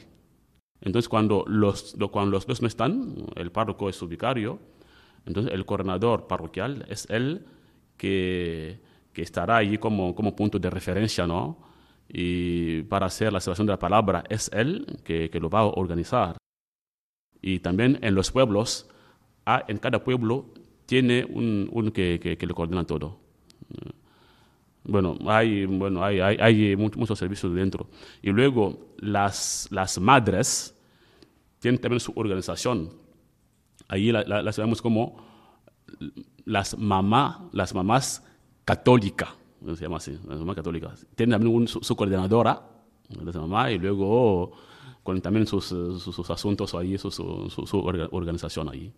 Entonces, 0.80 1.08
cuando 1.08 1.44
los, 1.46 1.96
cuando 2.10 2.32
los 2.32 2.46
dos 2.46 2.60
no 2.60 2.66
están, 2.66 3.14
el 3.36 3.52
párroco 3.52 3.88
es 3.88 3.96
su 3.96 4.08
vicario, 4.08 4.58
entonces 5.26 5.52
el 5.52 5.64
coordinador 5.64 6.26
parroquial 6.26 6.84
es 6.88 7.08
él 7.10 7.46
que, 7.96 8.80
que 9.12 9.22
estará 9.22 9.58
ahí 9.58 9.78
como, 9.78 10.14
como 10.14 10.34
punto 10.34 10.58
de 10.58 10.70
referencia, 10.70 11.26
¿no? 11.26 11.58
Y 12.08 12.82
para 12.82 13.06
hacer 13.06 13.32
la 13.32 13.40
celebración 13.40 13.66
de 13.66 13.72
la 13.72 13.78
palabra 13.78 14.24
es 14.28 14.50
él 14.52 14.98
que, 15.04 15.30
que 15.30 15.40
lo 15.40 15.48
va 15.48 15.60
a 15.60 15.64
organizar. 15.64 16.36
Y 17.40 17.60
también 17.60 17.98
en 18.02 18.14
los 18.14 18.30
pueblos, 18.30 18.88
en 19.68 19.78
cada 19.78 20.02
pueblo 20.04 20.46
tiene 20.86 21.24
un, 21.24 21.68
un 21.72 21.90
que, 21.90 22.36
que, 22.38 22.46
lo 22.46 22.54
coordina 22.54 22.84
todo. 22.84 23.18
Bueno, 24.84 25.16
hay, 25.26 25.64
bueno, 25.64 26.04
hay, 26.04 26.20
hay, 26.20 26.36
hay 26.38 26.76
muchos 26.76 27.18
servicios 27.18 27.54
dentro. 27.54 27.88
Y 28.20 28.30
luego 28.30 28.94
las, 28.98 29.68
las 29.70 29.98
madres 29.98 30.76
tienen 31.60 31.80
también 31.80 32.00
su 32.00 32.12
organización. 32.14 33.01
Ahí 33.92 34.10
las 34.10 34.26
la, 34.26 34.42
la 34.42 34.50
vemos 34.56 34.80
como 34.80 35.22
las, 36.46 36.78
mamá, 36.78 37.50
las 37.52 37.74
mamás 37.74 38.24
católicas, 38.64 39.28
se 39.76 39.82
llama 39.82 39.98
así, 39.98 40.12
las 40.26 40.38
mamás 40.38 40.56
católicas. 40.56 41.06
Tienen 41.14 41.32
también 41.32 41.54
un, 41.54 41.68
su, 41.68 41.80
su, 41.80 41.94
coordinadora, 41.94 42.62
de 43.10 43.38
mamá, 43.38 43.70
y 43.70 43.78
luego 43.78 44.52
con 45.02 45.20
también 45.20 45.46
sus, 45.46 45.66
sus, 45.66 46.30
asuntos 46.30 46.74
ahí, 46.74 46.96
su, 46.96 47.10
su, 47.10 47.78
organización 48.12 48.70
ahí. 48.70 48.90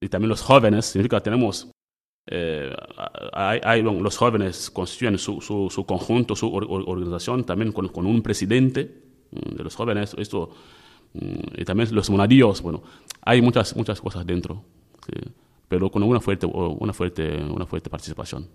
Y 0.00 0.08
también 0.08 0.30
los 0.30 0.40
jóvenes, 0.40 0.86
significa 0.86 1.20
tenemos 1.20 1.70
eh, 2.26 2.74
hay, 3.34 3.60
hay, 3.62 3.82
los 3.82 4.16
jóvenes 4.16 4.70
constituyen 4.70 5.18
su 5.18 5.84
conjunto, 5.86 6.34
su 6.34 6.50
or, 6.50 6.64
organización 6.70 7.44
también 7.44 7.72
con, 7.72 7.88
con, 7.88 8.06
un 8.06 8.22
presidente 8.22 9.02
de 9.30 9.62
los 9.62 9.76
jóvenes, 9.76 10.14
esto, 10.16 10.48
y 11.12 11.64
también 11.64 11.94
los 11.94 12.08
monadíos, 12.10 12.62
bueno, 12.62 12.82
hay 13.22 13.42
muchas, 13.42 13.74
muchas 13.76 14.00
cosas 14.00 14.26
dentro, 14.26 14.64
pero 15.68 15.90
con 15.90 16.02
una 16.02 16.20
fuerte, 16.20 16.46
una 16.46 16.92
fuerte, 16.92 17.36
una 17.36 17.66
fuerte 17.66 17.90
participación. 17.90 18.48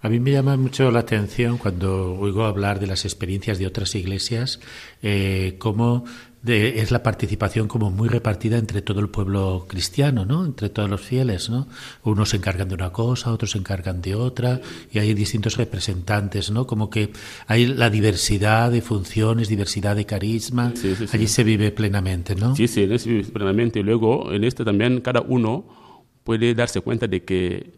A 0.00 0.08
mí 0.08 0.20
me 0.20 0.32
llama 0.32 0.56
mucho 0.56 0.90
la 0.90 1.00
atención 1.00 1.58
cuando 1.58 2.14
oigo 2.18 2.44
hablar 2.44 2.80
de 2.80 2.86
las 2.86 3.04
experiencias 3.04 3.58
de 3.58 3.66
otras 3.66 3.94
iglesias, 3.94 4.60
eh, 5.02 5.56
cómo 5.58 6.04
de, 6.46 6.80
es 6.80 6.90
la 6.90 7.02
participación 7.02 7.68
como 7.68 7.90
muy 7.90 8.08
repartida 8.08 8.56
entre 8.56 8.80
todo 8.80 9.00
el 9.00 9.08
pueblo 9.08 9.66
cristiano, 9.68 10.24
¿no? 10.24 10.46
Entre 10.46 10.70
todos 10.70 10.88
los 10.88 11.00
fieles, 11.00 11.50
¿no? 11.50 11.66
Unos 12.04 12.30
se 12.30 12.36
encargan 12.38 12.68
de 12.68 12.76
una 12.76 12.90
cosa, 12.92 13.32
otros 13.32 13.50
se 13.50 13.58
encargan 13.58 14.00
de 14.00 14.14
otra, 14.14 14.60
y 14.90 14.98
hay 15.00 15.12
distintos 15.12 15.56
representantes, 15.56 16.50
¿no? 16.50 16.66
Como 16.66 16.88
que 16.88 17.10
hay 17.46 17.66
la 17.66 17.90
diversidad 17.90 18.70
de 18.70 18.80
funciones, 18.80 19.48
diversidad 19.48 19.96
de 19.96 20.06
carisma, 20.06 20.72
sí, 20.74 20.94
sí, 20.94 21.04
allí 21.12 21.26
sí. 21.26 21.34
se 21.34 21.44
vive 21.44 21.72
plenamente, 21.72 22.34
¿no? 22.34 22.54
Sí, 22.56 22.68
sí, 22.68 22.86
se 22.98 23.10
vive 23.10 23.24
plenamente. 23.24 23.80
Y 23.80 23.82
luego, 23.82 24.32
en 24.32 24.44
esto 24.44 24.64
también, 24.64 25.00
cada 25.00 25.20
uno 25.20 25.64
puede 26.24 26.54
darse 26.54 26.80
cuenta 26.80 27.06
de 27.06 27.24
que 27.24 27.72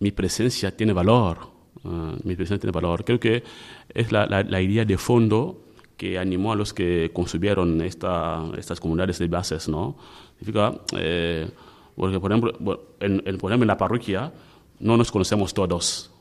mi 0.00 0.10
presencia 0.12 0.74
tiene 0.74 0.94
valor, 0.94 1.50
uh, 1.84 2.16
mi 2.24 2.34
presencia 2.34 2.58
tiene 2.58 2.72
valor. 2.72 3.04
Creo 3.04 3.20
que 3.20 3.44
es 3.92 4.10
la, 4.10 4.26
la, 4.26 4.42
la 4.42 4.60
idea 4.60 4.84
de 4.84 4.96
fondo 4.96 5.67
que 5.98 6.16
animó 6.16 6.52
a 6.52 6.56
los 6.56 6.72
que 6.72 7.10
concibieron 7.12 7.82
esta, 7.82 8.44
estas 8.56 8.78
comunidades 8.78 9.18
de 9.18 9.26
bases, 9.26 9.68
¿no? 9.68 9.96
Significa, 10.38 10.72
eh, 10.96 11.50
porque 11.96 12.20
por 12.20 12.30
ejemplo, 12.30 12.52
en, 13.00 13.20
en, 13.26 13.36
por 13.36 13.50
ejemplo, 13.50 13.64
en 13.64 13.66
la 13.66 13.76
parroquia 13.76 14.32
no 14.78 14.96
nos 14.96 15.10
conocemos 15.10 15.52
todos, 15.52 16.12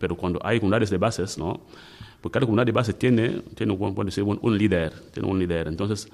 pero 0.00 0.16
cuando 0.16 0.40
hay 0.42 0.58
comunidades 0.58 0.88
de 0.88 0.96
bases, 0.96 1.36
¿no? 1.36 1.60
Porque 2.22 2.32
cada 2.32 2.46
comunidad 2.46 2.64
de 2.64 2.72
bases 2.72 2.98
tiene, 2.98 3.42
tiene 3.54 3.76
puede 3.76 4.10
ser 4.10 4.24
un, 4.24 4.38
un, 4.40 4.56
líder, 4.56 4.94
tiene 5.12 5.28
un 5.28 5.38
líder. 5.38 5.68
Entonces, 5.68 6.08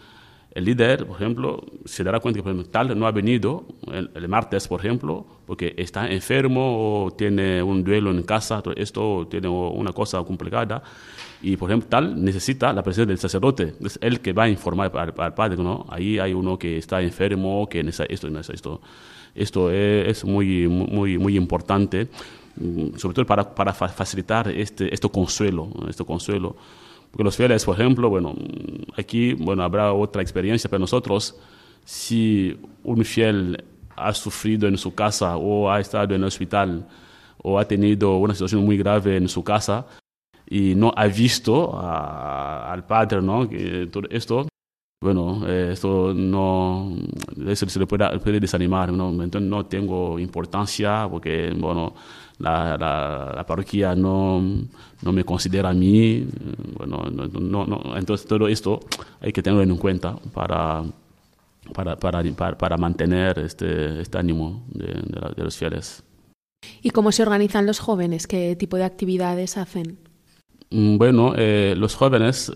el 0.52 0.64
líder, 0.64 1.06
por 1.06 1.14
ejemplo, 1.14 1.64
se 1.84 2.02
dará 2.02 2.18
cuenta 2.18 2.38
que 2.38 2.42
por 2.42 2.50
ejemplo, 2.50 2.72
tal 2.72 2.98
no 2.98 3.06
ha 3.06 3.12
venido 3.12 3.66
el, 3.86 4.10
el, 4.16 4.26
martes, 4.26 4.66
por 4.66 4.80
ejemplo, 4.80 5.24
porque 5.46 5.74
está 5.76 6.10
enfermo 6.10 7.04
o 7.04 7.12
tiene 7.12 7.62
un 7.62 7.84
duelo 7.84 8.10
en 8.10 8.24
casa, 8.24 8.60
todo 8.60 8.74
esto 8.76 9.28
tiene 9.30 9.48
una 9.48 9.92
cosa 9.92 10.20
complicada 10.24 10.82
y 11.42 11.56
por 11.56 11.70
ejemplo 11.70 11.88
tal 11.88 12.24
necesita 12.24 12.72
la 12.72 12.82
presencia 12.82 13.06
del 13.06 13.18
sacerdote. 13.18 13.74
Es 13.84 13.98
él 14.00 14.20
que 14.20 14.32
va 14.32 14.44
a 14.44 14.48
informar 14.48 14.96
al, 14.96 15.12
al, 15.16 15.34
padre 15.34 15.56
no 15.56 15.84
ahí 15.90 16.18
hay 16.18 16.32
uno 16.32 16.56
que 16.56 16.78
está 16.78 17.02
enfermo 17.02 17.68
que 17.68 17.82
necesita 17.82 18.12
esto 18.12 18.30
necesita 18.30 18.54
esto. 18.54 18.80
Esto 19.34 19.70
es, 19.70 20.24
muy 20.24 20.68
muy 20.68 21.18
muy 21.18 21.36
importante 21.36 22.08
sobre 22.96 23.14
todo 23.14 23.26
para, 23.26 23.54
para 23.54 23.72
facilitar 23.72 24.48
este 24.48 24.92
este 24.94 25.08
consuelo 25.08 25.68
este 25.88 26.04
consuelo. 26.04 26.54
Porque 27.10 27.24
los 27.24 27.36
fieles 27.36 27.64
por 27.64 27.74
ejemplo 27.78 28.08
bueno 28.08 28.34
aquí 28.96 29.34
bueno 29.34 29.64
habrá 29.64 29.92
otra 29.92 30.22
experiencia 30.22 30.70
para 30.70 30.78
nosotros 30.78 31.36
si 31.84 32.56
un 32.84 33.04
fiel 33.04 33.64
ha 33.96 34.14
sufrido 34.14 34.68
en 34.68 34.78
su 34.78 34.94
casa 34.94 35.36
o 35.36 35.70
ha 35.70 35.80
estado 35.80 36.14
en 36.14 36.22
el 36.22 36.28
hospital 36.28 36.86
o 37.42 37.58
ha 37.58 37.66
tenido 37.66 38.16
una 38.18 38.34
situación 38.34 38.64
muy 38.64 38.76
grave 38.76 39.16
en 39.16 39.28
su 39.28 39.42
casa 39.42 39.86
y 40.48 40.74
no 40.74 40.92
ha 40.96 41.06
visto 41.06 41.76
a, 41.76 42.72
al 42.72 42.86
padre, 42.86 43.22
¿no? 43.22 43.48
Que 43.48 43.88
todo 43.90 44.06
esto, 44.10 44.48
bueno, 45.02 45.46
eh, 45.46 45.70
esto 45.72 46.12
no, 46.14 46.94
eso 47.46 47.68
se 47.68 47.78
le 47.78 47.86
puede, 47.86 48.18
puede 48.20 48.40
desanimar, 48.40 48.92
¿no? 48.92 49.10
Entonces 49.22 49.48
no 49.48 49.66
tengo 49.66 50.18
importancia 50.18 51.08
porque, 51.10 51.54
bueno, 51.56 51.94
la, 52.38 52.76
la, 52.76 53.32
la, 53.36 53.46
parroquia 53.46 53.94
no, 53.94 54.42
no 55.02 55.12
me 55.12 55.24
considera 55.24 55.70
a 55.70 55.74
mí, 55.74 56.26
bueno, 56.76 57.04
no, 57.10 57.26
no, 57.26 57.66
no, 57.66 57.96
entonces 57.96 58.26
todo 58.26 58.48
esto 58.48 58.80
hay 59.20 59.32
que 59.32 59.42
tenerlo 59.42 59.62
en 59.62 59.78
cuenta 59.78 60.16
para, 60.32 60.82
para, 61.72 61.96
para, 61.96 62.58
para, 62.58 62.76
mantener 62.76 63.38
este, 63.38 64.00
este 64.00 64.18
ánimo 64.18 64.64
de, 64.68 64.86
de, 64.86 65.20
la, 65.20 65.28
de 65.30 65.44
los 65.44 65.56
fieles. 65.56 66.02
¿Y 66.82 66.90
cómo 66.90 67.12
se 67.12 67.22
organizan 67.22 67.66
los 67.66 67.78
jóvenes? 67.78 68.26
¿Qué 68.26 68.56
tipo 68.56 68.76
de 68.76 68.84
actividades 68.84 69.56
hacen? 69.56 69.98
Bueno, 70.74 71.34
eh, 71.36 71.74
los 71.76 71.94
jóvenes, 71.94 72.50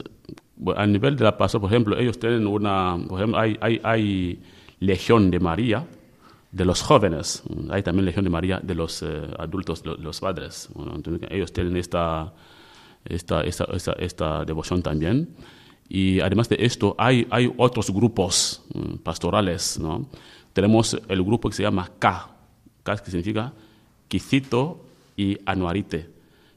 a 0.74 0.86
nivel 0.86 1.16
de 1.16 1.24
la 1.24 1.36
paso, 1.36 1.60
por 1.60 1.70
ejemplo, 1.70 1.98
ellos 1.98 2.18
tienen 2.18 2.46
una, 2.46 2.96
por 3.06 3.20
ejemplo, 3.20 3.38
hay, 3.38 3.58
hay, 3.60 4.40
Legión 4.80 5.30
de 5.30 5.38
María 5.38 5.86
de 6.50 6.64
los 6.64 6.80
jóvenes, 6.80 7.42
hay 7.70 7.82
también 7.82 8.06
Legión 8.06 8.24
de 8.24 8.30
María 8.30 8.58
de 8.62 8.74
los 8.74 9.02
eh, 9.02 9.22
adultos, 9.38 9.84
los, 9.84 9.98
los 9.98 10.20
padres. 10.20 10.70
Ellos 11.28 11.52
tienen 11.52 11.76
esta, 11.76 12.32
esta, 13.04 13.42
esta, 13.42 13.92
esta, 13.98 14.44
devoción 14.46 14.82
también. 14.82 15.28
Y 15.88 16.20
además 16.20 16.48
de 16.48 16.56
esto, 16.60 16.94
hay, 16.98 17.26
hay 17.30 17.52
otros 17.58 17.90
grupos 17.90 18.62
um, 18.72 18.96
pastorales. 18.96 19.78
¿no? 19.78 20.08
Tenemos 20.54 20.98
el 21.08 21.22
grupo 21.22 21.50
que 21.50 21.56
se 21.56 21.62
llama 21.62 21.90
K, 21.98 22.30
K 22.82 22.96
que 22.96 23.10
significa 23.10 23.52
Quicito 24.08 24.84
y 25.16 25.38
Anuarite. 25.44 26.15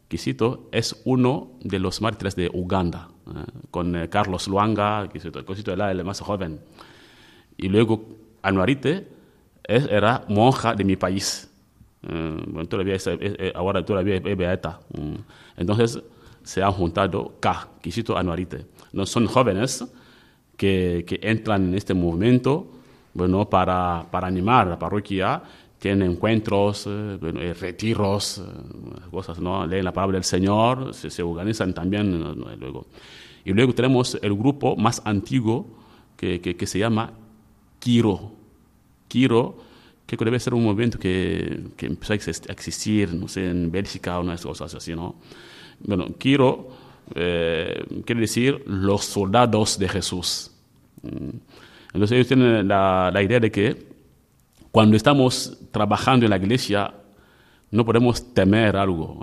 Quisito 0.09 0.67
es 0.71 0.99
uno 1.05 1.51
de 1.61 1.77
los 1.77 2.01
mártires 2.01 2.35
de 2.35 2.49
Uganda, 2.51 3.09
eh, 3.27 3.45
con 3.69 3.95
eh, 3.95 4.09
Carlos 4.09 4.47
Luanga, 4.47 5.07
Quisito, 5.07 5.45
Quisito 5.45 5.71
era 5.71 5.91
el 5.91 6.03
más 6.03 6.19
joven. 6.19 6.59
Y 7.57 7.69
luego 7.69 8.03
Anuarite 8.41 9.07
era 9.63 10.25
monja 10.27 10.73
de 10.73 10.83
mi 10.83 10.95
país. 10.95 11.51
Eh, 12.01 12.43
bueno, 12.47 12.67
todavía 12.67 12.95
es, 12.95 13.07
ahora 13.53 13.85
todavía 13.85 14.15
es 14.15 14.23
beata. 14.37 14.79
Mm. 14.97 15.15
Entonces 15.57 16.01
se 16.41 16.63
han 16.63 16.71
juntado 16.71 17.35
K, 17.39 17.69
Quisito 17.79 18.17
Anuarite. 18.17 18.65
No, 18.91 19.05
son 19.05 19.27
jóvenes 19.27 19.85
que, 20.57 21.05
que 21.07 21.19
entran 21.21 21.67
en 21.67 21.75
este 21.75 21.93
movimiento 21.93 22.79
bueno, 23.13 23.47
para, 23.49 24.07
para 24.09 24.27
animar 24.27 24.67
a 24.67 24.69
la 24.71 24.79
parroquia 24.79 25.41
tienen 25.79 26.11
encuentros, 26.11 26.85
eh, 26.87 27.55
retiros, 27.59 28.39
eh, 28.39 29.09
cosas, 29.09 29.39
¿no? 29.39 29.65
Leen 29.65 29.85
la 29.85 29.93
palabra 29.93 30.15
del 30.15 30.23
Señor, 30.23 30.93
se, 30.93 31.09
se 31.09 31.23
organizan 31.23 31.73
también 31.73 32.19
¿no? 32.19 32.33
luego. 32.33 32.85
Y 33.45 33.53
luego 33.53 33.73
tenemos 33.73 34.17
el 34.21 34.33
grupo 34.35 34.75
más 34.75 35.01
antiguo 35.05 35.65
que, 36.17 36.41
que, 36.41 36.55
que 36.55 36.67
se 36.67 36.79
llama 36.79 37.13
Kiro. 37.79 38.33
Kiro, 39.07 39.57
que 40.05 40.25
debe 40.25 40.39
ser 40.39 40.53
un 40.53 40.63
movimiento 40.63 40.99
que, 40.99 41.67
que 41.77 41.85
empezó 41.85 42.13
a 42.13 42.15
existir, 42.51 43.13
no 43.13 43.27
sé, 43.27 43.49
en 43.49 43.71
Bélgica 43.71 44.19
o 44.19 44.21
unas 44.21 44.43
cosas 44.43 44.73
así, 44.75 44.93
¿no? 44.95 45.15
Bueno, 45.79 46.07
Kiro 46.17 46.69
eh, 47.15 47.83
quiere 48.05 48.21
decir 48.21 48.63
los 48.65 49.05
soldados 49.05 49.79
de 49.79 49.87
Jesús. 49.87 50.51
Mm. 51.03 51.37
Entonces 51.93 52.15
ellos 52.15 52.27
tienen 52.27 52.67
la, 52.67 53.09
la 53.13 53.23
idea 53.23 53.39
de 53.39 53.51
que 53.51 53.88
cuando 54.71 54.95
estamos 54.95 55.57
trabajando 55.71 56.25
en 56.25 56.29
la 56.29 56.37
iglesia, 56.37 56.93
no 57.71 57.85
podemos 57.85 58.33
temer 58.33 58.75
algo. 58.75 59.19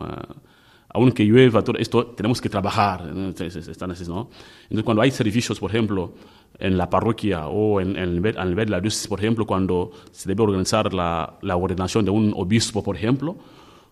Aunque 0.89 1.25
llueva, 1.25 1.63
todo 1.63 1.77
esto 1.79 2.07
tenemos 2.07 2.41
que 2.41 2.49
trabajar. 2.49 3.03
Entonces, 3.09 3.69
Entonces, 3.69 4.85
cuando 4.85 5.03
hay 5.03 5.11
servicios, 5.11 5.61
por 5.61 5.71
ejemplo, 5.71 6.15
en 6.59 6.79
la 6.79 6.89
parroquia 6.89 7.49
o 7.49 7.81
en, 7.81 7.91
en 7.97 7.99
el, 7.99 8.23
nivel 8.23 8.67
de 8.67 8.71
la 8.71 8.81
diócesis, 8.81 9.07
por 9.07 9.19
ejemplo, 9.19 9.47
cuando 9.47 9.91
se 10.11 10.29
debe 10.29 10.43
organizar 10.43 10.93
la, 10.95 11.39
la, 11.43 11.57
ordenación 11.57 12.05
de 12.05 12.11
un 12.11 12.33
obispo, 12.35 12.83
por 12.83 12.97
ejemplo, 12.97 13.37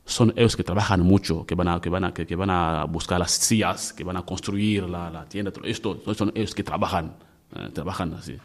son 0.04 0.32
ellos 0.36 0.56
que 0.56 0.64
trabajan 0.64 1.00
mucho, 1.00 1.46
que 1.46 1.54
van 1.54 1.68
a, 1.68 2.84
buscar 2.84 3.18
las 3.18 3.32
sillas, 3.32 3.92
que 3.92 4.04
van 4.04 4.16
a 4.16 4.22
construir 4.22 4.88
la, 4.88 5.26
tienda, 5.28 5.50
todo 5.50 5.64
esto, 5.64 6.00
son 6.14 6.32
ellos 6.34 6.54
que 6.54 6.62
trabajan, 6.62 7.16
trabajan 7.72 8.14
así. 8.14 8.36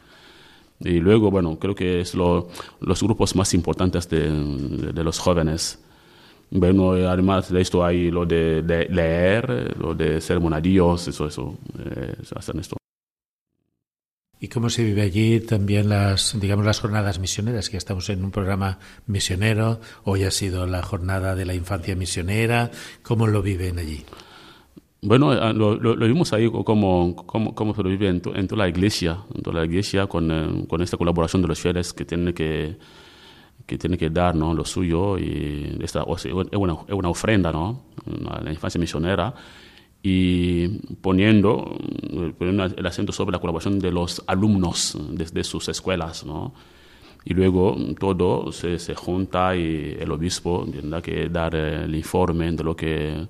Y 0.81 0.99
luego, 0.99 1.29
bueno, 1.29 1.59
creo 1.59 1.75
que 1.75 2.01
es 2.01 2.15
lo, 2.15 2.47
los 2.79 3.03
grupos 3.03 3.35
más 3.35 3.53
importantes 3.53 4.07
de, 4.09 4.29
de, 4.93 5.03
los 5.03 5.19
jóvenes. 5.19 5.79
Bueno, 6.51 6.93
además 6.93 7.51
de 7.51 7.61
esto 7.61 7.83
hay 7.83 8.09
lo 8.09 8.25
de, 8.25 8.61
de 8.63 8.85
leer, 8.85 9.77
lo 9.77 9.93
de 9.93 10.21
ser 10.21 10.39
monadillos, 10.39 11.07
eso, 11.07 11.27
eso, 11.27 11.57
eh, 11.77 12.15
hacen 12.35 12.59
esto. 12.59 12.77
¿Y 14.41 14.47
cómo 14.47 14.69
se 14.69 14.85
vive 14.85 15.01
allí 15.01 15.41
también 15.41 15.89
las, 15.89 16.39
digamos, 16.39 16.65
las 16.65 16.79
jornadas 16.79 17.19
misioneras? 17.19 17.69
Que 17.69 17.75
estamos 17.75 18.09
en 18.09 18.23
un 18.23 18.31
programa 18.31 18.79
misionero, 19.05 19.81
hoy 20.05 20.23
ha 20.23 20.31
sido 20.31 20.65
la 20.65 20.81
jornada 20.81 21.35
de 21.35 21.45
la 21.45 21.55
infancia 21.55 21.93
misionera, 21.97 22.71
¿cómo 23.03 23.27
lo 23.27 23.41
viven 23.41 23.79
allí? 23.79 24.05
Bueno, 25.01 25.33
eh, 25.33 25.53
lo, 25.53 25.75
lo, 25.75 25.95
lo 25.95 26.05
vimos 26.07 26.33
ahí 26.33 26.49
como, 26.49 27.15
como, 27.25 27.55
como 27.55 27.73
se 27.73 27.83
lo 27.83 27.89
vive 27.89 28.09
en, 28.09 28.21
to, 28.21 28.35
en, 28.35 28.47
toda 28.47 28.63
la 28.63 28.69
iglesia, 28.69 29.19
en 29.33 29.41
toda 29.41 29.59
la 29.59 29.65
iglesia 29.65 30.07
con, 30.07 30.31
eh, 30.31 30.65
con 30.67 30.81
esta 30.81 30.97
colaboración 30.97 31.41
de 31.41 31.47
los 31.47 31.59
fieles 31.59 31.93
que 31.93 32.05
tienen 32.05 32.33
que 32.33 32.77
que 33.69 33.77
tiene 33.77 33.99
que 33.99 34.09
dar 34.09 34.35
¿no? 34.35 34.51
lo 34.55 34.65
suyo 34.65 35.19
y 35.19 35.77
esta 35.83 36.03
es 36.03 36.25
una, 36.25 36.73
es 36.87 36.93
una 36.93 37.09
ofrenda 37.09 37.51
¿no? 37.51 37.83
a 38.27 38.41
la 38.41 38.51
infancia 38.51 38.79
misionera 38.79 39.31
y 40.01 40.67
poniendo, 41.01 41.77
poniendo, 42.39 42.63
el 42.65 42.85
acento 42.87 43.11
sobre 43.11 43.33
la 43.33 43.39
colaboración 43.39 43.77
de 43.77 43.91
los 43.91 44.23
alumnos 44.25 44.97
desde 45.11 45.43
sus 45.43 45.69
escuelas. 45.69 46.25
¿no? 46.25 46.53
Y 47.23 47.35
luego 47.35 47.77
todo 47.99 48.51
se, 48.51 48.79
se, 48.79 48.95
junta 48.95 49.55
y 49.55 49.97
el 49.99 50.11
obispo 50.11 50.65
tendrá 50.71 50.99
que 51.01 51.29
dar 51.29 51.53
el 51.53 51.93
informe 51.93 52.51
de 52.51 52.63
lo 52.63 52.75
que 52.75 53.27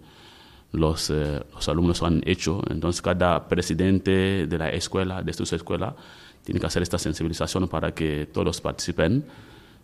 los, 0.72 1.10
eh, 1.10 1.42
los 1.54 1.70
alumnos 1.70 2.04
han 2.04 2.22
hecho. 2.26 2.62
Entonces 2.70 3.02
cada 3.02 3.48
presidente 3.48 4.48
de 4.48 4.58
la 4.58 4.70
escuela, 4.70 5.22
de 5.22 5.34
su 5.34 5.44
escuela, 5.44 5.96
tiene 6.44 6.60
que 6.60 6.66
hacer 6.66 6.84
esta 6.84 6.98
sensibilización 6.98 7.68
para 7.68 7.94
que 7.94 8.28
todos 8.32 8.62
participen 8.62 9.26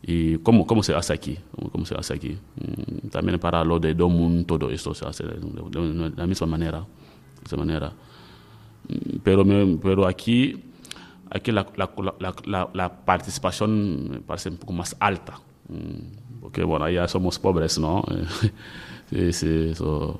y 0.02 0.38
cómo, 0.40 0.66
cómo 0.68 0.84
se 0.84 0.94
hace 0.94 1.14
aquí, 1.14 1.38
cómo 1.72 1.86
se 1.86 1.96
hace 1.96 2.14
aquí. 2.14 2.38
Mm, 2.56 3.10
también 3.10 3.40
para 3.40 3.64
lo 3.64 3.80
de 3.80 3.94
Domun, 3.94 4.46
todo 4.46 4.70
esto 4.70 4.94
se 4.94 5.06
hace 5.06 5.24
de, 5.24 6.14
la 6.16 6.28
misma 6.28 6.48
manera. 6.48 6.80
De 6.80 7.46
esa 7.46 7.58
manera. 7.58 7.92
Mm, 8.88 9.18
pero, 9.24 9.44
pero 9.82 10.08
aquí, 10.08 10.64
aquí 11.30 11.52
la, 11.52 11.66
la, 11.76 12.36
la, 12.46 12.70
la, 12.74 13.06
participación 13.06 14.10
me 14.10 14.20
parece 14.20 14.50
un 14.50 14.58
poco 14.58 14.74
más 14.74 14.96
alta, 15.00 15.40
mm, 15.70 16.40
porque 16.42 16.64
bueno, 16.64 16.88
ya 16.90 17.08
somos 17.08 17.40
pobres, 17.40 17.80
¿no? 17.80 18.04
sí, 19.10 19.34
sí, 19.34 19.70
eso 19.72 20.20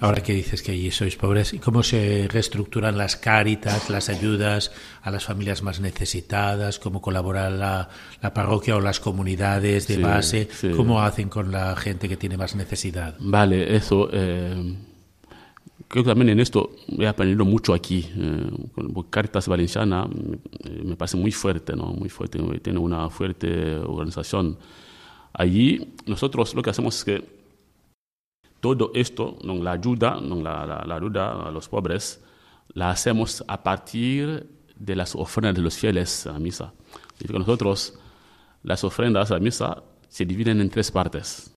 Ahora 0.00 0.22
que 0.22 0.32
dices 0.32 0.62
que 0.62 0.72
allí 0.72 0.90
sois 0.90 1.16
pobres, 1.16 1.52
¿y 1.54 1.58
cómo 1.58 1.82
se 1.82 2.28
reestructuran 2.28 2.96
las 2.96 3.16
cáritas, 3.16 3.90
las 3.90 4.08
ayudas 4.08 4.72
a 5.02 5.10
las 5.10 5.24
familias 5.24 5.62
más 5.62 5.80
necesitadas? 5.80 6.78
¿Cómo 6.78 7.00
colabora 7.00 7.50
la, 7.50 7.88
la 8.22 8.34
parroquia 8.34 8.76
o 8.76 8.80
las 8.80 9.00
comunidades 9.00 9.86
de 9.86 9.96
sí, 9.96 10.02
base? 10.02 10.48
Sí. 10.52 10.70
¿Cómo 10.70 11.00
hacen 11.02 11.28
con 11.28 11.50
la 11.50 11.76
gente 11.76 12.08
que 12.08 12.16
tiene 12.16 12.36
más 12.36 12.54
necesidad? 12.54 13.16
Vale, 13.20 13.76
eso. 13.76 14.08
Eh, 14.12 14.74
creo 15.88 16.04
que 16.04 16.10
también 16.10 16.30
en 16.30 16.40
esto 16.40 16.72
he 16.98 17.06
aprendido 17.06 17.44
mucho 17.44 17.74
aquí. 17.74 18.08
Eh, 18.16 18.50
Caritas 19.10 19.48
Valenciana 19.48 20.08
eh, 20.64 20.82
me 20.84 20.96
parece 20.96 21.16
muy 21.16 21.32
fuerte, 21.32 21.74
¿no? 21.76 21.86
Muy 21.86 22.08
fuerte, 22.08 22.38
tiene 22.60 22.78
una 22.78 23.08
fuerte 23.10 23.76
organización. 23.76 24.58
Allí 25.32 25.94
nosotros 26.06 26.54
lo 26.54 26.62
que 26.62 26.70
hacemos 26.70 26.96
es 26.96 27.04
que 27.04 27.33
todo 28.64 28.90
esto, 28.94 29.36
la 29.42 29.72
ayuda, 29.72 30.18
la, 30.18 30.64
la, 30.64 30.84
la, 30.86 30.96
ayuda 30.96 31.48
a 31.48 31.50
los 31.50 31.68
pobres, 31.68 32.24
la 32.72 32.88
hacemos 32.88 33.44
a 33.46 33.62
partir 33.62 34.48
de 34.74 34.96
las 34.96 35.14
ofrendas 35.14 35.54
de 35.54 35.60
los 35.60 35.76
fieles 35.76 36.26
a 36.26 36.38
misa. 36.38 36.72
Nosotros, 37.28 37.98
las 38.62 38.82
ofrendas 38.82 39.30
a 39.32 39.38
misa 39.38 39.82
se 40.08 40.24
dividen 40.24 40.62
en 40.62 40.70
tres 40.70 40.90
partes. 40.90 41.54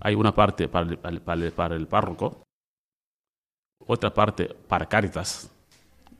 Hay 0.00 0.16
una 0.16 0.34
parte 0.34 0.66
para 0.66 0.90
el, 1.08 1.52
para 1.52 1.78
párroco, 1.86 2.42
otra 3.86 4.12
parte 4.12 4.56
para 4.66 4.86
Cáritas 4.86 5.48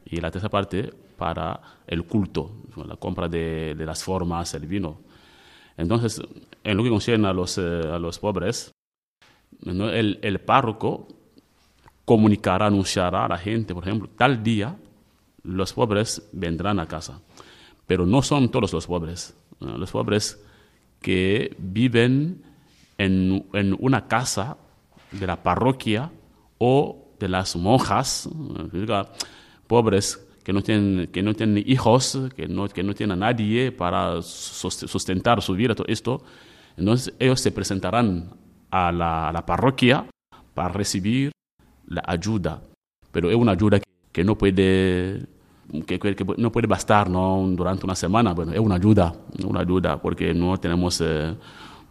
y 0.05 0.21
la 0.21 0.31
tercera 0.31 0.49
parte 0.49 0.95
para 1.19 1.61
el 1.89 2.05
culto, 2.05 2.53
la 2.87 2.95
compra 2.95 3.27
de, 3.27 3.75
las 3.85 4.05
formas, 4.05 4.55
el 4.55 4.69
vino. 4.69 5.01
Entonces, 5.77 6.23
en 6.63 6.77
lo 6.77 6.85
que 6.85 6.91
concierne 6.91 7.27
a 7.27 7.33
los, 7.33 7.59
eh, 7.59 7.83
a 7.93 7.99
los 7.99 8.21
pobres. 8.21 8.74
El, 9.65 10.19
el, 10.23 10.41
párroco 10.41 11.09
comunicará, 12.05 12.67
anunciará 12.67 13.25
a 13.25 13.29
la 13.29 13.39
gente, 13.39 13.75
por 13.75 13.85
ejemplo, 13.85 14.09
tal 14.17 14.43
día 14.43 14.77
los 15.43 15.73
pobres 15.73 16.29
vendrán 16.33 16.81
a 16.81 16.87
casa. 16.87 17.21
Pero 17.87 18.07
no 18.07 18.23
son 18.23 18.51
todos 18.51 18.73
los 18.73 18.87
pobres. 18.87 19.37
Los 19.61 19.91
pobres 19.91 20.43
que 21.01 21.55
viven 21.59 22.43
en, 22.99 23.47
en, 23.53 23.77
una 23.79 24.07
casa 24.07 24.57
de 25.13 25.27
la 25.27 25.43
parroquia 25.43 26.11
o 26.59 27.05
de 27.19 27.29
las 27.29 27.57
monjas, 27.57 28.29
pobres 29.67 30.27
que 30.43 30.53
no 30.53 30.63
tienen, 30.63 31.09
que 31.09 31.23
no 31.23 31.35
tienen 31.35 31.65
hijos, 31.67 32.19
que 32.37 32.47
no, 32.47 32.69
que 32.69 32.83
no 32.83 32.95
tienen 32.95 33.23
a 33.23 33.27
nadie 33.27 33.73
para 33.73 34.21
sustentar 34.23 35.41
su 35.43 35.55
vida, 35.55 35.75
todo 35.75 35.87
esto. 35.89 36.23
Entonces 36.77 37.15
ellos 37.19 37.41
se 37.41 37.51
presentarán 37.51 38.31
a 38.75 38.91
la, 38.91 39.29
a 39.29 39.33
la 39.33 39.47
parroquia 39.47 40.05
para 40.53 40.69
recibir 40.69 41.31
la 41.87 42.03
ayuda, 42.05 42.61
pero 43.13 43.31
es 43.31 43.37
una 43.37 43.53
ayuda 43.53 43.79
que, 44.11 44.25
no 44.25 44.37
puede 44.37 45.27
que, 45.87 45.99
que, 46.01 46.17
que, 46.17 46.25
no 46.37 46.51
puede 46.51 46.67
bastar 46.67 47.09
¿no? 47.09 47.45
durante 47.51 47.85
una 47.87 47.95
semana. 47.95 48.33
Bueno, 48.33 48.53
es 48.53 48.59
una 48.59 48.75
ayuda, 48.75 49.15
una 49.45 49.61
ayuda 49.61 50.03
porque 50.03 50.35
no 50.35 50.59
tenemos 50.59 51.01
eh, 51.01 51.37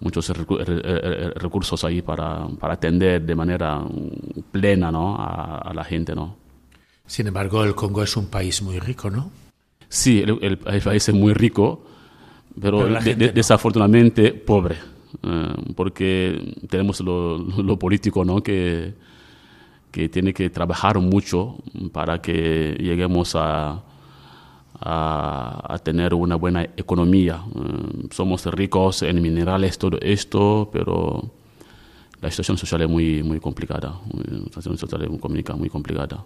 muchos 0.02 0.28
recursos 0.28 1.86
ahí 1.86 2.02
para, 2.02 2.48
para, 2.60 2.74
atender 2.74 3.22
de 3.22 3.36
manera 3.36 3.82
plena 4.52 4.92
¿no? 4.92 5.16
a, 5.16 5.60
a, 5.60 5.74
la 5.74 5.86
gente. 5.86 6.14
¿no? 6.14 6.36
Sin 7.06 7.28
embargo, 7.28 7.64
el 7.64 7.76
Congo 7.76 8.04
es 8.04 8.18
un 8.18 8.28
país 8.28 8.62
muy 8.62 8.80
rico, 8.80 9.10
¿no? 9.10 9.32
Sí, 9.88 10.22
el, 10.22 10.32
el, 10.42 10.60
el 10.66 10.82
país 10.82 11.08
es 11.08 11.16
muy 11.16 11.34
rico, 11.34 11.86
pero, 12.60 12.80
pero 12.80 13.00
de, 13.00 13.16
no. 13.16 13.32
desafortunadamente 13.32 14.34
pobre. 14.34 14.93
Eh, 15.22 15.54
porque 15.76 16.56
tenemos 16.70 17.00
lo, 17.02 17.38
lo, 17.58 17.78
político, 17.78 18.26
¿no? 18.26 18.42
Que, 18.42 18.94
que 19.92 20.10
tiene 20.10 20.34
que 20.34 20.50
trabajar 20.50 21.00
mucho 21.00 21.58
para 21.92 22.22
que 22.22 22.76
lleguemos 22.80 23.36
a, 23.36 23.84
a, 24.80 25.74
a 25.74 25.78
tener 25.80 26.14
una 26.14 26.36
buena 26.36 26.64
economía. 26.64 27.44
Eh, 27.56 28.08
somos 28.12 28.46
ricos 28.48 29.04
en 29.04 29.22
minerales, 29.22 29.78
todo 29.78 29.98
esto, 30.02 30.70
pero 30.72 31.32
la 32.22 32.32
situación 32.32 32.58
social 32.58 32.82
es 32.82 32.90
muy, 32.90 33.22
muy 33.22 33.40
complicada. 33.40 34.00
La 34.14 34.44
situación 34.46 34.78
social 34.78 35.04
es 35.04 35.10
muy, 35.10 35.44
muy 35.58 35.70
complicada. 35.70 36.24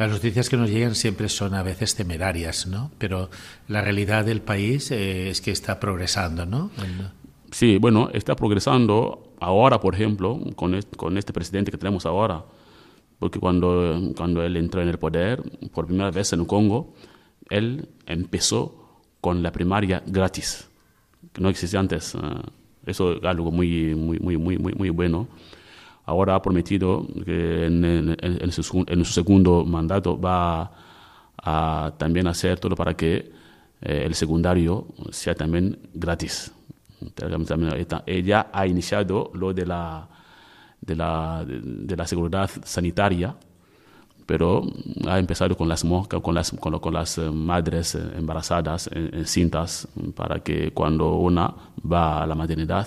Las 0.00 0.10
noticias 0.10 0.48
que 0.48 0.56
nos 0.56 0.70
llegan 0.70 0.94
siempre 0.94 1.28
son 1.28 1.52
a 1.52 1.62
veces 1.62 1.94
temerarias, 1.94 2.66
¿no? 2.66 2.90
Pero 2.96 3.28
la 3.68 3.82
realidad 3.82 4.24
del 4.24 4.40
país 4.40 4.90
eh, 4.92 5.28
es 5.28 5.40
que 5.40 5.50
está 5.50 5.78
progresando, 5.78 6.46
¿no? 6.46 6.70
Sí, 7.50 7.78
bueno, 7.78 8.10
está 8.12 8.36
progresando 8.36 9.34
ahora, 9.40 9.80
por 9.80 9.94
ejemplo, 9.94 10.38
con 10.54 10.74
este, 10.74 11.32
presidente 11.32 11.70
que 11.70 11.78
tenemos 11.78 12.06
ahora, 12.06 12.44
porque 13.18 13.40
cuando, 13.40 14.12
cuando 14.16 14.42
él 14.42 14.56
entró 14.56 14.80
en 14.82 14.88
el 14.88 14.98
poder, 14.98 15.42
por 15.72 15.86
primera 15.86 16.10
vez 16.10 16.32
en 16.32 16.44
Congo, 16.44 16.94
él 17.48 17.88
empezó 18.06 19.00
con 19.20 19.42
la 19.42 19.50
primaria 19.50 20.02
gratis, 20.06 20.70
que 21.32 21.40
no 21.40 21.48
existía 21.48 21.80
antes. 21.80 22.16
Eso 22.86 23.12
es 23.14 23.24
algo 23.24 23.50
muy, 23.50 23.94
muy, 23.96 24.18
muy, 24.20 24.38
muy, 24.38 24.58
muy, 24.58 24.90
bueno. 24.90 25.28
Ahora 26.06 26.36
ha 26.36 26.42
prometido 26.42 27.06
que 27.24 27.66
en, 27.66 28.52
su, 28.52 28.84
en 28.86 29.04
su, 29.04 29.12
segundo 29.12 29.64
mandato 29.64 30.18
va 30.18 30.72
a 31.36 31.92
también 31.98 32.26
hacer 32.26 32.58
todo 32.58 32.74
para 32.76 32.96
que 32.96 33.32
eh, 33.82 34.02
el 34.06 34.14
secundario 34.14 34.86
sea 35.10 35.34
también 35.34 35.78
gratis 35.94 36.52
ella 38.06 38.50
ha 38.52 38.66
iniciado 38.66 39.30
lo 39.34 39.52
de 39.52 39.66
la, 39.66 40.08
de 40.80 40.96
la, 40.96 41.44
de 41.46 41.96
la 41.96 42.06
seguridad 42.06 42.50
sanitaria, 42.64 43.34
pero 44.26 44.62
ha 45.08 45.18
empezado 45.18 45.56
con 45.56 45.68
las 45.68 45.84
moscas, 45.84 46.20
con 46.20 46.34
las, 46.34 46.52
con, 46.52 46.78
con 46.78 46.94
las 46.94 47.18
eh, 47.18 47.30
madres 47.30 47.96
eh, 47.96 48.00
embarazadas 48.16 48.88
en, 48.92 49.26
cintas, 49.26 49.88
para 50.14 50.40
que 50.40 50.70
cuando 50.72 51.16
una 51.16 51.52
va 51.90 52.22
a 52.22 52.26
la 52.26 52.34
maternidad, 52.34 52.86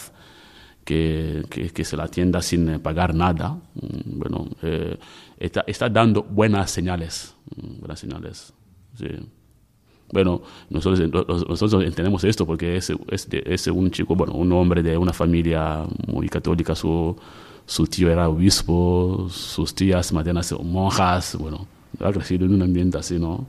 que, 0.86 1.44
que, 1.50 1.86
se 1.86 1.98
la 1.98 2.04
atienda 2.04 2.42
sin 2.42 2.80
pagar 2.80 3.14
nada. 3.14 3.58
Mm, 3.76 4.20
bueno, 4.20 4.48
eh, 4.62 4.98
está, 5.38 5.64
está, 5.68 5.90
dando 5.90 6.24
buenas 6.24 6.72
señales. 6.72 7.36
Mm, 7.56 7.80
buenas 7.80 8.00
señales. 8.00 8.54
Sí. 8.98 9.08
Bueno, 10.14 10.44
nosotros, 10.70 11.10
nosotros 11.50 11.84
entendemos 11.84 12.24
esto 12.24 12.46
porque 12.46 12.78
es, 12.78 12.92
es, 13.10 13.28
es, 13.32 13.68
un 13.68 13.90
chico, 13.90 14.16
bueno, 14.16 14.34
un 14.34 14.52
hombre 14.52 14.84
de 14.84 14.96
una 14.96 15.12
familia 15.12 15.86
muy 16.06 16.30
católica, 16.30 16.76
su, 16.76 17.18
su 17.66 17.88
tío 17.88 18.12
era 18.12 18.30
obispo, 18.30 19.28
sus 19.32 19.74
tías 19.74 20.14
maternas 20.14 20.54
monjas, 20.62 21.36
bueno, 21.36 21.66
ha 22.00 22.12
crecido 22.12 22.46
en 22.46 22.54
un 22.54 22.62
ambiente 22.62 23.00
así, 23.00 23.18
¿no? 23.18 23.48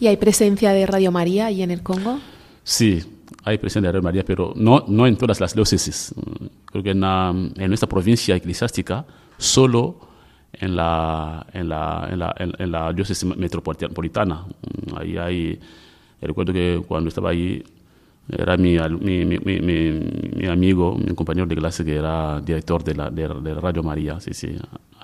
¿Y 0.00 0.08
hay 0.08 0.16
presencia 0.16 0.72
de 0.72 0.86
Radio 0.86 1.12
María 1.12 1.46
ahí 1.46 1.62
en 1.62 1.70
el 1.70 1.84
Congo? 1.84 2.18
Sí, 2.64 3.00
hay 3.44 3.56
presencia 3.58 3.86
de 3.86 3.92
Radio 3.92 4.02
María, 4.02 4.24
pero 4.24 4.54
no, 4.56 4.84
no 4.88 5.06
en 5.06 5.16
todas 5.16 5.38
las 5.38 5.54
diócesis. 5.54 6.12
Creo 6.66 6.82
que 6.82 6.90
en, 6.90 7.04
en 7.04 7.68
nuestra 7.68 7.88
provincia 7.88 8.34
eclesiástica, 8.34 9.06
solo 9.38 10.00
en 10.60 10.76
la, 10.76 11.46
en 11.52 11.68
la, 11.68 12.08
en 12.10 12.18
la, 12.18 12.34
en, 12.38 12.72
la 12.72 12.92
diócesis 12.92 13.24
metropolitana. 13.36 14.44
Ahí 14.96 15.16
hay, 15.16 15.60
recuerdo 16.20 16.52
que 16.52 16.82
cuando 16.86 17.08
estaba 17.08 17.30
ahí, 17.30 17.62
era 18.28 18.56
mi, 18.56 18.78
mi, 18.78 19.24
mi, 19.24 19.60
mi, 19.60 20.46
amigo, 20.46 20.96
mi 20.96 21.14
compañero 21.14 21.46
de 21.46 21.56
clase 21.56 21.84
que 21.84 21.96
era 21.96 22.40
director 22.40 22.82
de, 22.82 22.94
la, 22.94 23.10
de, 23.10 23.54
Radio 23.54 23.82
María, 23.82 24.18
sí, 24.18 24.32
sí, 24.32 24.56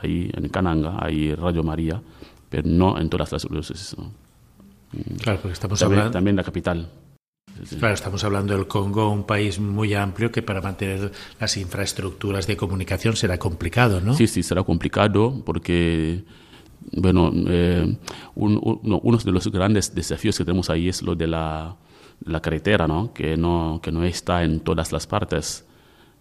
ahí 0.02 0.30
en 0.32 0.48
Cananga, 0.48 0.96
hay 0.98 1.34
Radio 1.34 1.62
María, 1.62 2.00
pero 2.48 2.68
no 2.68 2.98
en 2.98 3.10
todas 3.10 3.30
las 3.32 3.46
diócesis. 3.48 3.94
Claro, 5.22 5.38
porque 5.40 5.52
estamos 5.52 5.78
también, 5.78 5.98
hablando... 6.00 6.12
También 6.12 6.32
en 6.32 6.36
la 6.36 6.44
capital. 6.44 6.88
Claro, 7.78 7.94
estamos 7.94 8.24
hablando 8.24 8.54
del 8.54 8.66
Congo, 8.66 9.10
un 9.10 9.24
país 9.24 9.58
muy 9.60 9.94
amplio 9.94 10.32
que 10.32 10.42
para 10.42 10.62
mantener 10.62 11.12
las 11.38 11.56
infraestructuras 11.56 12.46
de 12.46 12.56
comunicación 12.56 13.16
será 13.16 13.38
complicado, 13.38 14.00
¿no? 14.00 14.14
Sí, 14.14 14.26
sí, 14.26 14.42
será 14.42 14.62
complicado 14.62 15.42
porque, 15.44 16.24
bueno, 16.92 17.30
eh, 17.48 17.96
uno 18.34 19.18
de 19.22 19.32
los 19.32 19.46
grandes 19.52 19.94
desafíos 19.94 20.38
que 20.38 20.44
tenemos 20.44 20.70
ahí 20.70 20.88
es 20.88 21.02
lo 21.02 21.14
de 21.14 21.26
la 21.26 21.76
la 22.24 22.40
carretera, 22.40 22.86
¿no? 22.86 23.12
Que, 23.12 23.36
no, 23.36 23.80
que 23.82 23.92
no 23.92 24.04
está 24.04 24.44
en 24.44 24.60
todas 24.60 24.92
las 24.92 25.06
partes. 25.06 25.64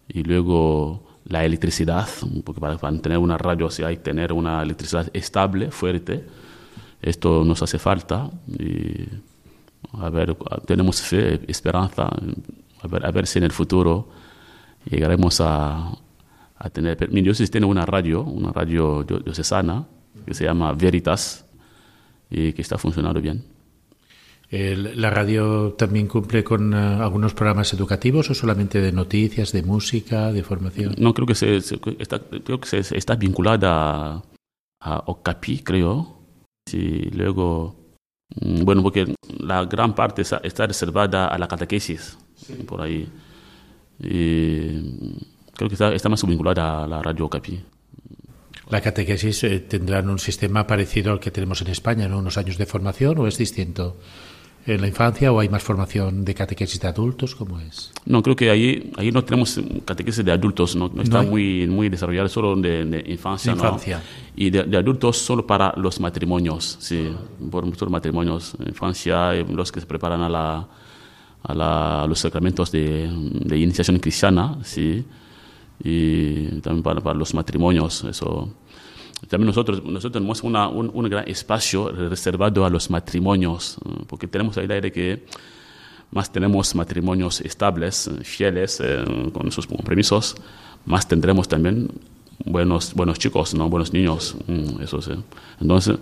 Y 0.07 0.23
luego 0.23 1.03
la 1.25 1.45
electricidad, 1.45 2.07
porque 2.43 2.61
para, 2.61 2.77
tener 3.01 3.17
una 3.17 3.37
radio 3.37 3.69
si 3.69 3.83
hay 3.83 3.97
que 3.97 4.03
tener 4.03 4.33
una 4.33 4.61
electricidad 4.61 5.09
estable, 5.13 5.71
fuerte. 5.71 6.25
Esto 7.01 7.43
nos 7.45 7.61
hace 7.61 7.79
falta 7.79 8.29
y 8.47 9.05
a 9.93 10.09
ver, 10.09 10.35
tenemos 10.65 11.01
fe, 11.01 11.39
esperanza, 11.47 12.09
a 12.81 12.87
ver, 12.87 13.05
a 13.05 13.11
ver 13.11 13.27
si 13.27 13.39
en 13.39 13.45
el 13.45 13.51
futuro 13.51 14.09
llegaremos 14.89 15.41
a, 15.41 15.91
a 16.55 16.69
tener... 16.69 17.09
Diócesis 17.09 17.51
tiene 17.51 17.65
una 17.65 17.85
radio, 17.85 18.21
una 18.21 18.51
radio 18.51 19.03
diocesana 19.03 19.87
que 20.25 20.33
se 20.33 20.45
llama 20.45 20.73
Veritas 20.73 21.45
y 22.29 22.53
que 22.53 22.61
está 22.61 22.77
funcionando 22.77 23.21
bien. 23.21 23.43
¿La 24.51 25.11
radio 25.11 25.73
también 25.73 26.07
cumple 26.07 26.43
con 26.43 26.73
eh, 26.73 26.77
algunos 26.77 27.35
programas 27.35 27.71
educativos 27.73 28.31
o 28.31 28.33
solamente 28.33 28.81
de 28.81 28.91
noticias, 28.91 29.51
de 29.51 29.61
música, 29.61 30.31
de 30.31 30.41
formación? 30.43 30.95
No, 30.97 31.13
creo 31.13 31.27
que, 31.27 31.35
se, 31.35 31.57
está, 31.57 32.19
creo 32.19 32.59
que 32.59 32.67
se, 32.67 32.97
está 32.97 33.15
vinculada 33.15 34.23
a, 34.81 35.03
Ocapi, 35.05 35.59
creo. 35.59 36.23
Sí, 36.67 37.11
luego, 37.13 37.75
bueno, 38.35 38.83
porque 38.83 39.13
la 39.39 39.65
gran 39.65 39.95
parte 39.95 40.21
está, 40.21 40.67
reservada 40.67 41.27
a 41.27 41.37
la 41.37 41.47
catequesis, 41.47 42.17
por 42.67 42.81
ahí. 42.81 43.07
Y 43.99 44.81
creo 45.55 45.67
que 45.67 45.73
está, 45.73 45.93
está 45.93 46.09
más 46.09 46.25
vinculada 46.25 46.83
a 46.83 46.87
la 46.87 47.01
radio 47.01 47.25
Ocapi. 47.25 47.59
La 48.69 48.81
catequesis 48.81 49.43
eh, 49.45 49.59
tendrán 49.61 50.09
un 50.09 50.19
sistema 50.19 50.67
parecido 50.67 51.11
al 51.11 51.19
que 51.19 51.31
tenemos 51.31 51.61
en 51.61 51.69
España, 51.69 52.07
¿no? 52.07 52.19
Unos 52.19 52.37
años 52.37 52.57
de 52.57 52.67
formación 52.67 53.17
o 53.17 53.27
es 53.27 53.37
distinto 53.37 53.97
en 54.65 54.81
la 54.81 54.87
infancia 54.87 55.31
o 55.31 55.39
hay 55.39 55.49
más 55.49 55.63
formación 55.63 56.23
de 56.25 56.33
catequesis 56.35 56.79
de 56.79 56.87
adultos? 56.87 57.35
¿Cómo 57.35 57.59
es? 57.59 57.91
No, 58.05 58.21
creo 58.21 58.35
que 58.35 58.49
ahí, 58.49 58.91
ahí 58.97 59.11
no 59.11 59.23
tenemos 59.23 59.59
catequesis 59.85 60.23
de 60.23 60.31
adultos, 60.31 60.75
no, 60.75 60.91
está 61.01 61.21
muy, 61.21 61.67
muy 61.67 61.89
desarrollado 61.89 62.29
solo 62.29 62.55
de, 62.55 63.03
infancia. 63.07 63.53
infancia. 63.53 64.01
Y 64.35 64.49
de, 64.49 64.77
adultos 64.77 65.17
solo 65.17 65.45
para 65.45 65.73
los 65.77 65.99
matrimonios, 65.99 66.77
sí, 66.79 67.11
por 67.49 67.65
muchos 67.65 67.89
matrimonios. 67.89 68.55
Infancia, 68.65 69.35
eh, 69.35 69.45
los 69.49 69.71
que 69.71 69.79
se 69.79 69.85
preparan 69.85 70.21
a, 70.21 70.29
la, 70.29 70.67
a, 71.43 71.53
la, 71.53 72.05
los 72.07 72.19
sacramentos 72.19 72.71
de, 72.71 73.09
de, 73.11 73.57
iniciación 73.57 73.99
cristiana, 73.99 74.57
sí, 74.63 75.03
y 75.83 76.59
también 76.61 76.83
para, 76.83 77.01
para 77.01 77.17
los 77.17 77.33
matrimonios, 77.33 78.03
eso 78.03 78.49
también 79.27 79.47
nosotros, 79.47 79.83
nosotros 79.83 80.13
tenemos 80.13 80.43
un, 80.43 80.55
un, 80.55 81.09
gran 81.09 81.27
espacio 81.27 81.89
reservado 81.91 82.65
a 82.65 82.69
los 82.69 82.89
matrimonios, 82.89 83.77
porque 84.07 84.27
tenemos 84.27 84.55
la 84.55 84.63
idea 84.63 84.79
de 84.79 84.91
que 84.91 85.25
más 86.11 86.31
tenemos 86.31 86.73
matrimonios 86.73 87.41
estables, 87.41 88.09
fieles, 88.23 88.79
eh, 88.83 89.03
con 89.33 89.51
sus 89.51 89.67
compromisos, 89.67 90.35
más 90.85 91.07
tendremos 91.07 91.47
también 91.47 91.89
buenos, 92.45 92.93
buenos 92.93 93.19
chicos, 93.19 93.53
¿no? 93.53 93.69
buenos 93.69 93.93
niños. 93.93 94.35
Mm. 94.47 94.81
Entonces, 95.61 95.97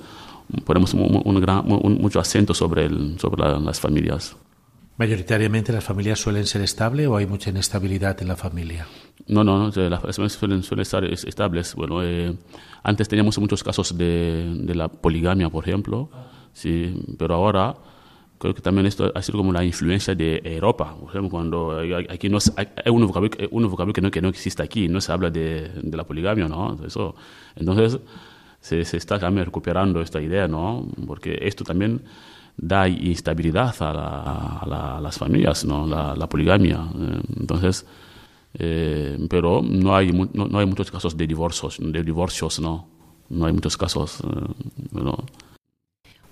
ponemos 0.64 0.94
un, 0.94 1.42
gran, 1.42 1.66
mucho 1.66 2.20
acento 2.20 2.54
sobre, 2.54 2.86
el, 2.86 3.20
sobre 3.20 3.60
las 3.60 3.80
familias. 3.80 4.36
¿Mayoritariamente 4.98 5.72
las 5.72 5.84
familias 5.84 6.20
suelen 6.20 6.48
ser 6.48 6.64
estables 6.64 7.08
o 7.08 7.18
hay 7.18 7.28
mucha 7.28 7.52
inestabilidad 7.52 8.20
en 8.22 8.28
la 8.28 8.36
familia? 8.36 8.88
No, 9.28 9.44
no, 9.44 9.68
las 9.68 10.02
familias 10.02 10.34
suelen, 10.34 10.64
suelen 10.64 10.82
estar 10.82 11.04
estables. 11.04 11.76
Bueno, 11.76 12.04
eh, 12.04 12.36
antes 12.82 13.08
teníamos 13.08 13.38
muchos 13.38 13.64
casos 13.64 13.96
de, 13.96 14.56
de, 14.56 14.74
la 14.74 14.88
poligamia, 14.88 15.50
por 15.52 15.68
ejemplo, 15.68 16.10
sí, 16.52 17.00
pero 17.16 17.36
ahora 17.36 17.76
creo 18.40 18.56
que 18.56 18.62
también 18.62 18.88
esto 18.88 19.12
ha 19.14 19.22
sido 19.22 19.38
como 19.38 19.52
la 19.52 19.64
influencia 19.64 20.16
de 20.16 20.42
Europa. 20.44 20.96
Por 21.00 21.10
ejemplo, 21.10 21.30
cuando 21.30 21.80
aquí 22.10 22.28
no 22.30 22.40
hay 22.58 22.92
un 22.92 23.06
vocabulario, 23.06 23.50
un 23.52 23.64
vocabulario 23.70 23.94
que, 23.94 24.02
no, 24.02 24.10
que 24.10 24.22
no 24.22 24.30
existe 24.30 24.64
aquí, 24.64 24.88
no 24.88 25.00
se 25.00 25.12
habla 25.12 25.30
de, 25.30 25.70
de 25.80 25.98
la 25.98 26.06
poligamia, 26.06 26.48
¿no? 26.48 26.76
Eso, 26.84 27.16
entonces 27.56 28.00
se, 28.60 28.84
se 28.84 28.98
está 28.98 29.20
también 29.20 29.46
recuperando 29.46 30.02
esta 30.02 30.20
idea, 30.20 30.48
¿no? 30.48 30.88
Porque 31.06 31.38
esto 31.42 31.64
también 31.64 32.02
da 32.58 32.88
instabilidad 32.88 33.76
a, 33.80 35.00
las 35.02 35.18
familias, 35.18 35.64
¿no? 35.64 35.86
la, 35.88 36.28
poligamia. 36.28 36.90
Eh, 37.00 37.22
entonces, 37.40 37.86
eh, 38.56 39.18
pero 39.30 39.62
no 39.62 39.96
hay, 39.96 40.12
no, 40.12 40.58
hay 40.58 40.66
muchos 40.66 40.90
casos 40.90 41.16
de 41.16 41.28
divorcios, 41.28 41.78
de 41.80 42.04
divorcios 42.04 42.60
¿no? 42.60 42.88
No 43.30 43.46
hay 43.46 43.54
muchos 43.54 43.78
casos. 43.78 44.22
Eh, 44.22 45.00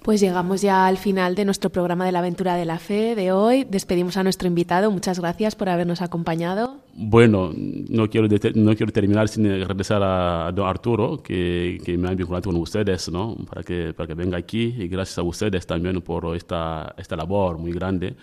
pues 0.06 0.22
llegamos 0.22 0.62
ya 0.62 0.86
al 0.86 0.98
final 0.98 1.34
de 1.34 1.46
nuestro 1.46 1.72
programa 1.72 2.06
de 2.06 2.12
la 2.12 2.20
aventura 2.20 2.54
de 2.54 2.64
la 2.64 2.78
fe 2.78 3.16
de 3.16 3.32
hoy. 3.32 3.64
Despedimos 3.64 4.18
a 4.18 4.24
nuestro 4.24 4.48
invitado. 4.48 4.92
Muchas 4.92 5.20
gracias 5.20 5.56
por 5.56 5.68
habernos 5.68 6.04
acompañado. 6.04 6.78
Bueno, 6.94 7.52
no 7.56 8.08
quiero, 8.08 8.28
no 8.54 8.76
quiero 8.76 8.92
terminar 8.92 9.28
sin 9.30 9.46
regresar 9.46 10.04
a 10.04 10.52
don 10.54 10.68
Arturo, 10.68 11.24
que, 11.24 11.82
que, 11.84 11.98
me 11.98 12.08
ha 12.08 12.14
vinculado 12.14 12.52
con 12.52 12.56
ustedes, 12.58 13.10
¿no? 13.10 13.36
Para 13.50 13.64
que, 13.64 13.96
para 13.96 14.06
que 14.06 14.14
venga 14.14 14.38
aquí. 14.38 14.76
Y 14.78 14.88
gracias 14.88 15.18
a 15.18 15.24
ustedes 15.24 15.66
también 15.66 16.00
por 16.04 16.36
esta, 16.36 16.94
esta 17.00 17.16
labor 17.16 17.58
muy 17.58 17.72
grande 17.72 18.16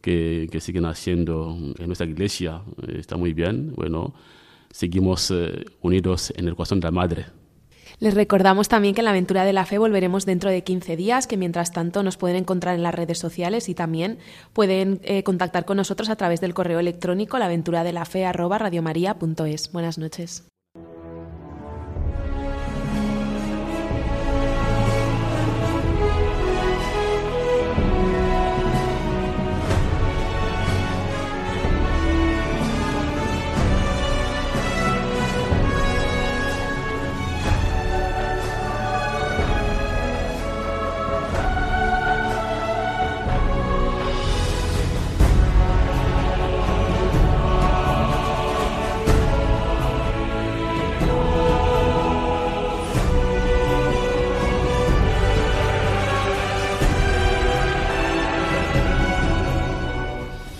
que, 0.00 0.48
que 0.52 0.60
siguen 0.60 0.84
haciendo 0.84 1.58
en 1.80 1.86
nuestra 1.88 2.06
iglesia. 2.06 2.62
Está 2.96 3.16
muy 3.16 3.32
bien. 3.32 3.72
Bueno, 3.74 4.14
seguimos 4.70 5.32
eh, 5.32 5.64
unidos 5.82 6.32
en 6.36 6.46
el 6.46 6.54
corazón 6.54 6.78
de 6.78 6.86
la 6.86 6.92
Madre. 6.92 7.37
Les 8.00 8.14
recordamos 8.14 8.68
también 8.68 8.94
que 8.94 9.00
en 9.00 9.06
la 9.06 9.10
aventura 9.10 9.44
de 9.44 9.52
la 9.52 9.66
fe 9.66 9.78
volveremos 9.78 10.24
dentro 10.24 10.50
de 10.50 10.62
15 10.62 10.94
días, 10.96 11.26
que 11.26 11.36
mientras 11.36 11.72
tanto 11.72 12.04
nos 12.04 12.16
pueden 12.16 12.36
encontrar 12.36 12.76
en 12.76 12.84
las 12.84 12.94
redes 12.94 13.18
sociales 13.18 13.68
y 13.68 13.74
también 13.74 14.18
pueden 14.52 15.00
eh, 15.02 15.24
contactar 15.24 15.64
con 15.64 15.78
nosotros 15.78 16.08
a 16.08 16.14
través 16.16 16.40
del 16.40 16.54
correo 16.54 16.78
electrónico 16.78 17.38
laventuradelafe@radiomaria.es. 17.38 19.72
Buenas 19.72 19.98
noches. 19.98 20.44